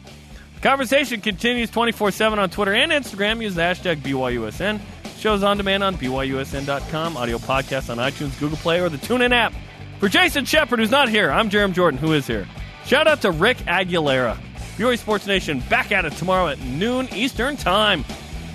Conversation 0.65 1.21
continues 1.21 1.69
24 1.69 2.11
7 2.11 2.39
on 2.39 2.49
Twitter 2.49 2.73
and 2.73 2.91
Instagram. 2.91 3.43
Use 3.43 3.55
the 3.55 3.61
hashtag 3.61 3.97
BYUSN. 3.97 4.81
Shows 5.19 5.43
on 5.43 5.59
demand 5.59 5.85
on 5.85 5.95
BYUSN.com, 5.97 7.19
audio 7.19 7.37
podcast 7.37 7.91
on 7.91 7.99
iTunes, 7.99 8.41
Google 8.41 8.57
Play, 8.57 8.81
or 8.81 8.89
the 8.89 8.97
TuneIn 8.97 9.33
app. 9.33 9.53
For 10.01 10.09
Jason 10.09 10.47
Shepard, 10.47 10.79
who's 10.79 10.91
not 10.91 11.11
here, 11.11 11.31
I'm 11.31 11.51
Jarom 11.51 11.75
Jordan, 11.75 12.01
who 12.01 12.15
is 12.15 12.27
here. 12.27 12.49
Shout 12.87 13.07
out 13.07 13.21
to 13.21 13.31
Rick 13.31 13.59
Aguilera. 13.59 14.39
BYU 14.79 14.99
Sports 14.99 15.27
Nation 15.27 15.61
back 15.69 15.93
at 15.93 16.07
it 16.07 16.15
tomorrow 16.15 16.49
at 16.49 16.59
noon 16.63 17.11
Eastern 17.13 17.59
Time, 17.59 18.03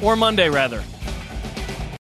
or 0.02 0.16
Monday, 0.16 0.50
rather. 0.50 0.84